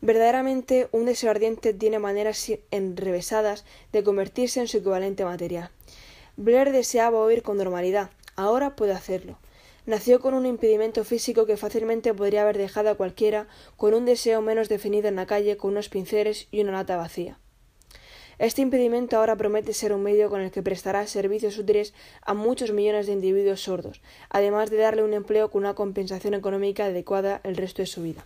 Verdaderamente, 0.00 0.88
un 0.92 1.04
deseo 1.04 1.30
ardiente 1.30 1.72
tiene 1.74 1.98
maneras 1.98 2.50
enrevesadas 2.70 3.64
de 3.92 4.02
convertirse 4.02 4.60
en 4.60 4.66
su 4.66 4.78
equivalente 4.78 5.24
material. 5.24 5.70
Blair 6.36 6.72
deseaba 6.72 7.20
oír 7.20 7.42
con 7.42 7.58
normalidad, 7.58 8.10
Ahora 8.40 8.74
puede 8.74 8.92
hacerlo. 8.92 9.36
Nació 9.84 10.18
con 10.18 10.32
un 10.32 10.46
impedimento 10.46 11.04
físico 11.04 11.44
que 11.44 11.58
fácilmente 11.58 12.14
podría 12.14 12.40
haber 12.40 12.56
dejado 12.56 12.88
a 12.88 12.94
cualquiera 12.94 13.48
con 13.76 13.92
un 13.92 14.06
deseo 14.06 14.40
menos 14.40 14.70
definido 14.70 15.08
en 15.08 15.16
la 15.16 15.26
calle 15.26 15.58
con 15.58 15.72
unos 15.72 15.90
pinceles 15.90 16.48
y 16.50 16.62
una 16.62 16.72
lata 16.72 16.96
vacía. 16.96 17.38
Este 18.38 18.62
impedimento 18.62 19.18
ahora 19.18 19.36
promete 19.36 19.74
ser 19.74 19.92
un 19.92 20.02
medio 20.02 20.30
con 20.30 20.40
el 20.40 20.50
que 20.50 20.62
prestará 20.62 21.06
servicios 21.06 21.58
útiles 21.58 21.92
a 22.22 22.32
muchos 22.32 22.72
millones 22.72 23.06
de 23.06 23.12
individuos 23.12 23.60
sordos, 23.60 24.00
además 24.30 24.70
de 24.70 24.78
darle 24.78 25.04
un 25.04 25.12
empleo 25.12 25.50
con 25.50 25.64
una 25.64 25.74
compensación 25.74 26.32
económica 26.32 26.86
adecuada 26.86 27.42
el 27.44 27.58
resto 27.58 27.82
de 27.82 27.86
su 27.86 28.02
vida. 28.02 28.24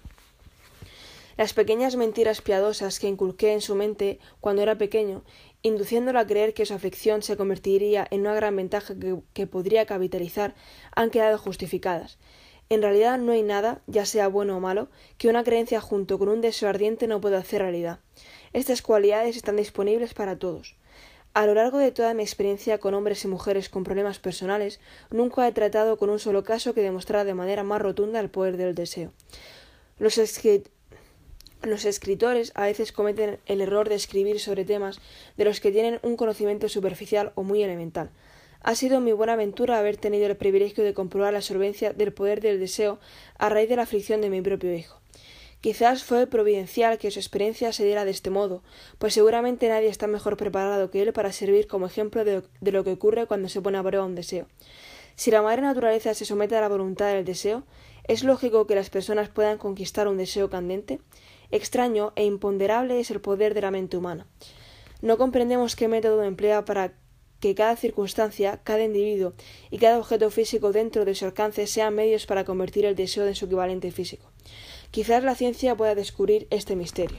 Las 1.36 1.52
pequeñas 1.52 1.96
mentiras 1.96 2.40
piadosas 2.40 3.00
que 3.00 3.08
inculqué 3.08 3.52
en 3.52 3.60
su 3.60 3.74
mente 3.74 4.20
cuando 4.40 4.62
era 4.62 4.78
pequeño, 4.78 5.24
induciéndolo 5.64 6.20
a 6.20 6.26
creer 6.26 6.52
que 6.54 6.66
su 6.66 6.74
afección 6.74 7.22
se 7.22 7.36
convertiría 7.36 8.06
en 8.10 8.20
una 8.20 8.34
gran 8.34 8.54
ventaja 8.54 8.94
que, 8.94 9.16
que, 9.32 9.46
podría 9.46 9.86
capitalizar, 9.86 10.54
han 10.94 11.10
quedado 11.10 11.38
justificadas. 11.38 12.18
En 12.68 12.82
realidad 12.82 13.18
no 13.18 13.32
hay 13.32 13.42
nada, 13.42 13.80
ya 13.86 14.04
sea 14.04 14.28
bueno 14.28 14.58
o 14.58 14.60
malo, 14.60 14.88
que 15.16 15.28
una 15.28 15.42
creencia 15.42 15.80
junto 15.80 16.18
con 16.18 16.28
un 16.28 16.42
deseo 16.42 16.68
ardiente 16.68 17.06
no 17.06 17.20
pueda 17.20 17.38
hacer 17.38 17.62
realidad. 17.62 17.98
Estas 18.52 18.82
cualidades 18.82 19.36
están 19.36 19.56
disponibles 19.56 20.12
para 20.12 20.38
todos. 20.38 20.76
A 21.32 21.46
lo 21.46 21.54
largo 21.54 21.78
de 21.78 21.92
toda 21.92 22.12
mi 22.12 22.22
experiencia 22.22 22.78
con 22.78 22.92
hombres 22.92 23.24
y 23.24 23.28
mujeres 23.28 23.70
con 23.70 23.84
problemas 23.84 24.18
personales, 24.18 24.80
nunca 25.10 25.48
he 25.48 25.52
tratado 25.52 25.96
con 25.96 26.10
un 26.10 26.18
solo 26.18 26.44
caso 26.44 26.74
que 26.74 26.82
demostrara 26.82 27.24
de 27.24 27.34
manera 27.34 27.64
más 27.64 27.80
rotunda 27.80 28.20
el 28.20 28.30
poder 28.30 28.58
del 28.58 28.74
deseo. 28.74 29.12
Los, 29.98 30.18
los 31.66 31.84
escritores 31.84 32.52
a 32.54 32.64
veces 32.64 32.92
cometen 32.92 33.38
el 33.46 33.60
error 33.60 33.88
de 33.88 33.94
escribir 33.94 34.40
sobre 34.40 34.64
temas 34.64 35.00
de 35.36 35.44
los 35.44 35.60
que 35.60 35.72
tienen 35.72 36.00
un 36.02 36.16
conocimiento 36.16 36.68
superficial 36.68 37.32
o 37.34 37.42
muy 37.42 37.62
elemental. 37.62 38.10
Ha 38.62 38.74
sido 38.74 39.00
mi 39.00 39.12
buena 39.12 39.34
aventura 39.34 39.78
haber 39.78 39.96
tenido 39.96 40.26
el 40.26 40.36
privilegio 40.36 40.84
de 40.84 40.94
comprobar 40.94 41.32
la 41.32 41.42
solvencia 41.42 41.92
del 41.92 42.12
poder 42.12 42.40
del 42.40 42.58
deseo 42.58 42.98
a 43.38 43.48
raíz 43.48 43.68
de 43.68 43.76
la 43.76 43.82
aflicción 43.82 44.20
de 44.20 44.30
mi 44.30 44.40
propio 44.40 44.74
hijo. 44.74 45.00
Quizás 45.60 46.04
fue 46.04 46.26
providencial 46.26 46.98
que 46.98 47.10
su 47.10 47.18
experiencia 47.18 47.72
se 47.72 47.84
diera 47.84 48.04
de 48.04 48.10
este 48.10 48.30
modo, 48.30 48.62
pues 48.98 49.14
seguramente 49.14 49.68
nadie 49.68 49.88
está 49.88 50.06
mejor 50.06 50.36
preparado 50.36 50.90
que 50.90 51.00
él 51.00 51.12
para 51.12 51.32
servir 51.32 51.66
como 51.66 51.86
ejemplo 51.86 52.24
de, 52.24 52.42
de 52.60 52.72
lo 52.72 52.84
que 52.84 52.92
ocurre 52.92 53.26
cuando 53.26 53.48
se 53.48 53.62
pone 53.62 53.78
a 53.78 53.82
prueba 53.82 54.04
un 54.04 54.14
deseo. 54.14 54.46
Si 55.16 55.30
la 55.30 55.42
madre 55.42 55.62
naturaleza 55.62 56.12
se 56.12 56.24
somete 56.24 56.56
a 56.56 56.60
la 56.60 56.68
voluntad 56.68 57.12
del 57.12 57.24
deseo, 57.24 57.62
¿es 58.08 58.24
lógico 58.24 58.66
que 58.66 58.74
las 58.74 58.90
personas 58.90 59.28
puedan 59.28 59.58
conquistar 59.58 60.08
un 60.08 60.18
deseo 60.18 60.50
candente? 60.50 61.00
Extraño 61.50 62.12
e 62.16 62.24
imponderable 62.24 63.00
es 63.00 63.10
el 63.10 63.20
poder 63.20 63.54
de 63.54 63.60
la 63.60 63.70
mente 63.70 63.96
humana. 63.96 64.26
No 65.02 65.18
comprendemos 65.18 65.76
qué 65.76 65.88
método 65.88 66.22
emplea 66.22 66.64
para 66.64 66.94
que 67.40 67.54
cada 67.54 67.76
circunstancia, 67.76 68.60
cada 68.64 68.84
individuo 68.84 69.34
y 69.70 69.78
cada 69.78 69.98
objeto 69.98 70.30
físico 70.30 70.72
dentro 70.72 71.04
de 71.04 71.14
su 71.14 71.26
alcance 71.26 71.66
sean 71.66 71.94
medios 71.94 72.24
para 72.24 72.44
convertir 72.44 72.86
el 72.86 72.96
deseo 72.96 73.26
en 73.26 73.34
su 73.34 73.44
equivalente 73.44 73.92
físico. 73.92 74.30
Quizás 74.90 75.22
la 75.22 75.34
ciencia 75.34 75.76
pueda 75.76 75.94
descubrir 75.94 76.46
este 76.50 76.74
misterio. 76.74 77.18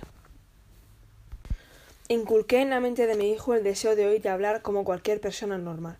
Inculqué 2.08 2.62
en 2.62 2.70
la 2.70 2.80
mente 2.80 3.06
de 3.06 3.16
mi 3.16 3.32
hijo 3.32 3.54
el 3.54 3.64
deseo 3.64 3.96
de 3.96 4.08
oír 4.08 4.22
y 4.24 4.28
hablar 4.28 4.62
como 4.62 4.84
cualquier 4.84 5.20
persona 5.20 5.58
normal. 5.58 5.98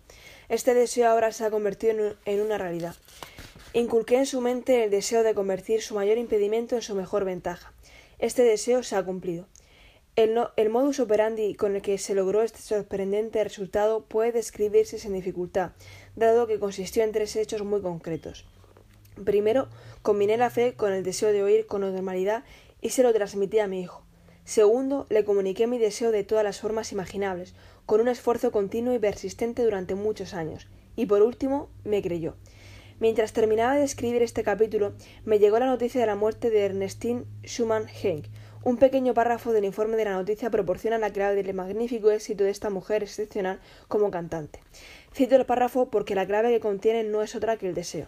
Este 0.48 0.74
deseo 0.74 1.08
ahora 1.08 1.32
se 1.32 1.44
ha 1.44 1.50
convertido 1.50 2.16
en 2.24 2.40
una 2.40 2.58
realidad. 2.58 2.96
Inculqué 3.74 4.16
en 4.16 4.26
su 4.26 4.40
mente 4.40 4.84
el 4.84 4.90
deseo 4.90 5.22
de 5.22 5.34
convertir 5.34 5.82
su 5.82 5.94
mayor 5.94 6.18
impedimento 6.18 6.76
en 6.76 6.82
su 6.82 6.94
mejor 6.94 7.24
ventaja. 7.24 7.72
Este 8.18 8.42
deseo 8.42 8.82
se 8.82 8.96
ha 8.96 9.04
cumplido. 9.04 9.46
El, 10.16 10.70
modus 10.70 11.00
operandi 11.00 11.54
con 11.54 11.76
el 11.76 11.82
que 11.82 11.98
se 11.98 12.14
logró 12.14 12.40
este 12.40 12.60
sorprendente 12.60 13.44
resultado 13.44 14.06
puede 14.06 14.32
describirse 14.32 14.98
sin 14.98 15.12
dificultad, 15.12 15.72
dado 16.14 16.46
que 16.46 16.58
consistió 16.58 17.04
en 17.04 17.12
tres 17.12 17.36
hechos 17.36 17.62
muy 17.62 17.82
concretos. 17.82 18.46
Primero, 19.22 19.68
combiné 20.00 20.38
la 20.38 20.48
fe 20.48 20.72
con 20.72 20.94
el 20.94 21.02
deseo 21.02 21.32
de 21.32 21.42
oír 21.42 21.66
con 21.66 21.82
normalidad 21.82 22.44
y 22.80 22.90
se 22.90 23.02
lo 23.02 23.12
transmití 23.12 23.58
a 23.58 23.66
mi 23.66 23.82
hijo. 23.82 24.06
Segundo, 24.46 25.06
le 25.10 25.26
comuniqué 25.26 25.66
mi 25.66 25.76
deseo 25.76 26.10
de 26.10 26.24
todas 26.24 26.44
las 26.44 26.60
formas 26.60 26.92
imaginables, 26.92 27.54
con 27.84 28.00
un 28.00 28.08
esfuerzo 28.08 28.50
continuo 28.50 28.94
y 28.94 28.98
persistente 28.98 29.62
durante 29.62 29.94
muchos 29.94 30.32
años. 30.32 30.66
Y 30.96 31.04
por 31.04 31.20
último, 31.20 31.68
me 31.84 32.00
creyó. 32.00 32.36
Mientras 32.98 33.34
terminaba 33.34 33.76
de 33.76 33.84
escribir 33.84 34.22
este 34.22 34.42
capítulo, 34.42 34.94
me 35.26 35.38
llegó 35.38 35.58
la 35.58 35.66
noticia 35.66 36.00
de 36.00 36.06
la 36.06 36.14
muerte 36.14 36.48
de 36.48 36.64
Ernestine 36.64 37.24
Schumann 37.44 37.86
Henk. 37.88 38.24
Un 38.64 38.78
pequeño 38.78 39.12
párrafo 39.12 39.52
del 39.52 39.66
informe 39.66 39.98
de 39.98 40.06
la 40.06 40.14
noticia 40.14 40.48
proporciona 40.48 40.96
la 40.96 41.12
clave 41.12 41.42
del 41.42 41.54
magnífico 41.54 42.10
éxito 42.10 42.44
de 42.44 42.50
esta 42.50 42.70
mujer 42.70 43.02
excepcional 43.02 43.60
como 43.88 44.10
cantante. 44.10 44.60
Cito 45.14 45.36
el 45.36 45.44
párrafo 45.44 45.90
porque 45.90 46.14
la 46.14 46.26
clave 46.26 46.50
que 46.50 46.60
contiene 46.60 47.04
no 47.04 47.22
es 47.22 47.36
otra 47.36 47.58
que 47.58 47.68
el 47.68 47.74
deseo. 47.74 48.06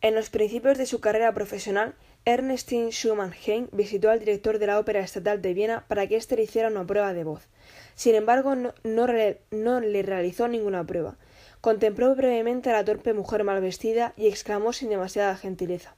En 0.00 0.16
los 0.16 0.28
principios 0.28 0.76
de 0.76 0.86
su 0.86 1.00
carrera 1.00 1.32
profesional, 1.32 1.94
Ernestine 2.24 2.90
Schumann 2.90 3.32
Henk 3.32 3.70
visitó 3.72 4.10
al 4.10 4.18
director 4.18 4.58
de 4.58 4.66
la 4.66 4.80
Ópera 4.80 4.98
Estatal 4.98 5.40
de 5.40 5.54
Viena 5.54 5.84
para 5.86 6.08
que 6.08 6.16
éste 6.16 6.34
le 6.34 6.42
hiciera 6.42 6.68
una 6.68 6.84
prueba 6.84 7.14
de 7.14 7.22
voz. 7.22 7.48
Sin 7.94 8.16
embargo, 8.16 8.56
no 8.82 9.06
le 9.06 10.02
realizó 10.02 10.48
ninguna 10.48 10.84
prueba. 10.84 11.16
Contempló 11.60 12.14
brevemente 12.14 12.70
a 12.70 12.74
la 12.74 12.84
torpe 12.84 13.12
mujer 13.12 13.44
mal 13.44 13.60
vestida 13.60 14.12
y 14.16 14.28
exclamó 14.28 14.72
sin 14.72 14.88
demasiada 14.88 15.36
gentileza 15.36 15.96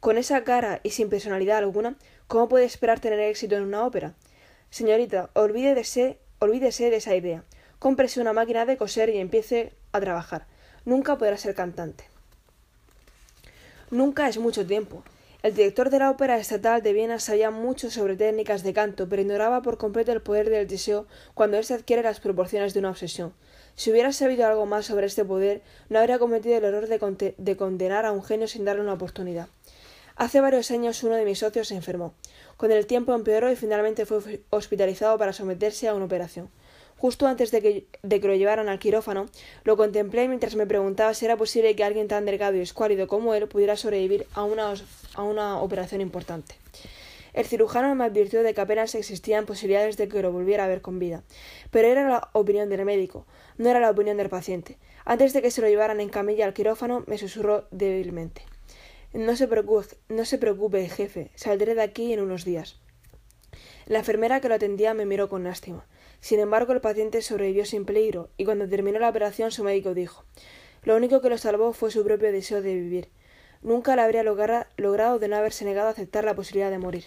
Con 0.00 0.16
esa 0.16 0.44
cara 0.44 0.80
y 0.82 0.90
sin 0.90 1.08
personalidad 1.10 1.58
alguna, 1.58 1.96
¿cómo 2.28 2.48
puede 2.48 2.64
esperar 2.64 3.00
tener 3.00 3.20
éxito 3.20 3.56
en 3.56 3.64
una 3.64 3.84
ópera? 3.84 4.14
Señorita, 4.70 5.30
olvídese, 5.34 6.18
olvídese 6.38 6.90
de 6.90 6.96
esa 6.96 7.14
idea. 7.14 7.44
Cómprese 7.78 8.20
una 8.20 8.32
máquina 8.32 8.64
de 8.64 8.76
coser 8.76 9.10
y 9.10 9.18
empiece 9.18 9.72
a 9.92 10.00
trabajar. 10.00 10.46
Nunca 10.84 11.18
podrá 11.18 11.36
ser 11.36 11.54
cantante. 11.54 12.04
Nunca 13.90 14.28
es 14.28 14.38
mucho 14.38 14.66
tiempo. 14.66 15.04
El 15.42 15.54
director 15.54 15.90
de 15.90 16.00
la 16.00 16.10
Ópera 16.10 16.38
Estatal 16.38 16.82
de 16.82 16.92
Viena 16.92 17.20
sabía 17.20 17.52
mucho 17.52 17.90
sobre 17.90 18.16
técnicas 18.16 18.64
de 18.64 18.72
canto, 18.72 19.08
pero 19.08 19.22
ignoraba 19.22 19.62
por 19.62 19.78
completo 19.78 20.10
el 20.10 20.20
poder 20.20 20.50
del 20.50 20.66
deseo 20.66 21.06
cuando 21.34 21.56
éste 21.56 21.74
adquiere 21.74 22.02
las 22.02 22.18
proporciones 22.18 22.74
de 22.74 22.80
una 22.80 22.90
obsesión. 22.90 23.32
Si 23.76 23.90
hubiera 23.90 24.12
sabido 24.12 24.46
algo 24.46 24.64
más 24.64 24.86
sobre 24.86 25.06
este 25.06 25.24
poder, 25.24 25.62
no 25.90 25.98
habría 25.98 26.18
cometido 26.18 26.56
el 26.56 26.64
error 26.64 26.88
de, 26.88 27.34
de 27.36 27.56
condenar 27.56 28.06
a 28.06 28.12
un 28.12 28.24
genio 28.24 28.48
sin 28.48 28.64
darle 28.64 28.82
una 28.82 28.94
oportunidad. 28.94 29.48
Hace 30.16 30.40
varios 30.40 30.70
años 30.70 31.02
uno 31.02 31.14
de 31.14 31.26
mis 31.26 31.40
socios 31.40 31.68
se 31.68 31.74
enfermó. 31.74 32.14
Con 32.56 32.72
el 32.72 32.86
tiempo 32.86 33.14
empeoró 33.14 33.52
y 33.52 33.56
finalmente 33.56 34.06
fue 34.06 34.40
hospitalizado 34.48 35.18
para 35.18 35.34
someterse 35.34 35.88
a 35.88 35.94
una 35.94 36.06
operación. 36.06 36.48
Justo 36.96 37.26
antes 37.26 37.50
de 37.50 37.60
que, 37.60 37.86
lo 38.26 38.34
llevaran 38.34 38.70
al 38.70 38.78
quirófano, 38.78 39.26
lo 39.64 39.76
contemplé 39.76 40.26
mientras 40.26 40.56
me 40.56 40.66
preguntaba 40.66 41.12
si 41.12 41.26
era 41.26 41.36
posible 41.36 41.76
que 41.76 41.84
alguien 41.84 42.08
tan 42.08 42.24
delgado 42.24 42.56
y 42.56 42.60
escuálido 42.60 43.06
como 43.06 43.34
él 43.34 43.46
pudiera 43.46 43.76
sobrevivir 43.76 44.26
a 44.32 44.44
una 44.44 45.60
operación 45.60 46.00
importante. 46.00 46.54
El 47.36 47.44
cirujano 47.44 47.94
me 47.94 48.06
advirtió 48.06 48.42
de 48.42 48.54
que 48.54 48.62
apenas 48.62 48.94
existían 48.94 49.44
posibilidades 49.44 49.98
de 49.98 50.08
que 50.08 50.22
lo 50.22 50.32
volviera 50.32 50.64
a 50.64 50.68
ver 50.68 50.80
con 50.80 50.98
vida. 50.98 51.22
Pero 51.70 51.86
era 51.86 52.08
la 52.08 52.30
opinión 52.32 52.70
del 52.70 52.86
médico, 52.86 53.26
no 53.58 53.68
era 53.68 53.78
la 53.78 53.90
opinión 53.90 54.16
del 54.16 54.30
paciente. 54.30 54.78
Antes 55.04 55.34
de 55.34 55.42
que 55.42 55.50
se 55.50 55.60
lo 55.60 55.68
llevaran 55.68 56.00
en 56.00 56.08
camilla 56.08 56.46
al 56.46 56.54
quirófano, 56.54 57.04
me 57.06 57.18
susurró 57.18 57.68
débilmente. 57.70 58.40
No 59.12 59.36
se 59.36 59.48
preocupe, 59.48 59.98
no 60.08 60.24
se 60.24 60.38
preocupe, 60.38 60.88
jefe, 60.88 61.30
saldré 61.34 61.74
de 61.74 61.82
aquí 61.82 62.10
en 62.14 62.20
unos 62.20 62.46
días. 62.46 62.80
La 63.84 63.98
enfermera 63.98 64.40
que 64.40 64.48
lo 64.48 64.54
atendía 64.54 64.94
me 64.94 65.04
miró 65.04 65.28
con 65.28 65.44
lástima. 65.44 65.86
Sin 66.20 66.40
embargo, 66.40 66.72
el 66.72 66.80
paciente 66.80 67.20
sobrevivió 67.20 67.66
sin 67.66 67.84
peligro, 67.84 68.30
y 68.38 68.46
cuando 68.46 68.66
terminó 68.66 68.98
la 68.98 69.10
operación 69.10 69.50
su 69.52 69.62
médico 69.62 69.92
dijo 69.92 70.24
Lo 70.84 70.96
único 70.96 71.20
que 71.20 71.28
lo 71.28 71.36
salvó 71.36 71.74
fue 71.74 71.90
su 71.90 72.02
propio 72.02 72.32
deseo 72.32 72.62
de 72.62 72.74
vivir. 72.74 73.10
Nunca 73.60 73.94
le 73.94 74.00
habría 74.00 74.22
logrado 74.22 75.18
de 75.18 75.28
no 75.28 75.36
haberse 75.36 75.66
negado 75.66 75.88
a 75.88 75.90
aceptar 75.90 76.24
la 76.24 76.34
posibilidad 76.34 76.70
de 76.70 76.78
morir. 76.78 77.04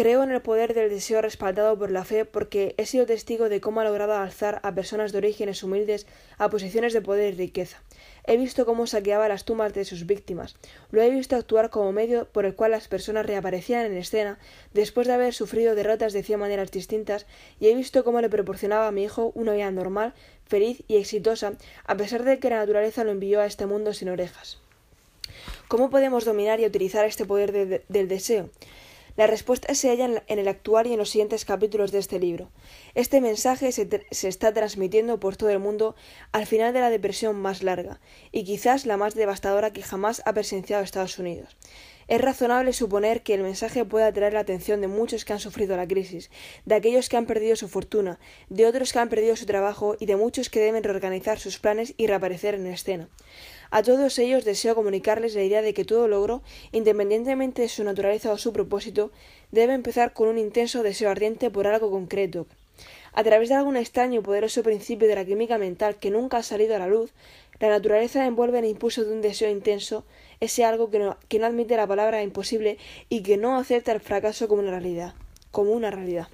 Creo 0.00 0.22
en 0.22 0.30
el 0.30 0.40
poder 0.40 0.72
del 0.72 0.88
deseo 0.88 1.20
respaldado 1.20 1.78
por 1.78 1.90
la 1.90 2.06
fe 2.06 2.24
porque 2.24 2.74
he 2.78 2.86
sido 2.86 3.04
testigo 3.04 3.50
de 3.50 3.60
cómo 3.60 3.82
ha 3.82 3.84
logrado 3.84 4.14
alzar 4.14 4.58
a 4.62 4.74
personas 4.74 5.12
de 5.12 5.18
orígenes 5.18 5.62
humildes 5.62 6.06
a 6.38 6.48
posiciones 6.48 6.94
de 6.94 7.02
poder 7.02 7.34
y 7.34 7.36
riqueza. 7.36 7.82
He 8.24 8.38
visto 8.38 8.64
cómo 8.64 8.86
saqueaba 8.86 9.28
las 9.28 9.44
tumbas 9.44 9.74
de 9.74 9.84
sus 9.84 10.06
víctimas. 10.06 10.56
Lo 10.90 11.02
he 11.02 11.10
visto 11.10 11.36
actuar 11.36 11.68
como 11.68 11.92
medio 11.92 12.24
por 12.32 12.46
el 12.46 12.54
cual 12.54 12.70
las 12.70 12.88
personas 12.88 13.26
reaparecían 13.26 13.84
en 13.84 13.98
escena 13.98 14.38
después 14.72 15.06
de 15.06 15.12
haber 15.12 15.34
sufrido 15.34 15.74
derrotas 15.74 16.14
de 16.14 16.22
cien 16.22 16.40
maneras 16.40 16.70
distintas 16.70 17.26
y 17.58 17.68
he 17.68 17.74
visto 17.74 18.02
cómo 18.02 18.22
le 18.22 18.30
proporcionaba 18.30 18.86
a 18.86 18.92
mi 18.92 19.04
hijo 19.04 19.32
una 19.34 19.52
vida 19.52 19.70
normal, 19.70 20.14
feliz 20.46 20.82
y 20.88 20.96
exitosa, 20.96 21.58
a 21.84 21.96
pesar 21.98 22.24
de 22.24 22.38
que 22.38 22.48
la 22.48 22.56
naturaleza 22.56 23.04
lo 23.04 23.10
envió 23.10 23.42
a 23.42 23.44
este 23.44 23.66
mundo 23.66 23.92
sin 23.92 24.08
orejas. 24.08 24.62
¿Cómo 25.68 25.90
podemos 25.90 26.24
dominar 26.24 26.58
y 26.58 26.64
utilizar 26.64 27.04
este 27.04 27.26
poder 27.26 27.82
del 27.86 28.08
deseo? 28.08 28.48
La 29.16 29.26
respuesta 29.26 29.74
se 29.74 29.88
halla 29.88 30.22
en 30.26 30.38
el 30.38 30.48
actual 30.48 30.86
y 30.86 30.92
en 30.92 30.98
los 30.98 31.10
siguientes 31.10 31.44
capítulos 31.44 31.92
de 31.92 31.98
este 31.98 32.18
libro. 32.18 32.50
Este 32.94 33.20
mensaje 33.20 33.72
se, 33.72 33.88
se, 34.10 34.28
está 34.28 34.52
transmitiendo 34.52 35.20
por 35.20 35.36
todo 35.36 35.50
el 35.50 35.58
mundo 35.58 35.94
al 36.32 36.46
final 36.46 36.72
de 36.72 36.80
la 36.80 36.90
depresión 36.90 37.36
más 37.36 37.62
larga, 37.62 38.00
y 38.32 38.44
quizás 38.44 38.86
la 38.86 38.96
más 38.96 39.14
devastadora 39.14 39.72
que 39.72 39.82
jamás 39.82 40.22
ha 40.24 40.32
presenciado 40.32 40.82
Estados 40.82 41.18
Unidos. 41.18 41.56
Es 42.10 42.20
razonable 42.20 42.72
suponer 42.72 43.22
que 43.22 43.34
el 43.34 43.42
mensaje 43.42 43.84
pueda 43.84 44.08
atraer 44.08 44.32
la 44.32 44.40
atención 44.40 44.80
de 44.80 44.88
muchos 44.88 45.24
que 45.24 45.32
han 45.32 45.38
sufrido 45.38 45.76
la 45.76 45.86
crisis, 45.86 46.28
de 46.64 46.74
aquellos 46.74 47.08
que 47.08 47.16
han 47.16 47.24
perdido 47.24 47.54
su 47.54 47.68
fortuna, 47.68 48.18
de 48.48 48.66
otros 48.66 48.92
que 48.92 48.98
han 48.98 49.08
perdido 49.08 49.36
su 49.36 49.46
trabajo 49.46 49.94
y 50.00 50.06
de 50.06 50.16
muchos 50.16 50.50
que 50.50 50.58
deben 50.58 50.82
reorganizar 50.82 51.38
sus 51.38 51.60
planes 51.60 51.94
y 51.96 52.08
reaparecer 52.08 52.56
en 52.56 52.66
escena. 52.66 53.08
A 53.72 53.84
todos 53.84 54.18
ellos 54.18 54.44
deseo 54.44 54.74
comunicarles 54.74 55.34
la 55.34 55.44
idea 55.44 55.62
de 55.62 55.74
que 55.74 55.84
todo 55.84 56.08
logro, 56.08 56.42
independientemente 56.72 57.62
de 57.62 57.68
su 57.68 57.84
naturaleza 57.84 58.32
o 58.32 58.38
su 58.38 58.52
propósito, 58.52 59.12
debe 59.52 59.74
empezar 59.74 60.12
con 60.12 60.28
un 60.28 60.38
intenso 60.38 60.82
deseo 60.82 61.08
ardiente 61.08 61.50
por 61.50 61.68
algo 61.68 61.90
concreto. 61.90 62.46
A 63.12 63.22
través 63.22 63.48
de 63.48 63.54
algún 63.54 63.76
extraño 63.76 64.20
y 64.20 64.22
poderoso 64.22 64.62
principio 64.62 65.06
de 65.06 65.14
la 65.14 65.24
química 65.24 65.58
mental 65.58 65.96
que 65.96 66.10
nunca 66.10 66.38
ha 66.38 66.42
salido 66.42 66.74
a 66.74 66.78
la 66.80 66.88
luz, 66.88 67.12
la 67.60 67.68
naturaleza 67.68 68.26
envuelve 68.26 68.58
en 68.58 68.64
el 68.64 68.70
impulso 68.70 69.04
de 69.04 69.12
un 69.12 69.20
deseo 69.20 69.50
intenso 69.50 70.04
ese 70.40 70.64
algo 70.64 70.90
que 70.90 70.98
no, 70.98 71.16
que 71.28 71.38
no 71.38 71.46
admite 71.46 71.76
la 71.76 71.86
palabra 71.86 72.22
imposible 72.22 72.78
y 73.08 73.22
que 73.22 73.36
no 73.36 73.56
acepta 73.56 73.92
el 73.92 74.00
fracaso 74.00 74.48
como 74.48 74.62
una 74.62 74.70
realidad, 74.70 75.14
como 75.50 75.72
una 75.72 75.90
realidad. 75.90 76.28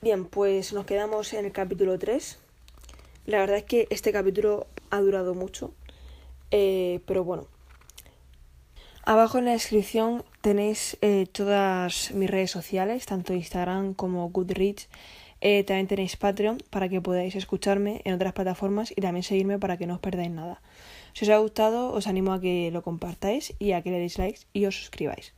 Bien, 0.00 0.26
pues 0.26 0.72
nos 0.72 0.84
quedamos 0.84 1.32
en 1.32 1.46
el 1.46 1.52
capítulo 1.52 1.98
3. 1.98 2.38
La 3.26 3.38
verdad 3.38 3.56
es 3.56 3.64
que 3.64 3.86
este 3.90 4.12
capítulo 4.12 4.66
ha 4.90 5.00
durado 5.00 5.34
mucho, 5.34 5.72
eh, 6.50 7.00
pero 7.06 7.24
bueno. 7.24 7.46
Abajo 9.04 9.38
en 9.38 9.46
la 9.46 9.52
descripción 9.52 10.22
tenéis 10.42 10.98
eh, 11.00 11.26
todas 11.32 12.12
mis 12.12 12.28
redes 12.28 12.50
sociales, 12.50 13.06
tanto 13.06 13.32
Instagram 13.32 13.94
como 13.94 14.28
Goodreads. 14.28 14.88
Eh, 15.40 15.64
también 15.64 15.86
tenéis 15.86 16.16
Patreon 16.16 16.58
para 16.68 16.88
que 16.88 17.00
podáis 17.00 17.34
escucharme 17.36 18.02
en 18.04 18.12
otras 18.14 18.32
plataformas 18.34 18.90
y 18.90 19.00
también 19.00 19.22
seguirme 19.22 19.58
para 19.58 19.78
que 19.78 19.86
no 19.86 19.94
os 19.94 20.00
perdáis 20.00 20.30
nada. 20.30 20.60
Si 21.14 21.24
os 21.24 21.30
ha 21.30 21.38
gustado, 21.38 21.92
os 21.92 22.06
animo 22.06 22.32
a 22.32 22.40
que 22.40 22.70
lo 22.70 22.82
compartáis 22.82 23.54
y 23.58 23.72
a 23.72 23.82
que 23.82 23.90
le 23.90 23.98
deis 23.98 24.18
likes 24.18 24.40
y 24.52 24.66
os 24.66 24.76
suscribáis. 24.76 25.37